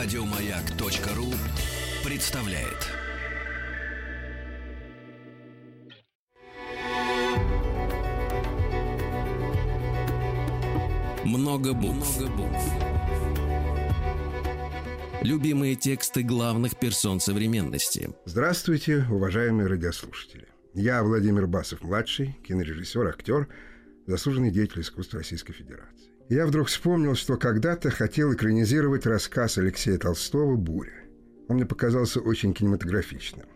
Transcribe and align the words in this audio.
Радиомаяк.ру 0.00 1.26
представляет. 2.08 2.86
Много 11.24 11.72
букв. 11.72 12.20
Любимые 15.22 15.74
тексты 15.74 16.22
главных 16.22 16.78
персон 16.78 17.18
современности. 17.18 18.10
Здравствуйте, 18.24 19.04
уважаемые 19.10 19.66
радиослушатели. 19.66 20.46
Я 20.74 21.02
Владимир 21.02 21.48
Басов-младший, 21.48 22.38
кинорежиссер, 22.46 23.04
актер, 23.08 23.48
заслуженный 24.06 24.52
деятель 24.52 24.82
искусства 24.82 25.18
Российской 25.18 25.54
Федерации. 25.54 25.97
Я 26.28 26.46
вдруг 26.46 26.68
вспомнил, 26.68 27.14
что 27.14 27.38
когда-то 27.38 27.88
хотел 27.88 28.34
экранизировать 28.34 29.06
рассказ 29.06 29.56
Алексея 29.56 29.96
Толстого 29.96 30.56
«Буря». 30.56 30.92
Он 31.48 31.56
мне 31.56 31.64
показался 31.64 32.20
очень 32.20 32.52
кинематографичным. 32.52 33.46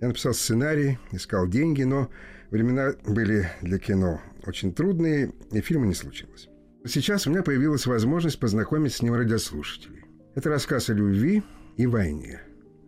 Я 0.00 0.08
написал 0.08 0.32
сценарий, 0.32 1.00
искал 1.10 1.48
деньги, 1.48 1.82
но 1.82 2.08
времена 2.52 2.92
были 3.04 3.50
для 3.60 3.80
кино 3.80 4.20
очень 4.46 4.72
трудные, 4.72 5.32
и 5.50 5.60
фильма 5.60 5.86
не 5.86 5.94
случилось. 5.94 6.48
Сейчас 6.84 7.26
у 7.26 7.30
меня 7.30 7.42
появилась 7.42 7.86
возможность 7.86 8.38
познакомить 8.38 8.94
с 8.94 9.02
ним 9.02 9.14
радиослушателей. 9.14 10.04
Это 10.36 10.48
рассказ 10.48 10.88
о 10.88 10.94
любви 10.94 11.42
и 11.76 11.88
войне. 11.88 12.40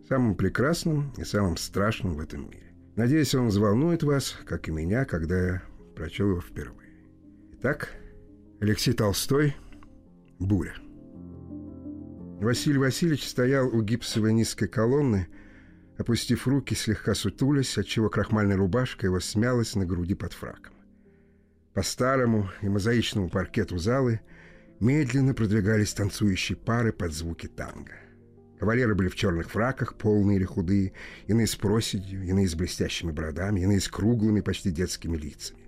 Самым 0.07 0.35
прекрасным 0.35 1.11
и 1.17 1.25
самым 1.25 1.57
страшным 1.57 2.13
в 2.13 2.21
этом 2.21 2.49
мире. 2.49 2.71
Надеюсь, 2.95 3.35
он 3.35 3.49
взволнует 3.49 4.01
вас, 4.01 4.37
как 4.45 4.69
и 4.69 4.71
меня, 4.71 5.03
когда 5.03 5.37
я 5.45 5.63
прочел 5.93 6.29
его 6.29 6.39
впервые. 6.39 6.89
Итак, 7.59 7.89
Алексей 8.61 8.93
Толстой 8.93 9.55
«Буря». 10.37 10.75
Василий 12.41 12.77
Васильевич 12.77 13.25
стоял 13.25 13.69
у 13.69 13.81
гипсовой 13.81 14.33
низкой 14.33 14.67
колонны, 14.67 15.29
опустив 15.97 16.45
руки, 16.45 16.73
слегка 16.73 17.15
сутулясь, 17.15 17.77
отчего 17.77 18.09
крахмальная 18.09 18.57
рубашка 18.57 19.05
его 19.05 19.21
смялась 19.21 19.75
на 19.75 19.85
груди 19.85 20.13
под 20.13 20.33
фраком. 20.33 20.73
По 21.73 21.83
старому 21.83 22.49
и 22.61 22.67
мозаичному 22.67 23.29
паркету 23.29 23.77
залы 23.77 24.19
медленно 24.81 25.33
продвигались 25.33 25.93
танцующие 25.93 26.57
пары 26.57 26.91
под 26.91 27.13
звуки 27.13 27.47
танго. 27.47 27.93
Кавалеры 28.59 28.93
были 28.93 29.07
в 29.07 29.15
черных 29.15 29.49
фраках, 29.49 29.97
полные 29.97 30.35
или 30.35 30.43
худые, 30.43 30.91
иные 31.27 31.47
с 31.47 31.55
проседью, 31.55 32.25
иные 32.25 32.49
с 32.49 32.55
блестящими 32.55 33.11
бородами, 33.11 33.61
иные 33.61 33.79
с 33.79 33.87
круглыми, 33.87 34.41
почти 34.41 34.69
детскими 34.69 35.15
лицами. 35.15 35.58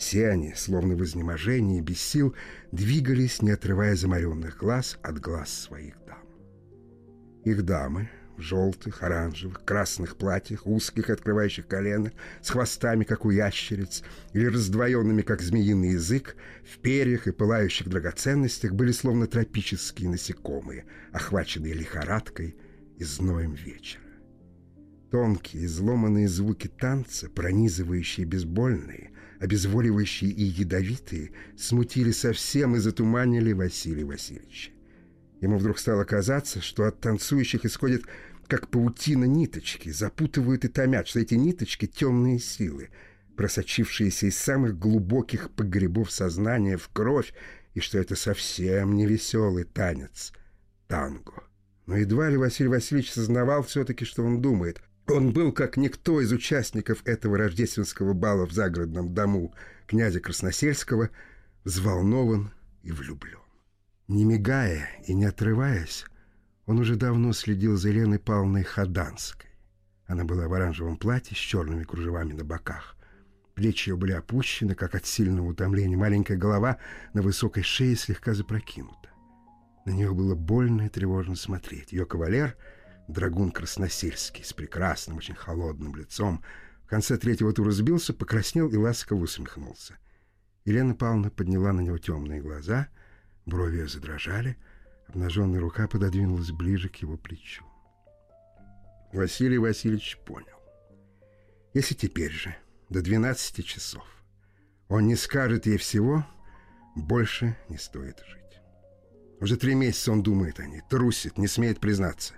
Все 0.00 0.30
они, 0.30 0.54
словно 0.54 0.96
в 0.96 1.04
изнеможении, 1.04 1.82
без 1.82 2.00
сил, 2.00 2.34
двигались, 2.72 3.42
не 3.42 3.50
отрывая 3.50 3.94
замаренных 3.94 4.56
глаз 4.56 4.98
от 5.02 5.20
глаз 5.20 5.52
своих 5.52 5.94
дам. 6.06 6.24
Их 7.44 7.62
дамы 7.66 8.08
в 8.38 8.40
желтых, 8.40 9.02
оранжевых, 9.02 9.62
красных 9.62 10.16
платьях, 10.16 10.66
узких, 10.66 11.10
открывающих 11.10 11.66
колено, 11.66 12.12
с 12.40 12.48
хвостами, 12.48 13.04
как 13.04 13.26
у 13.26 13.30
ящериц, 13.30 14.02
или 14.32 14.46
раздвоенными, 14.46 15.20
как 15.20 15.42
змеиный 15.42 15.90
язык, 15.90 16.34
в 16.64 16.78
перьях 16.78 17.26
и 17.26 17.32
пылающих 17.32 17.90
драгоценностях 17.90 18.72
были 18.72 18.92
словно 18.92 19.26
тропические 19.26 20.08
насекомые, 20.08 20.86
охваченные 21.12 21.74
лихорадкой 21.74 22.56
и 22.96 23.04
зноем 23.04 23.52
вечера. 23.52 24.02
Тонкие, 25.10 25.66
изломанные 25.66 26.26
звуки 26.26 26.68
танца, 26.68 27.28
пронизывающие 27.28 28.24
безбольные, 28.24 29.09
обезволивающие 29.40 30.30
и 30.30 30.44
ядовитые, 30.44 31.32
смутили 31.56 32.12
совсем 32.12 32.76
и 32.76 32.78
затуманили 32.78 33.52
Василия 33.52 34.04
Васильевича. 34.04 34.70
Ему 35.40 35.56
вдруг 35.56 35.78
стало 35.78 36.04
казаться, 36.04 36.60
что 36.60 36.84
от 36.84 37.00
танцующих 37.00 37.64
исходит 37.64 38.04
как 38.46 38.68
паутина 38.68 39.24
ниточки, 39.24 39.88
запутывают 39.88 40.64
и 40.64 40.68
томят, 40.68 41.08
что 41.08 41.20
эти 41.20 41.34
ниточки— 41.34 41.86
темные 41.86 42.38
силы, 42.38 42.90
просочившиеся 43.36 44.26
из 44.26 44.36
самых 44.36 44.78
глубоких 44.78 45.50
погребов 45.50 46.10
сознания 46.10 46.76
в 46.76 46.88
кровь, 46.88 47.32
и 47.72 47.80
что 47.80 47.98
это 47.98 48.16
совсем 48.16 48.94
не 48.94 49.06
веселый 49.06 49.64
танец— 49.64 50.32
танго. 50.86 51.44
Но 51.86 51.96
едва 51.96 52.28
ли 52.28 52.36
Василий 52.36 52.68
Васильевич 52.68 53.10
сознавал 53.10 53.62
все-таки, 53.62 54.04
что 54.04 54.22
он 54.22 54.42
думает. 54.42 54.82
Он 55.10 55.32
был, 55.32 55.52
как 55.52 55.76
никто 55.76 56.20
из 56.20 56.30
участников 56.30 57.02
этого 57.04 57.36
рождественского 57.36 58.12
бала 58.12 58.46
в 58.46 58.52
загородном 58.52 59.12
дому 59.12 59.52
князя 59.86 60.20
Красносельского, 60.20 61.10
взволнован 61.64 62.52
и 62.84 62.92
влюблен. 62.92 63.40
Не 64.06 64.24
мигая 64.24 64.88
и 65.06 65.14
не 65.14 65.24
отрываясь, 65.24 66.04
он 66.66 66.78
уже 66.78 66.94
давно 66.94 67.32
следил 67.32 67.76
за 67.76 67.88
Еленой 67.88 68.20
Павловной 68.20 68.62
Хаданской. 68.62 69.50
Она 70.06 70.24
была 70.24 70.46
в 70.46 70.54
оранжевом 70.54 70.96
платье 70.96 71.36
с 71.36 71.40
черными 71.40 71.82
кружевами 71.82 72.32
на 72.32 72.44
боках. 72.44 72.96
Плечи 73.54 73.90
ее 73.90 73.96
были 73.96 74.12
опущены, 74.12 74.74
как 74.76 74.94
от 74.94 75.06
сильного 75.06 75.48
утомления. 75.48 75.96
Маленькая 75.96 76.36
голова 76.36 76.78
на 77.14 77.22
высокой 77.22 77.64
шее 77.64 77.96
слегка 77.96 78.32
запрокинута. 78.32 79.10
На 79.86 79.90
нее 79.90 80.14
было 80.14 80.36
больно 80.36 80.82
и 80.82 80.88
тревожно 80.88 81.34
смотреть. 81.34 81.92
Ее 81.92 82.06
кавалер— 82.06 82.56
драгун 83.12 83.50
Красносельский 83.50 84.44
с 84.44 84.52
прекрасным, 84.52 85.18
очень 85.18 85.34
холодным 85.34 85.94
лицом, 85.94 86.42
в 86.84 86.88
конце 86.88 87.16
третьего 87.18 87.52
тура 87.52 87.70
сбился, 87.70 88.12
покраснел 88.12 88.68
и 88.68 88.76
ласково 88.76 89.22
усмехнулся. 89.22 89.96
Елена 90.64 90.94
Павловна 90.94 91.30
подняла 91.30 91.72
на 91.72 91.80
него 91.80 91.98
темные 91.98 92.40
глаза, 92.40 92.88
брови 93.46 93.78
ее 93.78 93.88
задрожали, 93.88 94.56
обнаженная 95.06 95.60
рука 95.60 95.88
пододвинулась 95.88 96.50
ближе 96.50 96.88
к 96.88 96.96
его 96.96 97.16
плечу. 97.16 97.64
Василий 99.12 99.58
Васильевич 99.58 100.18
понял. 100.24 100.46
Если 101.74 101.94
теперь 101.94 102.32
же, 102.32 102.54
до 102.88 103.02
12 103.02 103.64
часов, 103.64 104.04
он 104.88 105.06
не 105.06 105.16
скажет 105.16 105.66
ей 105.66 105.78
всего, 105.78 106.26
больше 106.96 107.56
не 107.68 107.78
стоит 107.78 108.20
жить. 108.26 108.40
Уже 109.40 109.56
три 109.56 109.74
месяца 109.74 110.12
он 110.12 110.22
думает 110.22 110.60
о 110.60 110.66
ней, 110.66 110.82
трусит, 110.88 111.38
не 111.38 111.46
смеет 111.46 111.80
признаться 111.80 112.34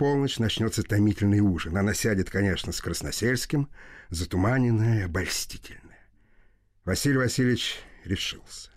полночь 0.00 0.38
начнется 0.38 0.82
томительный 0.82 1.40
ужин. 1.40 1.76
Она 1.76 1.92
сядет, 1.92 2.30
конечно, 2.30 2.72
с 2.72 2.80
Красносельским, 2.80 3.68
затуманенная, 4.08 5.04
обольстительная. 5.04 6.08
Василий 6.86 7.18
Васильевич 7.18 7.78
решился. 8.06 8.70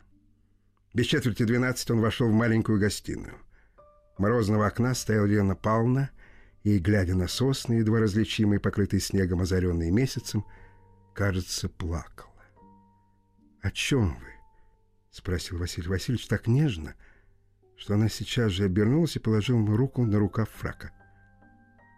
Без 0.93 1.05
четверти 1.05 1.43
двенадцать 1.43 1.89
он 1.91 2.01
вошел 2.01 2.27
в 2.27 2.33
маленькую 2.33 2.77
гостиную. 2.77 3.37
Морозного 4.17 4.67
окна 4.67 4.93
стояла 4.93 5.25
Лена 5.25 5.55
Павловна, 5.55 6.09
и, 6.63 6.77
глядя 6.77 7.15
на 7.15 7.29
сосны, 7.29 7.75
едва 7.75 8.01
различимые, 8.01 8.59
покрытые 8.59 8.99
снегом, 8.99 9.39
озаренные 9.39 9.91
месяцем, 9.91 10.45
кажется, 11.13 11.69
плакала. 11.69 12.43
«О 13.61 13.71
чем 13.71 14.17
вы?»— 14.19 14.27
спросил 15.09 15.57
Василий 15.57 15.87
Васильевич 15.87 16.27
так 16.27 16.47
нежно, 16.47 16.95
что 17.77 17.93
она 17.93 18.09
сейчас 18.09 18.51
же 18.51 18.65
обернулась 18.65 19.15
и 19.15 19.19
положила 19.19 19.59
ему 19.59 19.77
руку 19.77 20.03
на 20.03 20.19
рукав 20.19 20.49
фрака— 20.49 20.91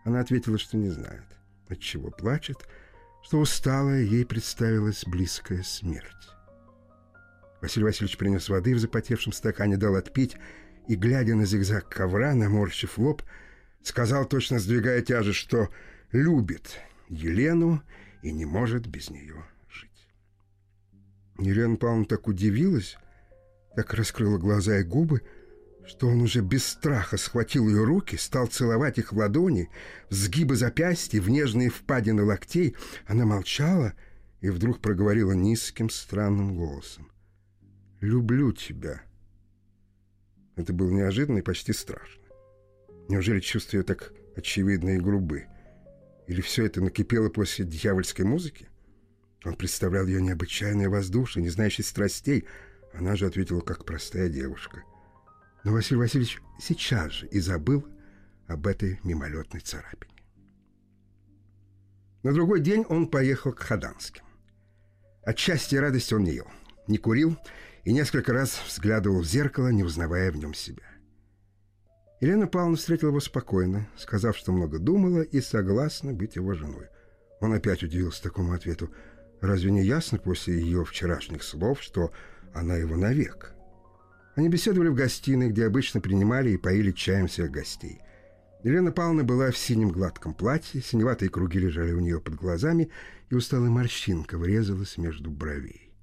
она 0.05 0.21
ответила, 0.21 0.57
что 0.57 0.77
не 0.77 0.89
знает, 0.89 1.25
от 1.67 1.79
чего 1.79 2.11
плачет, 2.11 2.57
что 3.23 3.39
усталая 3.39 4.03
ей 4.03 4.23
представилась 4.25 5.03
близкая 5.05 5.63
смерть. 5.63 6.29
Василий 7.59 7.85
Васильевич 7.85 8.17
принес 8.17 8.47
воды 8.47 8.75
в 8.75 8.79
запотевшем 8.79 9.33
стакане, 9.33 9.77
дал 9.77 9.95
отпить 9.95 10.37
и, 10.87 10.95
глядя 10.95 11.33
на 11.33 11.45
зигзаг 11.45 11.89
ковра, 11.89 12.35
наморщив 12.35 12.99
лоб, 12.99 13.23
сказал, 13.81 14.25
точно 14.25 14.59
сдвигая 14.59 15.01
тяжесть, 15.01 15.39
что 15.39 15.69
любит 16.11 16.79
Елену 17.09 17.81
и 18.21 18.31
не 18.31 18.45
может 18.45 18.85
без 18.85 19.09
нее 19.09 19.43
жить. 19.67 20.07
Елена 21.39 21.77
Павловна 21.77 22.05
так 22.05 22.27
удивилась, 22.27 22.97
так 23.75 23.91
раскрыла 23.95 24.37
глаза 24.37 24.77
и 24.77 24.83
губы, 24.83 25.23
что 25.85 26.07
он 26.07 26.21
уже 26.21 26.41
без 26.41 26.65
страха 26.65 27.17
схватил 27.17 27.67
ее 27.67 27.83
руки, 27.83 28.15
стал 28.15 28.47
целовать 28.47 28.97
их 28.97 29.13
в 29.13 29.17
ладони, 29.17 29.69
в 30.09 30.13
сгибы 30.13 30.55
запястья, 30.55 31.21
в 31.21 31.29
нежные 31.29 31.69
впадины 31.69 32.23
локтей. 32.23 32.75
Она 33.05 33.25
молчала 33.25 33.93
и 34.41 34.49
вдруг 34.49 34.81
проговорила 34.81 35.33
низким 35.33 35.89
странным 35.89 36.55
голосом. 36.55 37.11
«Люблю 38.01 38.51
тебя». 38.51 39.03
Это 40.55 40.73
было 40.73 40.89
неожиданно 40.89 41.39
и 41.39 41.43
почти 41.43 41.73
страшно. 41.73 42.23
Неужели 43.09 43.39
чувства 43.39 43.77
ее 43.77 43.83
так 43.83 44.13
очевидны 44.35 44.95
и 44.95 44.99
грубы? 44.99 45.45
Или 46.27 46.41
все 46.41 46.65
это 46.65 46.81
накипело 46.81 47.29
после 47.29 47.65
дьявольской 47.65 48.25
музыки? 48.25 48.69
Он 49.43 49.55
представлял 49.55 50.07
ее 50.07 50.21
необычайное 50.21 50.89
воздушие, 50.89 51.43
не 51.43 51.49
знающей 51.49 51.83
страстей. 51.83 52.45
Она 52.93 53.15
же 53.15 53.27
ответила, 53.27 53.61
как 53.61 53.85
простая 53.85 54.29
девушка— 54.29 54.83
но 55.65 55.71
Василий 55.73 55.99
Васильевич 55.99 56.39
сейчас 56.59 57.11
же 57.11 57.27
и 57.27 57.39
забыл 57.39 57.85
об 58.47 58.67
этой 58.67 58.99
мимолетной 59.03 59.61
царапине. 59.61 60.13
На 62.21 62.33
другой 62.33 62.61
день 62.61 62.85
он 62.87 63.07
поехал 63.07 63.51
к 63.51 63.59
Хаданским. 63.59 64.23
От 65.23 65.39
счастья 65.39 65.77
и 65.77 65.79
радости 65.79 66.13
он 66.13 66.23
не 66.23 66.33
ел, 66.33 66.47
не 66.87 66.99
курил 66.99 67.35
и 67.83 67.91
несколько 67.91 68.31
раз 68.31 68.61
взглядывал 68.67 69.21
в 69.21 69.25
зеркало, 69.25 69.69
не 69.69 69.83
узнавая 69.83 70.31
в 70.31 70.37
нем 70.37 70.53
себя. 70.53 70.83
Елена 72.21 72.45
Павловна 72.45 72.77
встретила 72.77 73.09
его 73.09 73.19
спокойно, 73.19 73.87
сказав, 73.97 74.37
что 74.37 74.51
много 74.51 74.77
думала 74.77 75.21
и 75.21 75.41
согласна 75.41 76.13
быть 76.13 76.35
его 76.35 76.53
женой. 76.53 76.87
Он 77.41 77.53
опять 77.53 77.81
удивился 77.81 78.21
такому 78.21 78.53
ответу. 78.53 78.93
Разве 79.41 79.71
не 79.71 79.83
ясно 79.83 80.19
после 80.19 80.59
ее 80.59 80.85
вчерашних 80.85 81.43
слов, 81.43 81.81
что 81.81 82.11
она 82.53 82.75
его 82.75 82.95
навек? 82.95 83.55
Они 84.35 84.49
беседовали 84.49 84.89
в 84.89 84.95
гостиной, 84.95 85.49
где 85.49 85.65
обычно 85.65 86.01
принимали 86.01 86.51
и 86.51 86.57
поили 86.57 86.91
чаем 86.91 87.27
всех 87.27 87.51
гостей. 87.51 88.01
Елена 88.63 88.91
Павловна 88.91 89.23
была 89.23 89.51
в 89.51 89.57
синем 89.57 89.89
гладком 89.89 90.33
платье, 90.33 90.81
синеватые 90.81 91.29
круги 91.29 91.59
лежали 91.59 91.93
у 91.93 91.99
нее 91.99 92.19
под 92.19 92.35
глазами, 92.35 92.89
и 93.29 93.35
усталая 93.35 93.69
морщинка 93.69 94.37
врезалась 94.37 94.97
между 94.97 95.31
бровей. 95.31 95.93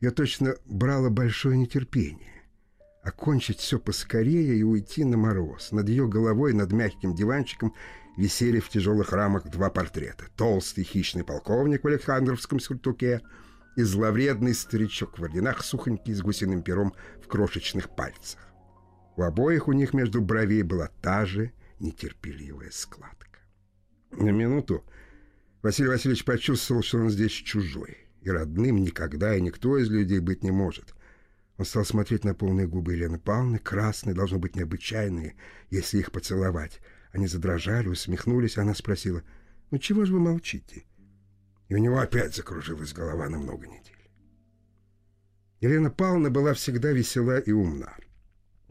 Я 0.00 0.10
точно 0.10 0.56
брала 0.64 1.10
большое 1.10 1.58
нетерпение. 1.58 2.44
Окончить 3.02 3.58
все 3.58 3.78
поскорее 3.78 4.56
и 4.56 4.62
уйти 4.62 5.04
на 5.04 5.16
мороз. 5.16 5.72
Над 5.72 5.88
ее 5.88 6.08
головой, 6.08 6.52
над 6.54 6.72
мягким 6.72 7.14
диванчиком, 7.14 7.74
висели 8.16 8.60
в 8.60 8.68
тяжелых 8.68 9.12
рамах 9.12 9.50
два 9.50 9.68
портрета. 9.68 10.26
Толстый 10.36 10.84
хищный 10.84 11.24
полковник 11.24 11.84
в 11.84 11.86
Александровском 11.86 12.60
сюртуке 12.60 13.20
и 13.76 13.82
зловредный 13.82 14.54
старичок 14.54 15.18
в 15.18 15.24
орденах, 15.24 15.64
сухонький 15.64 16.14
с 16.14 16.22
гусиным 16.22 16.62
пером 16.62 16.94
в 17.22 17.28
крошечных 17.28 17.94
пальцах. 17.94 18.40
У 19.16 19.22
обоих 19.22 19.68
у 19.68 19.72
них 19.72 19.94
между 19.94 20.20
бровей 20.20 20.62
была 20.62 20.88
та 21.02 21.26
же 21.26 21.52
нетерпеливая 21.78 22.70
складка. 22.70 23.40
На 24.10 24.30
минуту 24.30 24.84
Василий 25.62 25.88
Васильевич 25.88 26.24
почувствовал, 26.24 26.82
что 26.82 26.98
он 26.98 27.10
здесь 27.10 27.32
чужой, 27.32 27.98
и 28.22 28.30
родным 28.30 28.76
никогда 28.78 29.34
и 29.34 29.40
никто 29.40 29.78
из 29.78 29.88
людей 29.88 30.20
быть 30.20 30.42
не 30.42 30.50
может— 30.50 30.94
он 31.60 31.66
стал 31.66 31.84
смотреть 31.84 32.24
на 32.24 32.32
полные 32.32 32.66
губы 32.66 32.94
Елены 32.94 33.18
Павловны, 33.18 33.58
красные, 33.58 34.14
должно 34.14 34.38
быть, 34.38 34.56
необычайные, 34.56 35.36
если 35.68 35.98
их 35.98 36.10
поцеловать. 36.10 36.80
Они 37.12 37.26
задрожали, 37.26 37.88
усмехнулись, 37.88 38.56
а 38.56 38.62
она 38.62 38.74
спросила, 38.74 39.22
«Ну 39.70 39.76
чего 39.76 40.06
же 40.06 40.14
вы 40.14 40.20
молчите?» 40.20 40.84
И 41.70 41.74
у 41.74 41.78
него 41.78 42.00
опять 42.00 42.34
закружилась 42.34 42.92
голова 42.92 43.28
на 43.28 43.38
много 43.38 43.68
недель. 43.68 44.10
Елена 45.60 45.88
Павловна 45.88 46.28
была 46.28 46.52
всегда 46.52 46.90
весела 46.90 47.38
и 47.38 47.52
умна. 47.52 47.94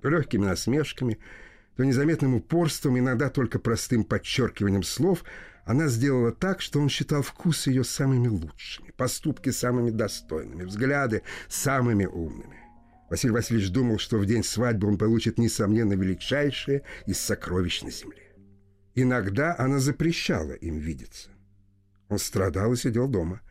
Легкими 0.04 0.46
насмешками, 0.46 1.18
то 1.78 1.86
незаметным 1.86 2.36
упорством, 2.36 3.00
иногда 3.00 3.30
только 3.30 3.58
простым 3.58 4.04
подчеркиванием 4.04 4.84
слов, 4.84 5.24
она 5.64 5.88
сделала 5.88 6.34
так, 6.34 6.60
что 6.60 6.82
он 6.82 6.90
считал 6.90 7.22
вкусы 7.22 7.70
ее 7.70 7.86
самыми 7.86 8.28
лучшими, 8.28 8.92
поступки 8.92 9.50
самыми 9.50 9.92
достойными, 9.92 10.66
взгляды 10.66 11.22
самыми 11.48 12.06
умными. 12.06 12.60
Василий 13.10 13.32
Васильевич 13.32 13.70
думал, 13.70 13.98
что 13.98 14.18
в 14.18 14.26
день 14.26 14.44
свадьбы 14.44 14.90
он 14.90 14.98
получит, 14.98 15.38
несомненно, 15.38 15.94
величайшее 15.94 16.84
из 17.06 17.18
сокровищ 17.20 17.82
на 17.82 17.92
земле. 17.92 18.36
Иногда 18.94 19.56
она 19.58 19.80
запрещала 19.80 20.52
им 20.52 20.80
видеться. 20.80 21.30
Он 22.10 22.18
страдал 22.20 22.74
и 22.74 22.76
сидел 22.76 23.08
дома, 23.08 23.42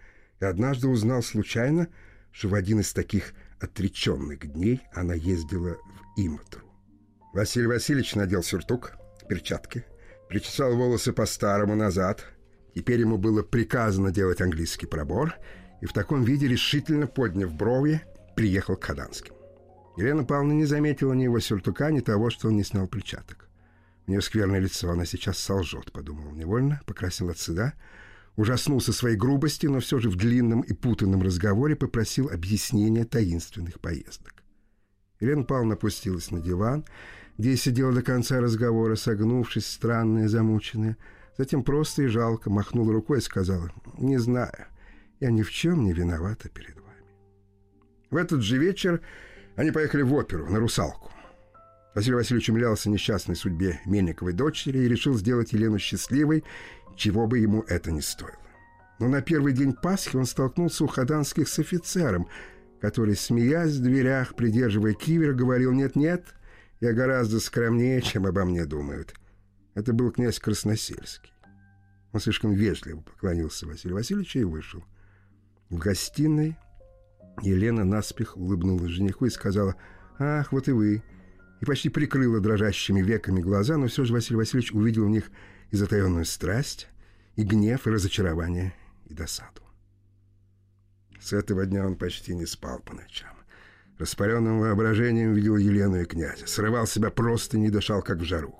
и 0.40 0.44
однажды 0.44 0.88
узнал 0.88 1.22
случайно, 1.22 1.88
что 2.32 2.49
в 2.49 2.55
один 2.55 2.81
из 2.81 2.93
таких 2.93 3.32
отреченных 3.60 4.52
дней 4.52 4.82
она 4.93 5.14
ездила 5.14 5.76
в 5.76 6.20
Иматру. 6.20 6.62
Василий 7.32 7.66
Васильевич 7.66 8.14
надел 8.14 8.43
сюртук, 8.43 8.93
перчатки, 9.28 9.84
причесал 10.28 10.75
волосы 10.76 11.12
по-старому 11.12 11.75
назад. 11.75 12.25
Теперь 12.75 13.00
ему 13.00 13.19
было 13.19 13.43
приказано 13.43 14.10
делать 14.10 14.40
английский 14.40 14.87
пробор, 14.87 15.34
и 15.81 15.87
в 15.87 15.93
таком 15.93 16.25
виде, 16.25 16.49
решительно 16.49 17.06
подняв 17.06 17.52
брови, 17.52 18.02
приехал 18.37 18.76
к 18.76 18.84
Хаданским. 18.84 19.34
Елена 19.96 20.25
Павловна 20.25 20.52
не 20.52 20.64
заметила 20.64 21.12
ни 21.12 21.25
его 21.25 21.40
сюртука, 21.40 21.90
ни 21.90 22.00
того, 22.00 22.31
что 22.31 22.49
он 22.49 22.56
не 22.56 22.62
снял 22.62 22.87
перчаток. 22.87 23.49
У 24.06 24.10
нее 24.10 24.22
скверное 24.22 24.60
лицо, 24.60 24.90
она 24.90 25.05
сейчас 25.05 25.38
солжет, 25.38 25.93
подумал 25.93 26.31
невольно, 26.32 26.81
покрасил 26.87 27.31
от 27.31 27.38
сыда, 27.38 27.75
ужаснулся 28.38 28.93
своей 28.93 29.17
грубости, 29.17 29.67
но 29.67 29.81
все 29.81 29.99
же 29.99 30.08
в 30.08 30.14
длинном 30.17 30.61
и 30.61 30.73
путанном 30.73 31.23
разговоре 31.23 31.75
попросил 31.75 32.31
объяснения 32.31 33.05
таинственных 33.05 33.81
поездок. 33.81 34.44
Елена 35.19 35.43
Павловна 35.43 35.75
опустилась 35.75 36.31
на 36.31 36.40
диван, 36.40 36.85
где 37.37 37.56
сидела 37.56 37.93
до 37.93 38.02
конца 38.02 38.40
разговора, 38.40 38.94
согнувшись, 38.94 39.67
странная, 39.67 40.29
замученная. 40.29 40.96
Затем 41.37 41.64
просто 41.64 42.05
и 42.05 42.06
жалко 42.06 42.49
махнула 42.49 42.93
рукой 42.93 43.19
и 43.19 43.23
сказала, 43.23 43.73
«Не 43.99 44.19
знаю, 44.19 44.67
я 45.19 45.32
ни 45.32 45.43
в 45.43 45.50
чем 45.50 45.82
не 45.82 45.93
виновата 45.93 46.49
перед 46.49 46.76
вами». 46.76 46.87
В 48.11 48.17
этот 48.17 48.43
же 48.43 48.56
вечер 48.56 49.00
они 49.56 49.73
поехали 49.73 50.02
в 50.02 50.14
оперу, 50.14 50.49
на 50.49 50.61
«Русалку». 50.61 51.11
Василий 51.98 52.14
Васильевич 52.14 52.48
умилялся 52.48 52.88
несчастной 52.88 53.34
судьбе 53.34 53.80
Мельниковой 53.84 54.32
дочери 54.32 54.78
и 54.78 54.88
решил 54.88 55.14
сделать 55.14 55.52
Елену 55.52 55.80
счастливой, 55.80 56.44
чего 56.94 57.26
бы 57.26 57.40
ему 57.40 57.62
это 57.62 57.90
ни 57.90 57.98
стоило. 57.98 58.38
Но 59.00 59.08
на 59.08 59.20
первый 59.20 59.52
день 59.52 59.72
Пасхи 59.72 60.14
он 60.14 60.24
столкнулся 60.24 60.84
у 60.84 60.86
Хаданских 60.86 61.48
с 61.48 61.58
офицером, 61.58 62.28
который, 62.80 63.16
смеясь 63.16 63.72
в 63.72 63.82
дверях, 63.82 64.36
придерживая 64.36 64.94
кивер, 64.94 65.32
говорил 65.34 65.72
«Нет-нет, 65.72 66.24
я 66.78 66.92
гораздо 66.92 67.40
скромнее, 67.40 68.00
чем 68.00 68.26
обо 68.26 68.44
мне 68.44 68.64
думают». 68.64 69.16
Это 69.74 69.92
был 69.92 70.12
князь 70.12 70.38
Красносельский. 70.38 71.32
Он 72.12 72.20
слишком 72.20 72.52
вежливо 72.52 73.00
поклонился 73.00 73.66
Василию 73.66 73.96
Васильевичу 73.96 74.38
и 74.38 74.44
вышел. 74.44 74.84
В 75.68 75.78
гостиной 75.78 76.56
Елена 77.42 77.84
наспех 77.84 78.36
улыбнулась 78.36 78.92
жениху 78.92 79.24
и 79.24 79.30
сказала 79.30 79.74
«Ах, 80.20 80.52
вот 80.52 80.68
и 80.68 80.70
вы!» 80.70 81.02
И 81.60 81.64
почти 81.64 81.88
прикрыла 81.88 82.40
дрожащими 82.40 83.02
веками 83.02 83.40
глаза, 83.40 83.76
но 83.76 83.88
все 83.88 84.05
же 84.05 84.12
Василий 84.12 84.37
Васильевич 84.37 84.72
увидел 84.72 85.06
в 85.06 85.10
них 85.10 85.31
и 85.70 85.76
затаенную 85.76 86.25
страсть, 86.25 86.88
и 87.37 87.43
гнев, 87.43 87.87
и 87.87 87.90
разочарование, 87.90 88.75
и 89.06 89.14
досаду. 89.14 89.62
С 91.20 91.32
этого 91.32 91.66
дня 91.66 91.87
он 91.87 91.96
почти 91.96 92.34
не 92.34 92.46
спал 92.46 92.81
по 92.81 92.94
ночам. 92.94 93.34
Распаленным 93.99 94.60
воображением 94.60 95.34
видел 95.34 95.56
Елену 95.56 96.00
и 96.00 96.05
князя, 96.05 96.46
срывал 96.46 96.87
себя 96.87 97.10
просто 97.10 97.58
не 97.58 97.70
дышал, 97.70 98.02
как 98.02 98.19
в 98.19 98.25
жару. 98.25 98.56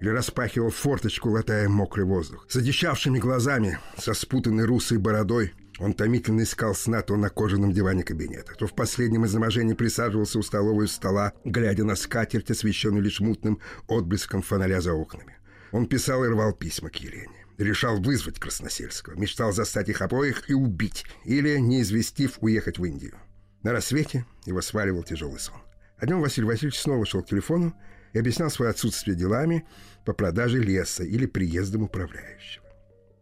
Или 0.00 0.10
распахивал 0.10 0.70
форточку, 0.70 1.30
латая 1.30 1.68
мокрый 1.68 2.04
воздух. 2.04 2.46
С 2.48 2.56
одичавшими 2.56 3.18
глазами, 3.18 3.78
со 3.96 4.12
спутанной 4.12 4.64
русой 4.64 4.98
бородой— 4.98 5.54
он 5.78 5.92
томительно 5.92 6.42
искал 6.42 6.74
сна 6.74 7.02
то 7.02 7.16
на 7.16 7.30
кожаном 7.30 7.72
диване 7.72 8.02
кабинета, 8.02 8.54
то 8.54 8.66
в 8.66 8.74
последнем 8.74 9.24
изнеможении 9.26 9.74
присаживался 9.74 10.38
у 10.38 10.42
столовой 10.42 10.88
стола, 10.88 11.32
глядя 11.44 11.84
на 11.84 11.94
скатерть, 11.94 12.50
освещенную 12.50 13.02
лишь 13.02 13.20
мутным 13.20 13.60
отблеском 13.86 14.42
фонаря 14.42 14.80
за 14.80 14.92
окнами. 14.92 15.36
Он 15.70 15.86
писал 15.86 16.24
и 16.24 16.28
рвал 16.28 16.52
письма 16.52 16.90
к 16.90 16.96
Елене. 16.96 17.46
Решал 17.58 18.00
вызвать 18.00 18.38
Красносельского, 18.38 19.14
мечтал 19.14 19.52
застать 19.52 19.88
их 19.88 20.00
обоих 20.00 20.48
и 20.48 20.54
убить, 20.54 21.04
или, 21.24 21.58
не 21.58 21.82
известив, 21.82 22.38
уехать 22.40 22.78
в 22.78 22.84
Индию. 22.84 23.14
На 23.62 23.72
рассвете 23.72 24.24
его 24.46 24.60
сваливал 24.60 25.02
тяжелый 25.02 25.40
сон. 25.40 25.56
А 25.98 26.06
днем 26.06 26.20
Василий 26.20 26.46
Васильевич 26.46 26.78
снова 26.78 27.04
шел 27.04 27.22
к 27.22 27.28
телефону 27.28 27.74
и 28.12 28.18
объяснял 28.18 28.50
свое 28.50 28.70
отсутствие 28.70 29.16
делами 29.16 29.66
по 30.04 30.12
продаже 30.12 30.60
леса 30.60 31.02
или 31.02 31.26
приездом 31.26 31.82
управляющего. 31.82 32.67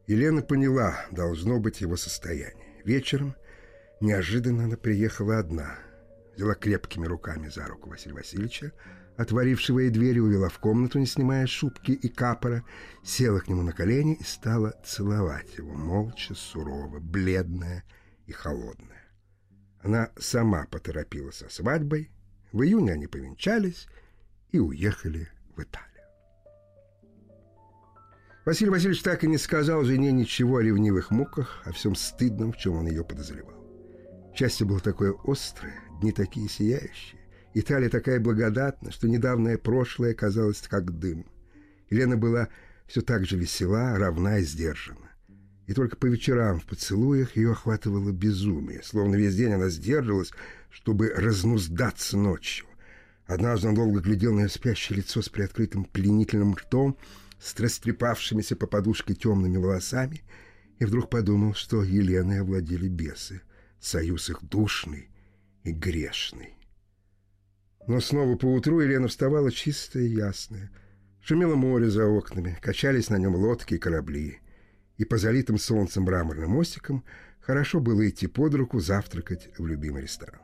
Елена 0.06 0.40
поняла, 0.40 1.04
должно 1.10 1.58
быть 1.58 1.80
его 1.80 1.96
состояние. 1.96 2.82
Вечером 2.84 3.34
неожиданно 4.00 4.64
она 4.64 4.76
приехала 4.76 5.38
одна. 5.38 5.78
Взяла 6.36 6.54
крепкими 6.54 7.06
руками 7.06 7.48
за 7.48 7.66
руку 7.66 7.88
Василия 7.88 8.14
Васильевича, 8.14 8.72
отворившего 9.16 9.80
ей 9.80 9.90
дверь, 9.90 10.20
увела 10.20 10.48
в 10.48 10.58
комнату, 10.60 10.98
не 11.00 11.06
снимая 11.06 11.46
шубки 11.46 11.90
и 11.90 12.08
капора, 12.08 12.62
села 13.02 13.40
к 13.40 13.48
нему 13.48 13.62
на 13.62 13.72
колени 13.72 14.14
и 14.14 14.22
стала 14.22 14.74
целовать 14.84 15.56
его, 15.56 15.72
молча, 15.74 16.34
сурово, 16.34 17.00
бледная 17.00 17.82
и 18.26 18.32
холодная. 18.32 19.10
Она 19.80 20.10
сама 20.18 20.66
поторопилась 20.70 21.36
со 21.36 21.48
свадьбой, 21.48 22.10
в 22.52 22.62
июне 22.62 22.92
они 22.92 23.06
повенчались 23.06 23.88
и 24.50 24.58
уехали 24.58 25.28
в 25.56 25.62
Италию. 25.62 25.95
Василий 28.46 28.70
Васильевич 28.70 29.02
так 29.02 29.24
и 29.24 29.26
не 29.26 29.38
сказал 29.38 29.82
жене 29.82 30.12
ничего 30.12 30.58
о 30.58 30.62
ревнивых 30.62 31.10
муках, 31.10 31.62
о 31.64 31.72
всем 31.72 31.96
стыдном, 31.96 32.52
в 32.52 32.56
чем 32.56 32.76
он 32.76 32.86
ее 32.86 33.02
подозревал. 33.02 33.56
Счастье 34.36 34.64
было 34.64 34.78
такое 34.78 35.16
острое, 35.24 35.74
дни 36.00 36.12
такие 36.12 36.48
сияющие. 36.48 37.20
Италия 37.54 37.88
такая 37.88 38.20
благодатна, 38.20 38.92
что 38.92 39.08
недавнее 39.08 39.58
прошлое 39.58 40.14
казалось 40.14 40.60
как 40.60 40.96
дым. 40.96 41.26
Елена 41.90 42.16
была 42.16 42.48
все 42.86 43.00
так 43.00 43.26
же 43.26 43.36
весела, 43.36 43.98
равна 43.98 44.38
и 44.38 44.44
сдержана. 44.44 45.10
И 45.66 45.72
только 45.72 45.96
по 45.96 46.06
вечерам 46.06 46.60
в 46.60 46.66
поцелуях 46.66 47.36
ее 47.36 47.50
охватывало 47.50 48.12
безумие, 48.12 48.80
словно 48.84 49.16
весь 49.16 49.34
день 49.34 49.54
она 49.54 49.70
сдерживалась, 49.70 50.30
чтобы 50.70 51.08
разнуздаться 51.08 52.16
ночью. 52.16 52.66
Однажды 53.26 53.66
он 53.66 53.74
долго 53.74 53.98
глядел 53.98 54.32
на 54.34 54.42
ее 54.42 54.48
спящее 54.48 54.98
лицо 54.98 55.20
с 55.20 55.28
приоткрытым 55.28 55.84
пленительным 55.84 56.54
ртом, 56.54 56.96
с 57.46 57.60
растрепавшимися 57.60 58.56
по 58.56 58.66
подушке 58.66 59.14
темными 59.14 59.56
волосами, 59.56 60.22
и 60.80 60.84
вдруг 60.84 61.08
подумал, 61.08 61.54
что 61.54 61.84
Еленой 61.84 62.40
овладели 62.40 62.88
бесы, 62.88 63.40
союз 63.80 64.30
их 64.30 64.42
душный 64.42 65.08
и 65.62 65.70
грешный. 65.72 66.54
Но 67.86 68.00
снова 68.00 68.36
поутру 68.36 68.80
Елена 68.80 69.06
вставала 69.06 69.52
чистая 69.52 70.02
и 70.02 70.08
ясная. 70.08 70.70
Шумело 71.20 71.54
море 71.54 71.88
за 71.88 72.06
окнами, 72.06 72.58
качались 72.60 73.10
на 73.10 73.16
нем 73.16 73.36
лодки 73.36 73.74
и 73.74 73.78
корабли. 73.78 74.40
И 74.96 75.04
по 75.04 75.16
залитым 75.16 75.58
солнцем 75.58 76.02
мраморным 76.02 76.50
мостикам 76.50 77.04
хорошо 77.40 77.78
было 77.80 78.08
идти 78.08 78.26
под 78.26 78.54
руку 78.54 78.80
завтракать 78.80 79.50
в 79.56 79.66
любимый 79.66 80.02
ресторан. 80.02 80.40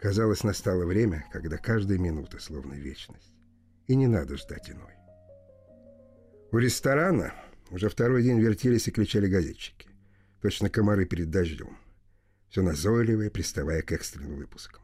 Казалось, 0.00 0.42
настало 0.42 0.84
время, 0.84 1.24
когда 1.32 1.58
каждая 1.58 1.98
минута 1.98 2.40
словно 2.40 2.74
вечность. 2.74 3.32
И 3.86 3.94
не 3.94 4.08
надо 4.08 4.36
ждать 4.36 4.68
иной. 4.68 4.93
У 6.54 6.58
ресторана 6.58 7.34
уже 7.72 7.88
второй 7.88 8.22
день 8.22 8.38
вертелись 8.38 8.86
и 8.86 8.92
кричали 8.92 9.26
газетчики. 9.26 9.88
Точно 10.40 10.70
комары 10.70 11.04
перед 11.04 11.28
дождем. 11.28 11.76
Все 12.48 12.62
назойливое, 12.62 13.28
приставая 13.28 13.82
к 13.82 13.90
экстренным 13.90 14.36
выпускам. 14.36 14.80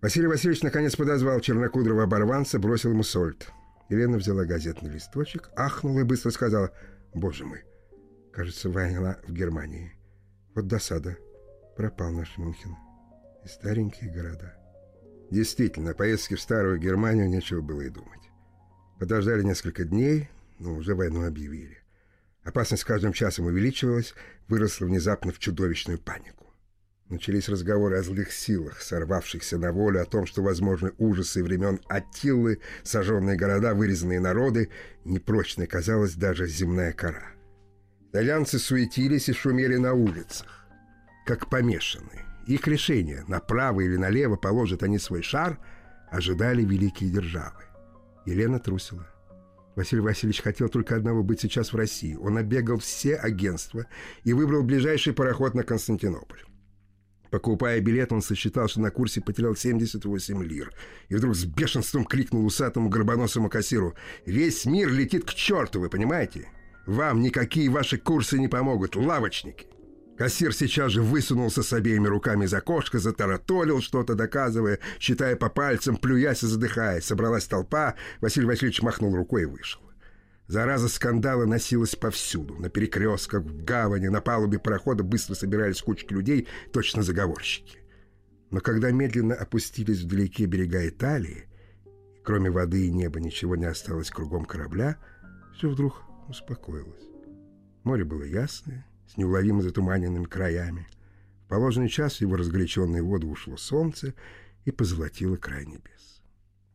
Василий 0.00 0.28
Васильевич 0.28 0.62
наконец 0.62 0.94
подозвал 0.94 1.40
чернокудрого 1.40 2.04
оборванца, 2.04 2.60
бросил 2.60 2.90
ему 2.90 3.02
сольт. 3.02 3.50
Елена 3.88 4.16
взяла 4.16 4.44
газетный 4.44 4.90
листочек, 4.90 5.50
ахнула 5.56 6.02
и 6.02 6.04
быстро 6.04 6.30
сказала, 6.30 6.70
«Боже 7.14 7.44
мой, 7.44 7.64
кажется, 8.32 8.70
война 8.70 9.18
в 9.26 9.32
Германии. 9.32 9.92
Вот 10.54 10.68
досада. 10.68 11.16
Пропал 11.76 12.12
наш 12.12 12.38
Мюнхен. 12.38 12.76
И 13.44 13.48
старенькие 13.48 14.12
города». 14.12 14.54
Действительно, 15.32 15.94
поездки 15.94 16.34
в 16.36 16.40
старую 16.40 16.78
Германию 16.78 17.28
нечего 17.28 17.60
было 17.60 17.80
и 17.80 17.88
думать. 17.88 18.30
Подождали 19.00 19.42
несколько 19.42 19.82
дней, 19.82 20.28
но 20.60 20.74
уже 20.74 20.94
войну 20.94 21.26
объявили. 21.26 21.78
Опасность 22.44 22.82
с 22.82 22.86
каждым 22.86 23.12
часом 23.12 23.46
увеличивалась, 23.46 24.14
выросла 24.46 24.86
внезапно 24.86 25.32
в 25.32 25.38
чудовищную 25.38 25.98
панику. 25.98 26.46
Начались 27.08 27.48
разговоры 27.48 27.96
о 27.98 28.02
злых 28.02 28.30
силах, 28.30 28.80
сорвавшихся 28.80 29.58
на 29.58 29.72
волю, 29.72 30.00
о 30.00 30.04
том, 30.04 30.26
что 30.26 30.42
возможны 30.42 30.92
ужасы 30.98 31.42
времен 31.42 31.80
Аттилы, 31.88 32.60
сожженные 32.84 33.36
города, 33.36 33.74
вырезанные 33.74 34.20
народы, 34.20 34.70
непрочной 35.04 35.66
казалась 35.66 36.14
даже 36.14 36.46
земная 36.46 36.92
кора. 36.92 37.32
Итальянцы 38.10 38.60
суетились 38.60 39.28
и 39.28 39.32
шумели 39.32 39.76
на 39.76 39.94
улицах, 39.94 40.66
как 41.26 41.50
помешанные. 41.50 42.24
Их 42.46 42.66
решение, 42.68 43.24
направо 43.26 43.80
или 43.80 43.96
налево 43.96 44.36
положат 44.36 44.84
они 44.84 44.98
свой 44.98 45.22
шар, 45.22 45.58
ожидали 46.10 46.62
великие 46.62 47.10
державы. 47.10 47.64
Елена 48.24 48.60
трусила. 48.60 49.09
Василий 49.80 50.02
Васильевич 50.02 50.42
хотел 50.42 50.68
только 50.68 50.94
одного 50.94 51.22
быть 51.22 51.40
сейчас 51.40 51.72
в 51.72 51.76
России. 51.76 52.14
Он 52.14 52.36
обегал 52.36 52.78
все 52.78 53.16
агентства 53.16 53.86
и 54.24 54.34
выбрал 54.34 54.62
ближайший 54.62 55.14
пароход 55.14 55.54
на 55.54 55.62
Константинополь. 55.62 56.42
Покупая 57.30 57.80
билет, 57.80 58.12
он 58.12 58.20
сосчитал, 58.20 58.68
что 58.68 58.82
на 58.82 58.90
курсе 58.90 59.22
потерял 59.22 59.56
78 59.56 60.44
лир. 60.44 60.70
И 61.08 61.14
вдруг 61.14 61.34
с 61.34 61.46
бешенством 61.46 62.04
крикнул 62.04 62.44
усатому 62.44 62.90
горбоносому 62.90 63.48
кассиру. 63.48 63.94
«Весь 64.26 64.66
мир 64.66 64.92
летит 64.92 65.24
к 65.24 65.32
черту, 65.32 65.80
вы 65.80 65.88
понимаете? 65.88 66.48
Вам 66.86 67.22
никакие 67.22 67.70
ваши 67.70 67.96
курсы 67.96 68.38
не 68.38 68.48
помогут, 68.48 68.96
лавочники!» 68.96 69.66
Кассир 70.20 70.52
сейчас 70.52 70.92
же 70.92 71.00
высунулся 71.00 71.62
с 71.62 71.72
обеими 71.72 72.06
руками 72.06 72.44
из 72.44 72.52
окошка, 72.52 72.98
затараторил 72.98 73.80
что-то, 73.80 74.14
доказывая, 74.14 74.78
считая 74.98 75.34
по 75.34 75.48
пальцам, 75.48 75.96
плюясь 75.96 76.42
и 76.42 76.46
задыхаясь. 76.46 77.06
Собралась 77.06 77.46
толпа, 77.46 77.94
Василий 78.20 78.44
Васильевич 78.44 78.82
махнул 78.82 79.16
рукой 79.16 79.44
и 79.44 79.46
вышел. 79.46 79.80
Зараза 80.46 80.90
скандала 80.90 81.46
носилась 81.46 81.96
повсюду. 81.96 82.56
На 82.56 82.68
перекрестках, 82.68 83.44
в 83.44 83.64
гавани, 83.64 84.08
на 84.08 84.20
палубе 84.20 84.58
парохода 84.58 85.02
быстро 85.04 85.34
собирались 85.34 85.80
кучки 85.80 86.12
людей, 86.12 86.48
точно 86.70 87.02
заговорщики. 87.02 87.78
Но 88.50 88.60
когда 88.60 88.90
медленно 88.90 89.34
опустились 89.34 90.02
вдалеке 90.02 90.44
берега 90.44 90.86
Италии, 90.86 91.48
кроме 92.22 92.50
воды 92.50 92.88
и 92.88 92.92
неба 92.92 93.20
ничего 93.20 93.56
не 93.56 93.64
осталось 93.64 94.10
кругом 94.10 94.44
корабля, 94.44 94.98
все 95.56 95.70
вдруг 95.70 96.02
успокоилось. 96.28 97.08
Море 97.84 98.04
было 98.04 98.24
ясное, 98.24 98.84
с 99.10 99.16
неуловимо 99.16 99.62
затуманенными 99.62 100.24
краями. 100.24 100.86
В 101.44 101.48
положенный 101.48 101.88
час 101.88 102.20
его 102.20 102.36
разгоряченные 102.36 103.02
воды 103.02 103.26
ушло 103.26 103.56
солнце 103.56 104.14
и 104.64 104.70
позолотило 104.70 105.36
край 105.36 105.66
небес. 105.66 106.22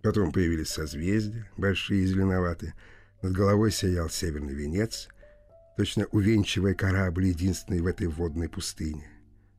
Потом 0.01 0.32
появились 0.32 0.70
созвездия, 0.70 1.50
большие 1.58 2.04
и 2.04 2.06
зеленоватые, 2.06 2.74
над 3.22 3.34
головой 3.34 3.72
сиял 3.72 4.10
северный 4.10 4.54
венец, 4.54 5.08
точно 5.77 6.06
увенчивая 6.12 6.74
корабль, 6.74 7.27
единственный 7.27 7.80
в 7.80 7.88
этой 7.88 8.08
водной 8.08 8.50
пустыне. 8.50 9.10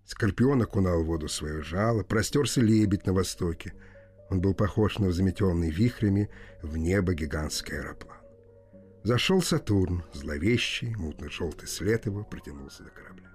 Скорпион 0.05 0.63
окунал 0.63 1.03
в 1.03 1.07
воду 1.07 1.29
свое 1.29 1.63
жало, 1.63 2.03
простерся 2.03 2.61
лебедь 2.61 3.07
на 3.07 3.13
востоке. 3.13 3.73
Он 4.31 4.41
был 4.41 4.55
похож 4.55 4.99
на 4.99 5.11
заметенный 5.11 5.71
вихрями 5.71 6.29
в 6.63 6.77
небо 6.77 7.15
гигантский 7.15 7.79
аэроплан. 7.79 8.16
Зашел 9.07 9.41
Сатурн, 9.41 10.03
зловещий, 10.13 10.93
мутно-желтый 10.97 11.69
след 11.69 12.07
его 12.07 12.25
протянулся 12.25 12.83
до 12.83 12.91
корабля. 12.91 13.31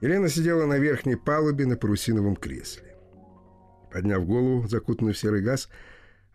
Елена 0.00 0.28
сидела 0.28 0.66
на 0.66 0.76
верхней 0.76 1.14
палубе 1.14 1.66
на 1.66 1.76
парусиновом 1.76 2.34
кресле. 2.34 2.96
Подняв 3.92 4.26
голову, 4.26 4.66
закутанную 4.66 5.14
в 5.14 5.18
серый 5.18 5.40
газ, 5.40 5.68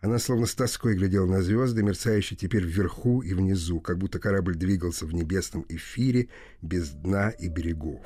она 0.00 0.18
словно 0.18 0.46
с 0.46 0.54
тоской 0.54 0.94
глядела 0.94 1.26
на 1.26 1.42
звезды, 1.42 1.82
мерцающие 1.82 2.38
теперь 2.38 2.64
вверху 2.64 3.20
и 3.20 3.34
внизу, 3.34 3.80
как 3.80 3.98
будто 3.98 4.18
корабль 4.18 4.54
двигался 4.54 5.04
в 5.04 5.12
небесном 5.12 5.66
эфире 5.68 6.30
без 6.62 6.88
дна 6.88 7.28
и 7.28 7.48
берегов. 7.48 8.00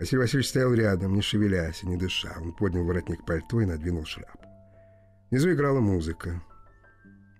Василий 0.00 0.22
Васильевич 0.22 0.48
стоял 0.48 0.72
рядом, 0.72 1.14
не 1.14 1.20
шевелясь 1.20 1.82
и 1.82 1.86
не 1.86 1.98
дыша. 1.98 2.38
Он 2.40 2.54
поднял 2.54 2.86
воротник 2.86 3.26
пальто 3.26 3.60
и 3.60 3.66
надвинул 3.66 4.06
шляпу. 4.06 4.40
Внизу 5.30 5.52
играла 5.52 5.80
музыка. 5.80 6.42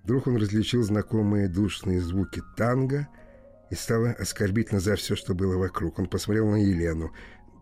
Вдруг 0.04 0.26
он 0.26 0.36
различил 0.36 0.82
знакомые 0.82 1.48
душные 1.48 2.00
звуки 2.00 2.42
танго 2.56 3.08
и 3.70 3.74
стало 3.74 4.10
оскорбительно 4.10 4.80
за 4.80 4.96
все, 4.96 5.14
что 5.14 5.34
было 5.34 5.56
вокруг. 5.56 5.98
Он 5.98 6.06
посмотрел 6.06 6.48
на 6.50 6.56
Елену. 6.56 7.12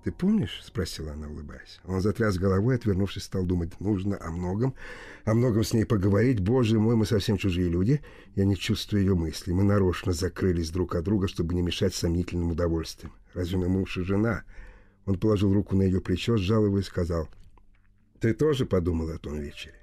«Ты 0.02 0.12
помнишь?»— 0.12 0.62
спросила 0.64 1.12
она, 1.12 1.28
улыбаясь. 1.28 1.78
Он 1.85 2.00
затряс 2.00 2.38
головой, 2.38 2.76
отвернувшись, 2.76 3.25
стал 3.25 3.44
думать. 3.44 3.78
«Нужно 3.80 4.16
о 4.18 4.30
многом, 4.30 4.75
о 5.26 5.35
многом 5.35 5.62
с 5.62 5.75
ней 5.75 5.85
поговорить. 5.85 6.40
Боже 6.40 6.78
мой, 6.78 6.97
мы 6.97 7.04
совсем 7.04 7.37
чужие 7.37 7.68
люди. 7.68 8.00
Я 8.35 8.47
не 8.47 8.56
чувствую 8.56 9.02
ее 9.02 9.14
мыслей. 9.14 9.52
Мы 9.52 9.62
нарочно 9.62 10.12
закрылись 10.12 10.70
друг 10.70 10.94
от 10.94 11.04
друга, 11.04 11.28
чтобы 11.28 11.54
не 11.54 11.61
мешать 11.61 11.94
сомнительным 11.94 12.52
удовольствиям. 12.52 13.12
Разве 13.35 13.59
мы 13.59 13.68
муж 13.68 13.99
и 13.99 14.02
жена?» 14.02 14.44
Он 15.04 15.18
положил 15.18 15.52
руку 15.52 15.76
на 15.76 15.82
ее 15.82 16.00
плечо, 16.00 16.38
сжал 16.38 16.64
его 16.64 16.78
и 16.78 16.82
сказал. 16.82 17.28
«Ты 18.20 18.32
тоже 18.32 18.64
подумал 18.64 19.11
о 19.11 19.18
том 19.18 19.38
вечере? 19.38 19.75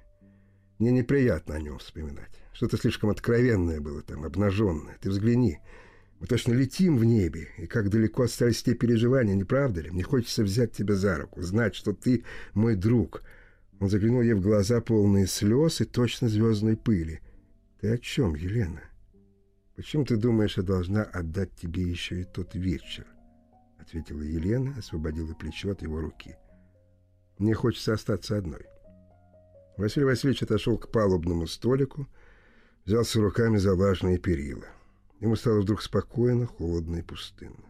Мне 0.78 0.90
неприятно 0.90 1.54
о 1.54 1.60
нем 1.60 1.78
вспоминать. 1.78 2.40
Что-то 2.58 2.76
слишком 2.76 3.10
откровенное 3.10 3.80
было 3.80 4.02
там, 4.02 4.24
обнаженное. 4.24 4.98
Ты 5.00 5.10
взгляни». 5.10 5.60
Мы 6.18 6.26
точно 6.26 6.54
летим 6.54 6.98
в 6.98 7.04
небе, 7.04 7.50
и 7.56 7.68
как 7.68 7.88
далеко 7.88 8.24
остались 8.24 8.64
те 8.64 8.74
переживания, 8.74 9.36
не 9.36 9.44
правда 9.44 9.82
ли? 9.82 9.90
Мне 9.92 10.02
хочется 10.02 10.42
взять 10.42 10.72
тебя 10.72 10.96
за 10.96 11.16
руку, 11.16 11.40
знать, 11.40 11.76
что 11.76 11.92
ты 11.92 12.24
мой 12.54 12.74
друг. 12.74 13.22
Он 13.78 13.88
заглянул 13.88 14.22
ей 14.22 14.32
в 14.32 14.40
глаза, 14.40 14.80
полные 14.80 15.28
слез 15.28 15.80
и 15.80 15.84
точно 15.84 16.28
звездной 16.28 16.76
пыли. 16.76 17.20
Ты 17.80 17.92
о 17.92 17.98
чем, 17.98 18.34
Елена? 18.34 18.82
Почему 19.76 20.04
ты 20.04 20.16
думаешь, 20.16 20.56
я 20.56 20.64
должна 20.64 21.04
отдать 21.04 21.54
тебе 21.54 21.84
еще 21.84 22.22
и 22.22 22.24
тот 22.24 22.56
вечер? 22.56 23.06
Ответила 23.78 24.22
Елена, 24.22 24.74
освободила 24.76 25.32
плечо 25.34 25.70
от 25.70 25.82
его 25.82 26.00
руки. 26.00 26.34
Мне 27.38 27.54
хочется 27.54 27.92
остаться 27.92 28.36
одной. 28.36 28.66
Василий 29.76 30.06
Васильевич 30.06 30.42
отошел 30.42 30.76
к 30.76 30.90
палубному 30.90 31.46
столику, 31.46 32.08
взялся 32.88 33.20
руками 33.20 33.58
за 33.58 33.74
влажные 33.74 34.16
перила. 34.16 34.64
Ему 35.20 35.36
стало 35.36 35.60
вдруг 35.60 35.82
спокойно, 35.82 36.46
холодно 36.46 36.96
и 36.96 37.02
пустынно. 37.02 37.66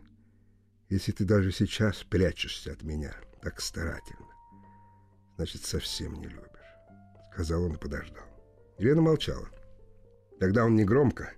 Если 0.91 1.11
ты 1.11 1.25
даже 1.25 1.51
сейчас 1.51 2.05
прячешься 2.05 2.71
от 2.71 2.85
меня 2.85 3.13
так 3.43 3.61
старательно, 3.61 4.29
значит, 5.37 5.65
совсем 5.65 6.15
не 6.21 6.29
любишь,— 6.29 6.47
сказал 7.33 7.65
он 7.65 7.73
и 7.73 7.79
подождал. 7.79 8.23
Елена 8.79 9.03
молчала. 9.03 9.49
Тогда 10.39 10.65
он 10.65 10.77
негромко, 10.77 11.33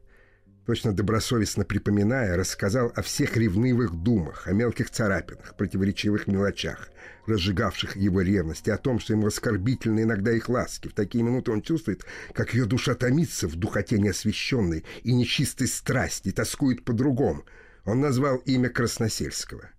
точно 0.71 0.93
добросовестно 0.93 1.65
припоминая, 1.65 2.37
рассказал 2.37 2.93
о 2.95 3.03
всех 3.03 3.37
ревнивых 3.37 3.93
думах, 3.93 4.47
о 4.47 4.53
мелких 4.53 4.89
царапинах, 4.89 5.57
противоречивых 5.57 6.29
мелочах, 6.29 6.91
разжигавших 7.27 7.97
его 7.97 8.21
ревность, 8.21 8.69
и 8.69 8.71
о 8.71 8.79
том, 8.79 9.01
что 9.01 9.13
ему 9.13 9.27
оскорбительны 9.27 10.05
иногда 10.05 10.31
их 10.31 10.49
ласки. 10.49 10.87
В 10.87 10.93
такие 10.93 11.25
минуты 11.25 11.51
он 11.51 11.63
чувствует, 11.63 12.05
как 12.35 12.55
ее 12.55 12.67
душа 12.67 12.95
томится 12.95 13.49
в 13.49 13.57
духоте 13.57 13.99
неосвещенной 13.99 14.85
и 15.03 15.13
нечистой 15.13 15.67
страсти, 15.67 16.31
тоскует 16.31 16.85
по-другому. 16.85 17.45
Он 17.85 18.01
назвал 18.01 18.37
имя 18.37 18.69
Красносельского. 18.69 19.71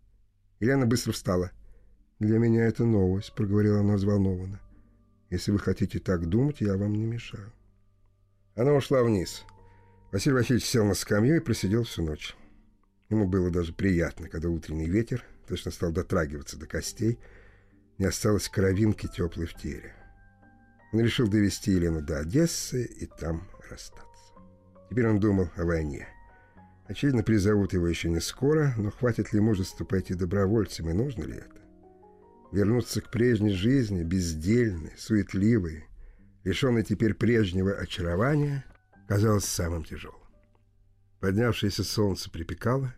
Елена 0.60 0.86
быстро 0.86 1.14
встала. 1.14 1.52
«Для 2.20 2.38
меня 2.38 2.66
это 2.66 2.84
новость»,— 2.84 3.34
проговорила 3.38 3.80
она 3.80 3.94
взволнованно. 3.94 4.60
«Если 5.30 5.54
вы 5.54 5.60
хотите 5.60 6.00
так 6.00 6.26
думать, 6.26 6.60
я 6.60 6.76
вам 6.76 6.96
не 6.96 7.06
мешаю». 7.06 7.54
Она 8.56 8.74
ушла 8.74 9.04
вниз. 9.04 9.46
Василий 10.12 10.36
Васильевич 10.36 10.66
сел 10.66 10.86
на 10.86 10.94
скамью 10.94 11.38
и 11.38 11.40
просидел 11.40 11.84
всю 11.84 12.04
ночь. 12.04 12.36
Ему 13.10 13.28
было 13.28 13.50
даже 13.50 13.74
приятно, 13.74 14.28
когда 14.28 14.50
утренний 14.50 14.90
ветер 14.90 15.24
точно 15.48 15.72
стал 15.72 15.92
дотрагиваться 15.92 16.58
до 16.58 16.68
костей, 16.68 17.18
не 17.98 18.06
осталось 18.06 18.50
кровинки 18.50 19.08
теплой 19.08 19.46
в 19.46 19.54
теле. 19.54 19.94
Он 20.92 21.00
решил 21.00 21.30
довести 21.30 21.72
Елену 21.72 22.02
до 22.02 22.20
Одессы 22.20 22.84
и 22.84 23.06
там 23.06 23.48
расстаться. 23.70 24.34
Теперь 24.90 25.08
он 25.08 25.20
думал 25.22 25.50
о 25.56 25.64
войне. 25.64 26.08
Очевидно, 26.88 27.24
призовут 27.24 27.72
его 27.72 27.88
еще 27.88 28.10
не 28.10 28.20
скоро, 28.20 28.74
но 28.78 28.92
хватит 28.92 29.32
ли 29.32 29.40
мужества 29.40 29.86
пойти 29.86 30.14
добровольцем, 30.14 30.90
и 30.90 30.94
нужно 30.94 31.24
ли 31.24 31.36
это? 31.36 31.62
Вернуться 32.52 33.00
к 33.00 33.10
прежней 33.10 33.52
жизни, 33.52 34.04
бездельной, 34.04 34.92
суетливой, 34.98 35.86
лишенной 36.44 36.84
теперь 36.84 37.14
прежнего 37.14 37.72
очарования, 37.72 38.66
казалось 39.12 39.44
самым 39.44 39.84
тяжелым. 39.84 40.22
Поднявшееся 41.20 41.84
солнце 41.84 42.32
припекало, 42.32 42.94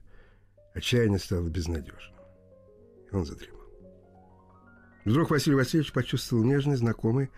отчаяние 0.76 1.18
стало 1.18 1.50
безнадежным. 1.50 2.20
И 3.12 3.16
он 3.16 3.26
задремал. 3.26 3.66
Вдруг 5.06 5.32
Василий 5.32 5.56
Васильевич 5.56 5.92
почувствовал 5.92 6.44
нежный, 6.44 6.76
знакомый, 6.76 7.32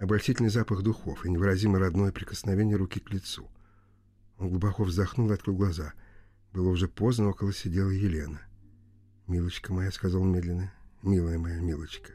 обольстительный 0.00 0.50
запах 0.50 0.82
духов 0.82 1.24
и 1.24 1.30
невыразимо 1.30 1.78
родное 1.78 2.10
прикосновение 2.10 2.74
руки 2.74 2.98
к 2.98 3.12
лицу. 3.12 3.48
Он 4.38 4.48
глубоко 4.48 4.82
вздохнул 4.82 5.30
и 5.30 5.34
открыл 5.34 5.54
глаза. 5.54 5.92
Было 6.52 6.70
уже 6.70 6.88
поздно, 6.88 7.28
около 7.28 7.52
сидела 7.52 7.90
Елена. 7.90 8.40
«Милочка 9.28 9.72
моя»,— 9.72 9.90
сказал 9.92 10.22
он 10.22 10.32
медленно,— 10.32 10.72
«милая 11.02 11.38
моя 11.38 11.60
милочка». 11.60 12.10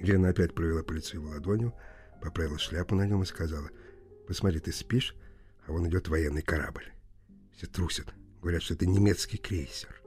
Елена 0.00 0.30
опять 0.30 0.54
провела 0.54 0.82
по 0.82 0.92
лицу 0.92 1.18
его 1.18 1.28
ладонью, 1.28 1.74
поправила 2.22 2.58
шляпу 2.58 2.94
на 2.94 3.06
нем 3.06 3.22
и 3.22 3.26
сказала, 3.26 3.68
«Посмотри, 4.28 4.60
ты 4.60 4.70
спишь, 4.70 5.16
а 5.66 5.72
вон 5.72 5.88
идет 5.88 6.06
военный 6.06 6.42
корабль. 6.42 6.92
Все 7.56 7.66
трусят, 7.66 8.14
говорят, 8.40 8.62
что 8.62 8.74
это 8.74 8.86
немецкий 8.86 9.38
крейсер». 9.38 10.00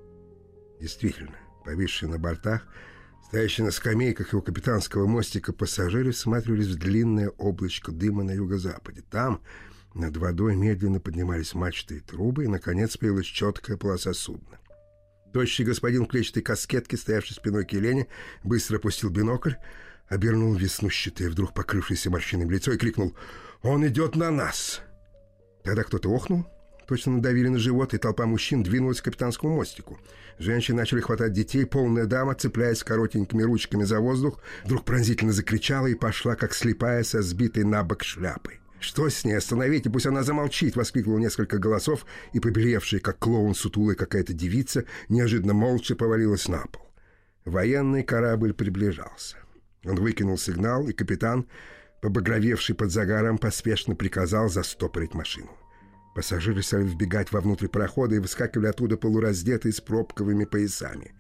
Действительно, 0.80 1.36
повисшие 1.66 2.08
на 2.08 2.18
бортах— 2.18 2.66
Стоящие 3.32 3.64
на 3.64 3.72
скамейках 3.72 4.34
его 4.34 4.42
капитанского 4.42 5.08
мостика 5.08 5.54
пассажиры 5.54 6.12
всматривались 6.12 6.68
в 6.68 6.78
длинное 6.78 7.30
облачко 7.30 7.94
дыма 7.94 8.24
на 8.24 8.32
юго-западе. 8.32 9.06
Там, 9.10 9.42
над 9.94 10.18
водой, 10.18 10.58
медленно 10.58 11.00
поднимались 11.00 11.54
мачты 11.54 11.96
и 11.96 12.00
трубы, 12.02 12.44
и, 12.44 12.50
наконец, 12.50 12.98
появилась 12.98 13.28
четкая 13.28 13.78
полоса 13.78 14.14
судна. 14.14 14.60
Тощий 15.32 15.64
господин 15.64 16.04
в 16.04 16.08
клетчатой 16.10 16.44
каскетке, 16.44 16.98
стоявший 16.98 17.38
спиной 17.38 17.64
к 17.64 17.72
Елене, 17.72 18.08
быстро 18.44 18.80
опустил 18.80 19.10
бинокль, 19.10 19.54
обернул 20.12 20.54
веснущатое, 20.54 21.30
вдруг 21.30 21.54
покрывшееся 21.54 22.12
морщинами 22.12 22.54
лицо 22.54 22.74
и 22.74 22.78
крикнул 22.78 23.16
«Он 23.64 23.88
идет 23.88 24.16
на 24.16 24.30
нас!» 24.30 24.82
Тогда 25.64 25.84
кто-то 25.84 26.10
охнул, 26.10 26.46
точно 26.86 27.14
надавили 27.14 27.48
на 27.48 27.60
живот, 27.60 27.94
и 27.94 27.98
толпа 27.98 28.26
мужчин 28.26 28.62
двинулась 28.62 29.00
к 29.00 29.06
капитанскому 29.06 29.56
мостику. 29.56 30.00
Женщины 30.38 30.78
начали 30.78 31.00
хватать 31.00 31.32
детей, 31.32 31.66
полная 31.66 32.06
дама, 32.06 32.36
цепляясь 32.36 32.84
коротенькими 32.84 33.44
ручками 33.44 33.86
за 33.86 34.02
воздух, 34.02 34.42
вдруг 34.66 34.84
пронзительно 34.84 35.32
закричала 35.32 35.88
и 35.88 35.96
пошла, 35.96 36.36
как 36.36 36.54
слепая, 36.54 37.04
со 37.04 37.22
сбитой 37.22 37.64
на 37.64 37.84
бок 37.84 38.04
шляпой. 38.04 38.60
«Что 38.82 39.10
с 39.10 39.24
ней? 39.24 39.38
Остановите, 39.38 39.90
пусть 39.90 40.08
она 40.08 40.24
замолчит!»— 40.24 40.76
воскликнуло 40.76 41.20
несколько 41.20 41.60
голосов, 41.60 42.06
и 42.34 42.40
побелевшая, 42.40 43.00
как 43.00 43.20
клоун 43.20 43.54
сутулая 43.54 43.96
какая-то 43.96 44.34
девица, 44.34 44.86
неожиданно 45.08 45.54
молча 45.54 45.96
повалилась 45.96 46.48
на 46.48 46.66
пол. 46.66 46.92
Военный 47.46 48.04
корабль 48.04 48.54
приближался. 48.54 49.38
Он 49.86 49.96
выкинул 49.96 50.38
сигнал, 50.38 50.88
и 50.88 50.94
капитан, 50.94 51.48
побагровевший 52.02 52.76
под 52.76 52.92
загаром, 52.92 53.38
поспешно 53.38 53.96
приказал 53.96 54.50
застопорить 54.50 55.14
машину. 55.14 55.50
Пассажиры 56.14 56.62
стали 56.62 56.84
вбегать 56.84 57.32
вовнутрь 57.32 57.68
парохода 57.68 58.16
и 58.16 58.20
выскакивали 58.20 58.68
оттуда 58.68 58.98
полураздетые 58.98 59.72
с 59.72 59.80
пробковыми 59.80 60.46
поясами. 60.46 61.14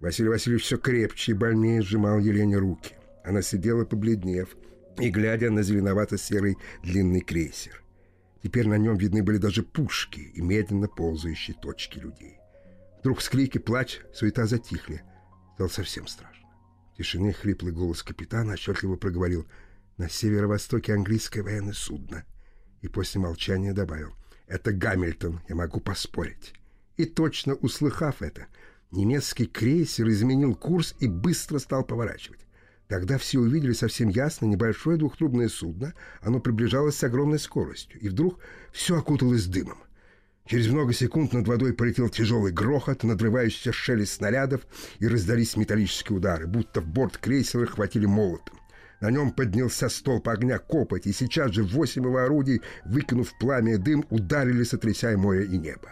Василий 0.00 0.30
Васильевич 0.30 0.64
все 0.64 0.78
крепче 0.78 1.32
и 1.32 1.34
больнее 1.34 1.80
сжимал 1.80 2.18
Елене 2.18 2.58
руки. 2.58 2.94
Она 3.24 3.40
сидела, 3.40 3.84
побледнев, 3.84 4.56
и 4.98 5.10
глядя 5.10 5.50
на 5.50 5.62
зеленовато-серый 5.62 6.56
длинный 6.82 7.20
крейсер. 7.20 7.82
Теперь 8.42 8.66
на 8.66 8.76
нем 8.76 8.96
видны 8.96 9.22
были 9.22 9.38
даже 9.38 9.62
пушки 9.62 10.32
и 10.34 10.42
медленно 10.42 10.88
ползающие 10.88 11.56
точки 11.56 12.00
людей. 12.00 12.38
Вдруг 12.98 13.22
скрики, 13.22 13.58
плач, 13.58 14.00
суета 14.12 14.46
затихли. 14.46 15.02
Стало 15.54 15.68
совсем 15.68 16.08
страшно. 16.08 16.41
В 16.92 16.98
тишине 16.98 17.32
хриплый 17.32 17.72
голос 17.72 18.02
капитана 18.02 18.54
отчетливо 18.54 18.96
проговорил 18.96 19.46
«На 19.96 20.08
северо-востоке 20.08 20.94
английское 20.94 21.42
военное 21.42 21.72
судно» 21.72 22.24
и 22.80 22.88
после 22.88 23.20
молчания 23.20 23.72
добавил 23.72 24.12
это 24.52 24.72
Гамильтон, 24.72 25.40
я 25.48 25.54
могу 25.54 25.80
поспорить. 25.80 26.52
И 26.98 27.06
точно 27.06 27.54
услыхав 27.54 28.20
это, 28.20 28.48
немецкий 28.90 29.46
крейсер 29.46 30.08
изменил 30.10 30.54
курс 30.54 30.94
и 31.00 31.08
быстро 31.08 31.58
стал 31.58 31.84
поворачивать. 31.84 32.40
Тогда 32.86 33.16
все 33.16 33.38
увидели 33.38 33.72
совсем 33.72 34.10
ясно 34.10 34.44
небольшое 34.44 34.98
двухтрубное 34.98 35.48
судно. 35.48 35.94
Оно 36.20 36.40
приближалось 36.40 36.96
с 36.96 37.04
огромной 37.04 37.38
скоростью. 37.38 37.98
И 38.00 38.10
вдруг 38.10 38.38
все 38.72 38.98
окуталось 38.98 39.46
дымом. 39.46 39.78
Через 40.46 40.68
много 40.68 40.92
секунд 40.92 41.32
над 41.32 41.46
водой 41.46 41.72
полетел 41.72 42.08
тяжелый 42.08 42.52
грохот, 42.52 43.04
надрывающийся 43.04 43.72
шелест 43.72 44.14
снарядов, 44.14 44.62
и 44.98 45.06
раздались 45.06 45.56
металлические 45.56 46.18
удары, 46.18 46.46
будто 46.46 46.80
в 46.80 46.86
борт 46.86 47.16
крейсера 47.16 47.66
хватили 47.66 48.06
молотом. 48.06 48.58
На 49.00 49.10
нем 49.10 49.32
поднялся 49.32 49.88
столб 49.88 50.28
огня 50.28 50.58
копоть, 50.58 51.06
и 51.06 51.12
сейчас 51.12 51.52
же 51.52 51.64
восемь 51.64 52.04
его 52.04 52.18
орудий, 52.18 52.60
выкинув 52.84 53.36
пламя 53.38 53.74
и 53.74 53.76
дым, 53.76 54.04
ударили, 54.10 54.62
сотрясая 54.62 55.16
море 55.16 55.44
и 55.44 55.58
небо. 55.58 55.90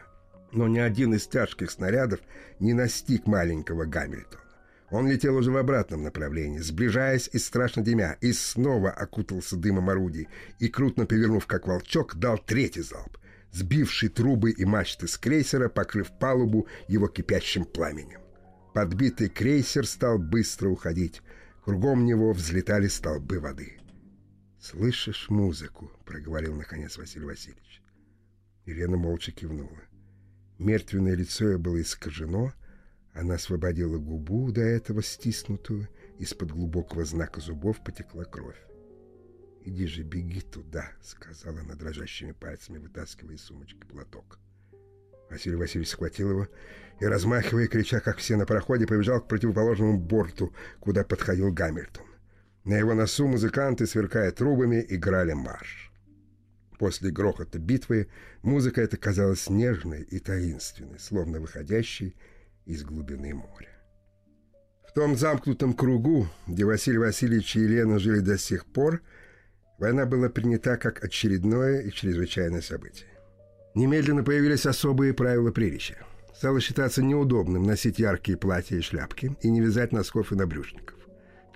Но 0.52 0.68
ни 0.68 0.78
один 0.78 1.14
из 1.14 1.26
тяжких 1.26 1.70
снарядов 1.70 2.20
не 2.58 2.72
настиг 2.72 3.26
маленького 3.26 3.84
Гамильтона. 3.84 4.40
Он 4.90 5.08
летел 5.08 5.36
уже 5.36 5.52
в 5.52 5.56
обратном 5.56 6.02
направлении, 6.02 6.58
сближаясь 6.58 7.30
и 7.32 7.38
страшно 7.38 7.82
дымя, 7.82 8.16
и 8.20 8.32
снова 8.32 8.90
окутался 8.90 9.56
дымом 9.56 9.88
орудий, 9.88 10.28
и, 10.58 10.68
крутно 10.68 11.06
повернув 11.06 11.46
как 11.46 11.68
волчок, 11.68 12.16
дал 12.16 12.38
третий 12.38 12.82
залп, 12.82 13.18
сбивший 13.52 14.08
трубы 14.08 14.50
и 14.50 14.64
мачты 14.64 15.08
с 15.08 15.16
крейсера, 15.18 15.68
покрыв 15.68 16.10
палубу 16.18 16.66
его 16.88 17.08
кипящим 17.08 17.64
пламенем. 17.64 18.20
Подбитый 18.74 19.28
крейсер 19.28 19.86
стал 19.86 20.18
быстро 20.18 20.68
уходить, 20.68 21.22
Кругом 21.64 22.06
него 22.06 22.32
взлетали 22.32 22.88
столбы 22.88 23.38
воды. 23.38 23.78
«Слышишь 24.58 25.28
музыку?»— 25.28 25.90
проговорил, 26.04 26.54
наконец, 26.54 26.96
Василий 26.96 27.26
Васильевич. 27.26 27.82
Елена 28.64 28.96
молча 28.96 29.30
кивнула. 29.30 29.78
Мертвенное 30.58 31.14
лицо 31.14 31.46
ее 31.50 31.58
было 31.58 31.80
искажено, 31.80 32.52
она 33.12 33.34
освободила 33.34 33.98
губу, 33.98 34.52
до 34.52 34.62
этого 34.62 35.02
стиснутую, 35.02 35.88
из-под 36.18 36.52
глубокого 36.52 37.04
знака 37.04 37.40
зубов 37.40 37.82
потекла 37.84 38.24
кровь. 38.24 38.60
«Иди 39.62 39.86
же, 39.86 40.02
беги 40.02 40.40
туда»,— 40.40 40.90
сказала 41.02 41.60
она 41.60 41.74
дрожащими 41.74 42.32
пальцами, 42.32 42.78
вытаскивая 42.78 43.34
из 43.34 43.42
сумочки 43.42 43.84
платок. 43.84 44.38
Василий 45.30 45.56
Васильевич 45.56 45.90
схватил 45.90 46.30
его 46.30 46.48
и, 46.98 47.04
размахивая, 47.04 47.68
крича, 47.68 48.00
как 48.00 48.18
все 48.18 48.36
на 48.36 48.46
пароходе, 48.46 48.86
побежал 48.86 49.20
к 49.20 49.28
противоположному 49.28 49.98
борту, 49.98 50.52
куда 50.80 51.04
подходил 51.04 51.52
Гамильтон. 51.52 52.06
На 52.64 52.74
его 52.78 52.94
носу 52.94 53.26
музыканты, 53.26 53.86
сверкая 53.86 54.32
трубами, 54.32 54.84
играли 54.88 55.32
марш. 55.32 55.92
После 56.78 57.10
грохота 57.10 57.58
битвы 57.58 58.08
музыка 58.42 58.80
эта 58.80 58.96
казалась 58.96 59.50
нежной 59.50 60.02
и 60.02 60.18
таинственной, 60.18 60.98
словно 60.98 61.38
выходящей 61.38 62.16
из 62.64 62.82
глубины 62.82 63.34
моря. 63.34 63.68
В 64.88 64.92
том 64.92 65.16
замкнутом 65.16 65.74
кругу, 65.74 66.26
где 66.46 66.64
Василий 66.64 66.98
Васильевич 66.98 67.54
и 67.54 67.60
Елена 67.60 67.98
жили 67.98 68.20
до 68.20 68.36
сих 68.36 68.66
пор, 68.66 69.02
война 69.80 70.06
была 70.06 70.28
принята 70.28 70.76
как 70.76 71.02
очередное 71.02 71.80
и 71.80 71.90
чрезвычайное 71.90 72.60
событие. 72.60 73.08
Немедленно 73.74 74.22
появились 74.22 74.66
особые 74.66 75.14
правила 75.14 75.50
приличия. 75.50 75.98
Стало 76.34 76.60
считаться 76.60 77.02
неудобным 77.02 77.64
носить 77.64 77.98
яркие 77.98 78.38
платья 78.38 78.76
и 78.76 78.80
шляпки 78.80 79.36
и 79.40 79.50
не 79.50 79.60
вязать 79.60 79.92
носков 79.92 80.32
и 80.32 80.36
набрюшников. 80.36 80.96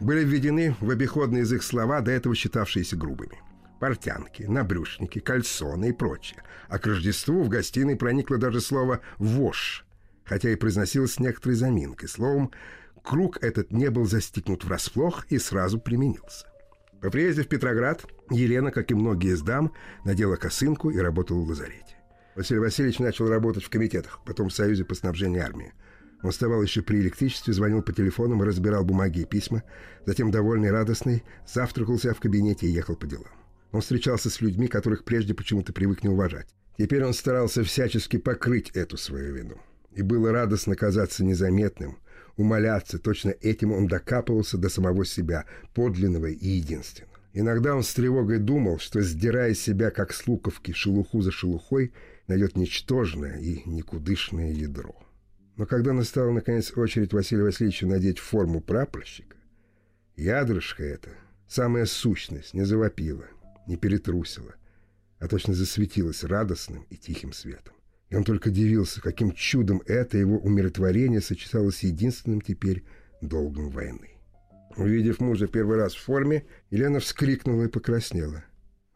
Были 0.01 0.25
введены 0.25 0.75
в 0.81 0.91
обиходный 0.91 1.41
язык 1.41 1.63
слова, 1.63 2.01
до 2.01 2.11
этого 2.11 2.35
считавшиеся 2.35 2.97
грубыми. 2.97 3.39
Портянки, 3.81 4.45
набрюшники, 4.45 5.21
кальсоны 5.21 5.91
и 5.91 5.93
прочее. 5.93 6.43
А 6.69 6.79
к 6.79 6.87
Рождеству 6.87 7.43
в 7.43 7.49
гостиной 7.49 7.97
проникло 7.97 8.39
даже 8.39 8.61
слово 8.61 9.01
«вошь», 9.19 9.85
хотя 10.25 10.51
и 10.51 10.57
произносилось 10.57 11.15
с 11.15 11.21
некоторой 11.21 11.57
заминкой. 11.57 12.09
Словом, 12.09 12.51
круг 13.03 13.43
этот 13.43 13.73
не 13.73 13.91
был 13.91 14.07
застигнут 14.07 14.65
врасплох 14.65 15.27
и 15.29 15.39
сразу 15.39 15.79
применился. 15.79 16.47
По 17.01 17.11
приезде 17.11 17.43
в 17.43 17.49
Петроград 17.49 18.07
Елена, 18.31 18.71
как 18.71 18.91
и 18.91 18.95
многие 18.95 19.33
из 19.33 19.43
дам, 19.43 19.73
надела 20.05 20.37
косынку 20.37 20.91
и 20.91 20.99
работала 20.99 21.41
в 21.41 21.49
лазарете. 21.49 21.97
Василий 22.35 22.61
Васильевич 22.61 22.99
начал 22.99 23.29
работать 23.29 23.65
в 23.65 23.71
комитетах, 23.71 24.21
потом 24.25 24.49
в 24.49 24.55
Союзе 24.55 24.85
по 24.85 24.95
снабжению 24.95 25.45
армии. 25.45 25.73
Он 26.23 26.31
вставал 26.31 26.63
еще 26.63 26.83
при 26.83 27.01
электричестве, 27.01 27.53
звонил 27.53 27.83
по 27.83 27.93
телефонам 27.93 28.43
разбирал 28.43 28.83
бумаги 28.83 29.21
и 29.21 29.25
письма. 29.27 29.63
Затем, 30.07 30.31
довольный 30.31 30.71
радостный, 30.71 31.23
завтракал 31.47 31.99
себя 31.99 32.15
в 32.15 32.21
кабинете 32.21 32.67
и 32.67 32.71
ехал 32.71 32.97
по 32.97 33.07
делам. 33.07 33.29
Он 33.73 33.83
встречался 33.83 34.31
с 34.31 34.41
людьми, 34.41 34.67
которых 34.67 35.05
прежде 35.05 35.35
почему-то 35.35 35.73
привык 35.73 36.03
не 36.03 36.09
уважать. 36.09 36.49
Теперь 36.79 37.05
он 37.05 37.13
старался 37.13 37.63
всячески 37.63 38.17
покрыть 38.17 38.71
эту 38.71 38.97
свою 38.97 39.35
вину. 39.35 39.57
И 39.93 40.03
было 40.03 40.33
радостно 40.33 40.75
казаться 40.77 41.25
незаметным, 41.25 41.99
умоляться, 42.37 42.99
точно 42.99 43.31
этим 43.43 43.73
он 43.73 43.87
докапывался 43.87 44.59
до 44.59 44.69
самого 44.69 45.05
себя, 45.05 45.45
подлинного 45.75 46.27
и 46.27 46.49
единственного. 46.49 47.14
Иногда 47.37 47.75
он 47.75 47.83
с 47.83 47.93
тревогой 47.93 48.39
думал, 48.39 48.79
что, 48.79 49.03
сдирая 49.03 49.55
себя, 49.55 49.91
как 49.91 50.13
с 50.13 50.25
луковки, 50.29 50.71
шелуху 50.71 51.21
за 51.21 51.33
шелухой, 51.33 51.93
найдет 52.29 52.57
ничтожное 52.57 53.39
и 53.39 53.69
никудышное 53.69 54.53
ядро. 54.53 54.95
Но 55.57 55.67
когда 55.67 55.93
настала, 55.93 56.31
наконец, 56.31 56.73
очередь 56.77 57.13
Василия 57.13 57.43
Васильевича 57.43 57.89
надеть 57.89 58.21
форму 58.21 58.61
прапорщика, 58.61 59.37
ядрышко 60.15 60.85
это, 60.85 61.09
самая 61.49 61.87
сущность, 61.87 62.55
не 62.55 62.65
завопила, 62.65 63.25
не 63.67 63.77
перетрусила, 63.77 64.55
а 65.19 65.27
точно 65.27 65.55
засветилась 65.55 66.23
радостным 66.23 66.87
и 66.89 66.97
тихим 66.97 67.33
светом. 67.33 67.75
И 68.11 68.17
он 68.17 68.23
только 68.23 68.51
дивился, 68.51 69.01
каким 69.01 69.33
чудом 69.33 69.83
это 69.87 70.17
его 70.19 70.39
умиротворение 70.39 71.21
сочеталось 71.21 71.79
с 71.79 71.83
единственным 71.83 72.41
теперь 72.41 72.85
долгом 73.21 73.71
войны. 73.71 74.14
Увидев 74.77 75.21
мужа 75.21 75.47
первый 75.47 75.77
раз 75.77 75.95
в 75.95 76.03
форме, 76.03 76.45
Елена 76.71 76.99
вскрикнула 76.99 77.65
и 77.65 77.69
покраснела. 77.69 78.45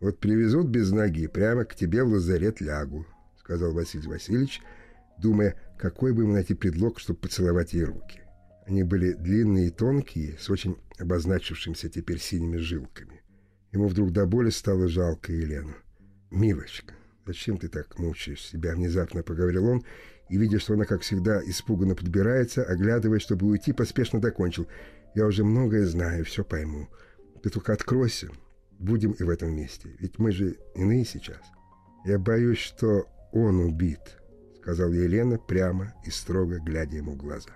«Вот 0.01 0.19
привезут 0.19 0.69
без 0.69 0.91
ноги, 0.91 1.27
прямо 1.27 1.65
к 1.65 1.75
тебе 1.75 2.03
в 2.03 2.09
лазарет 2.09 2.61
лягу»,— 2.61 3.07
сказал 3.39 3.73
Василий 3.73 4.09
Васильевич, 4.09 4.61
думая, 5.19 5.55
какой 5.79 6.13
бы 6.13 6.23
ему 6.23 6.33
найти 6.33 6.55
предлог, 6.55 6.99
чтобы 6.99 7.21
поцеловать 7.21 7.73
ей 7.73 7.85
руки. 7.85 8.21
Они 8.67 8.83
были 8.83 9.13
длинные 9.13 9.69
и 9.69 9.71
тонкие, 9.71 10.37
с 10.39 10.51
очень 10.51 10.77
обозначившимися 10.99 11.89
теперь 11.89 12.21
синими 12.21 12.57
жилками. 12.59 13.23
Ему 13.73 13.87
вдруг 13.87 14.13
до 14.13 14.27
боли 14.27 14.51
стало 14.51 14.89
жалко 14.89 15.33
Елену. 15.33 15.75
«Милочка, 16.31 16.95
зачем 17.27 17.57
ты 17.57 17.69
так 17.69 17.99
мучаешь 17.99 18.45
себя?»— 18.45 18.75
внезапно 18.75 19.23
поговорил 19.23 19.67
он, 19.67 19.85
и, 20.29 20.37
видя, 20.37 20.59
что 20.59 20.75
она, 20.75 20.85
как 20.85 21.03
всегда, 21.03 21.41
испуганно 21.45 21.95
подбирается, 21.95 22.63
оглядываясь, 22.63 23.23
чтобы 23.23 23.47
уйти, 23.47 23.73
поспешно 23.73 24.21
докончил— 24.21 24.67
я 25.15 25.27
уже 25.27 25.45
многое 25.45 25.87
знаю, 25.87 26.25
все 26.25 26.45
пойму. 26.45 26.89
Ты 27.43 27.51
только 27.51 27.73
откройся, 27.73 28.31
будем 28.79 29.13
и 29.13 29.23
в 29.23 29.31
этом 29.31 29.55
месте. 29.55 29.95
Ведь 29.99 30.19
мы 30.19 30.33
же 30.33 30.57
иные 30.75 31.05
сейчас. 31.05 31.43
Я 32.05 32.19
боюсь, 32.19 32.59
что 32.59 33.07
он 33.33 33.61
убит, 33.61 34.01
сказал 34.59 34.93
Елена 34.93 35.39
прямо 35.39 35.95
и 36.05 36.11
строго 36.11 36.59
глядя 36.59 36.97
ему 36.97 37.13
в 37.13 37.17
глаза. 37.17 37.51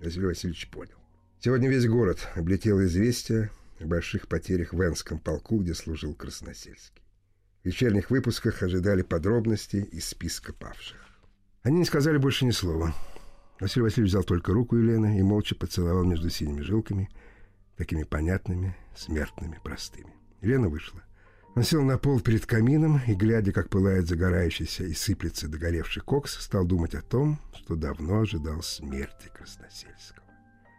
Василий 0.00 0.26
Васильевич 0.26 0.70
понял. 0.70 0.96
Сегодня 1.40 1.68
весь 1.68 1.86
город 1.86 2.28
облетел 2.34 2.82
известие 2.82 3.50
о 3.78 3.86
больших 3.86 4.28
потерях 4.28 4.72
в 4.72 4.82
Энском 4.82 5.18
полку, 5.18 5.58
где 5.58 5.74
служил 5.74 6.14
Красносельский. 6.14 7.02
В 7.62 7.66
вечерних 7.66 8.10
выпусках 8.10 8.62
ожидали 8.62 9.02
подробности 9.02 9.76
из 9.76 10.06
списка 10.06 10.52
павших. 10.52 10.98
Они 11.62 11.78
не 11.78 11.84
сказали 11.84 12.16
больше 12.16 12.46
ни 12.46 12.50
слова. 12.50 12.94
Василий 13.60 13.84
Васильевич 13.84 14.12
взял 14.12 14.24
только 14.24 14.52
руку 14.54 14.76
Елены 14.76 15.18
и 15.18 15.22
молча 15.22 15.54
поцеловал 15.54 16.04
между 16.04 16.30
синими 16.30 16.62
жилками, 16.62 17.10
такими 17.76 18.04
понятными, 18.04 18.74
смертными, 18.96 19.60
простыми. 19.62 20.14
Елена 20.40 20.68
вышла. 20.70 21.02
Он 21.54 21.62
сел 21.62 21.82
на 21.82 21.98
пол 21.98 22.20
перед 22.20 22.46
камином 22.46 23.00
и, 23.06 23.14
глядя, 23.14 23.52
как 23.52 23.68
пылает 23.68 24.08
загорающийся 24.08 24.84
и 24.84 24.94
сыплется 24.94 25.46
догоревший 25.46 26.02
кокс, 26.02 26.40
стал 26.40 26.64
думать 26.64 26.94
о 26.94 27.02
том, 27.02 27.38
что 27.54 27.76
давно 27.76 28.20
ожидал 28.20 28.62
смерти 28.62 29.30
Красносельского. 29.34 30.24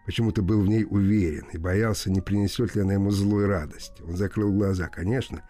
Почему-то 0.08 0.41
был 0.41 0.62
в 0.62 0.67
ней 0.67 0.86
уверен 0.89 1.48
и 1.54 1.58
боялся, 1.58 2.10
не 2.10 2.22
принесет 2.22 2.74
ли 2.76 2.82
она 2.82 2.94
ему 2.94 3.12
злой 3.12 3.46
радости. 3.46 4.02
Он 4.02 4.15
закрыл 4.15 4.52
глаза. 4.52 4.88
Конечно, 4.88 5.44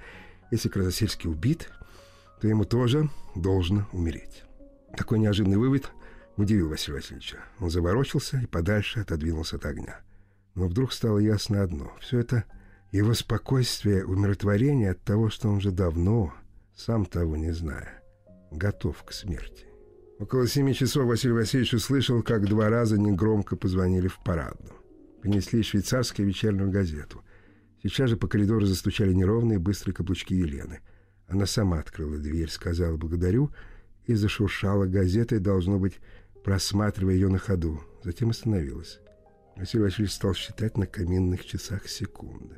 если 0.49 0.67
Красносельский 0.67 1.29
убит, 1.29 1.69
то 2.41 2.47
ему 2.47 2.65
тоже 2.65 3.09
должно 3.35 3.87
умереть. 3.93 4.43
Такой 4.97 5.19
неожиданный 5.19 5.57
вывод 5.57 5.91
удивил 6.37 6.69
Василия 6.69 6.97
Васильевича. 6.97 7.37
Он 7.59 7.69
заворочился 7.69 8.39
и 8.39 8.47
подальше 8.47 9.01
отодвинулся 9.01 9.57
от 9.57 9.65
огня. 9.65 10.01
Но 10.55 10.67
вдруг 10.67 10.93
стало 10.93 11.19
ясно 11.19 11.63
одно. 11.63 11.95
Все 11.99 12.19
это 12.19 12.45
его 12.91 13.13
спокойствие, 13.13 14.05
умиротворение 14.05 14.91
от 14.91 15.01
того, 15.01 15.29
что 15.29 15.49
он 15.49 15.57
уже 15.57 15.71
давно, 15.71 16.33
сам 16.75 17.05
того 17.05 17.37
не 17.37 17.51
зная, 17.51 18.03
готов 18.51 19.03
к 19.03 19.13
смерти. 19.13 19.65
Около 20.19 20.47
семи 20.47 20.75
часов 20.75 21.05
Василий 21.05 21.33
Васильевич 21.33 21.73
услышал, 21.73 22.21
как 22.21 22.47
два 22.47 22.69
раза 22.69 22.99
негромко 22.99 23.55
позвонили 23.55 24.07
в 24.07 24.19
парадную. 24.23 24.75
Принесли 25.21 25.63
швейцарскую 25.63 26.27
вечернюю 26.27 26.69
газету. 26.69 27.23
Сейчас 27.81 28.11
же 28.11 28.17
по 28.17 28.27
коридору 28.27 28.65
застучали 28.65 29.13
неровные 29.13 29.57
быстрые 29.57 29.95
каблучки 29.95 30.33
Елены. 30.33 30.81
Она 31.27 31.45
сама 31.45 31.79
открыла 31.79 32.17
дверь, 32.17 32.49
сказала 32.49 32.97
«благодарю» 32.97 33.51
и 34.05 34.13
зашуршала 34.13 34.85
газетой, 34.85 35.39
должно 35.39 35.79
быть, 35.79 35.99
просматривая 36.43 37.13
ее 37.13 37.29
на 37.29 37.37
ходу. 37.37 37.81
Затем 38.03 38.29
остановилась. 38.29 38.99
Василий 39.55 39.83
Васильевич 39.83 40.13
стал 40.13 40.33
считать 40.33 40.77
на 40.77 40.87
каминных 40.87 41.45
часах 41.45 41.87
секунды. 41.87 42.57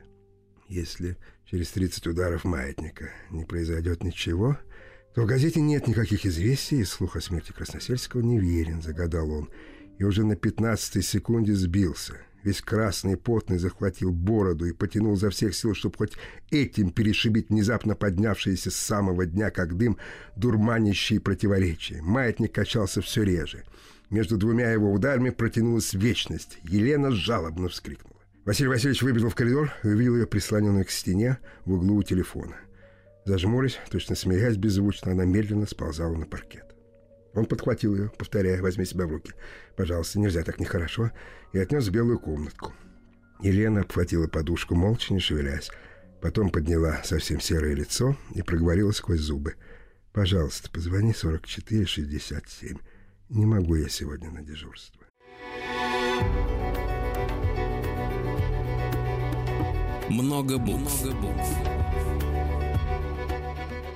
Если 0.70 1.18
через 1.46 1.70
30 1.72 2.08
ударов 2.08 2.46
маятника 2.46 3.10
не 3.30 3.46
произойдет 3.46 4.04
ничего, 4.04 4.58
то 5.14 5.22
в 5.22 5.26
газете 5.26 5.62
нет 5.62 5.88
никаких 5.88 6.26
известий, 6.26 6.80
и 6.80 6.86
слух 6.86 7.16
о 7.16 7.22
смерти 7.22 7.52
Красносельского 7.52 8.22
неверен, 8.22 8.82
загадал 8.82 9.30
он, 9.30 9.50
и 10.00 10.04
уже 10.04 10.26
на 10.26 10.36
пятнадцатой 10.36 11.04
секунде 11.04 11.54
сбился. 11.54 12.16
Весь 12.44 12.62
красный 12.62 13.16
потный 13.16 13.58
захватил 13.58 14.12
бороду 14.12 14.66
и 14.66 14.74
потянул 14.74 15.16
за 15.16 15.30
всех 15.30 15.56
сил, 15.56 15.74
чтобы 15.74 15.98
хоть 15.98 16.14
этим 16.52 16.92
перешибить 16.92 17.50
внезапно 17.50 17.96
поднявшиеся 17.96 18.70
с 18.70 18.76
самого 18.76 19.26
дня, 19.26 19.50
как 19.50 19.78
дым, 19.78 19.98
дурманящие 20.36 21.22
противоречия. 21.22 22.02
Маятник 22.02 22.54
качался 22.54 23.02
все 23.02 23.24
реже. 23.24 23.64
Между 24.10 24.38
двумя 24.38 24.72
его 24.72 24.92
ударами 24.92 25.30
протянулась 25.30 25.94
вечность. 25.94 26.60
Елена 26.64 27.12
жалобно 27.12 27.70
вскрикнула. 27.70 28.14
Василий 28.46 28.68
Васильевич 28.68 29.02
выбежал 29.02 29.30
в 29.30 29.36
коридор 29.36 29.72
и 29.84 29.88
увидел 29.88 30.18
ее 30.18 30.28
прислоненную 30.28 30.86
к 30.86 30.90
стене 30.90 31.38
в 31.64 31.74
углу 31.74 31.96
у 31.96 32.04
телефона. 32.04 32.58
Зажмурясь, 33.26 33.80
точно 33.90 34.18
смеясь 34.18 34.58
беззвучно, 34.58 35.14
она 35.14 35.24
медленно 35.24 35.66
сползала 35.66 36.18
на 36.18 36.26
паркет. 36.26 36.73
Он 37.34 37.46
подхватил 37.46 37.96
ее, 37.96 38.12
повторяя, 38.18 38.62
возьми 38.62 38.86
себя 38.86 39.08
в 39.08 39.12
руки. 39.12 39.34
Пожалуйста, 39.76 40.20
нельзя 40.20 40.44
так 40.44 40.60
нехорошо, 40.60 41.12
и 41.52 41.60
отнес 41.60 41.88
в 41.88 41.92
белую 41.92 42.20
комнатку. 42.20 42.74
Елена 43.42 43.82
обхватила 43.82 44.28
подушку, 44.28 44.76
молча 44.76 45.14
не 45.14 45.20
шевелясь. 45.20 45.72
Потом 46.22 46.52
подняла 46.52 47.02
совсем 47.04 47.42
серое 47.42 47.74
лицо 47.74 48.16
и 48.34 48.42
проговорила 48.42 48.92
сквозь 48.92 49.20
зубы. 49.20 49.56
«Пожалуйста, 50.14 50.70
позвони 50.70 51.14
4467. 51.14 52.78
Не 53.30 53.46
могу 53.46 53.76
я 53.76 53.90
сегодня 53.90 54.30
на 54.30 54.42
дежурство. 54.44 55.02
Много 60.10 60.60
букв. 60.60 61.04
Много 61.04 61.20
букв. 61.20 61.48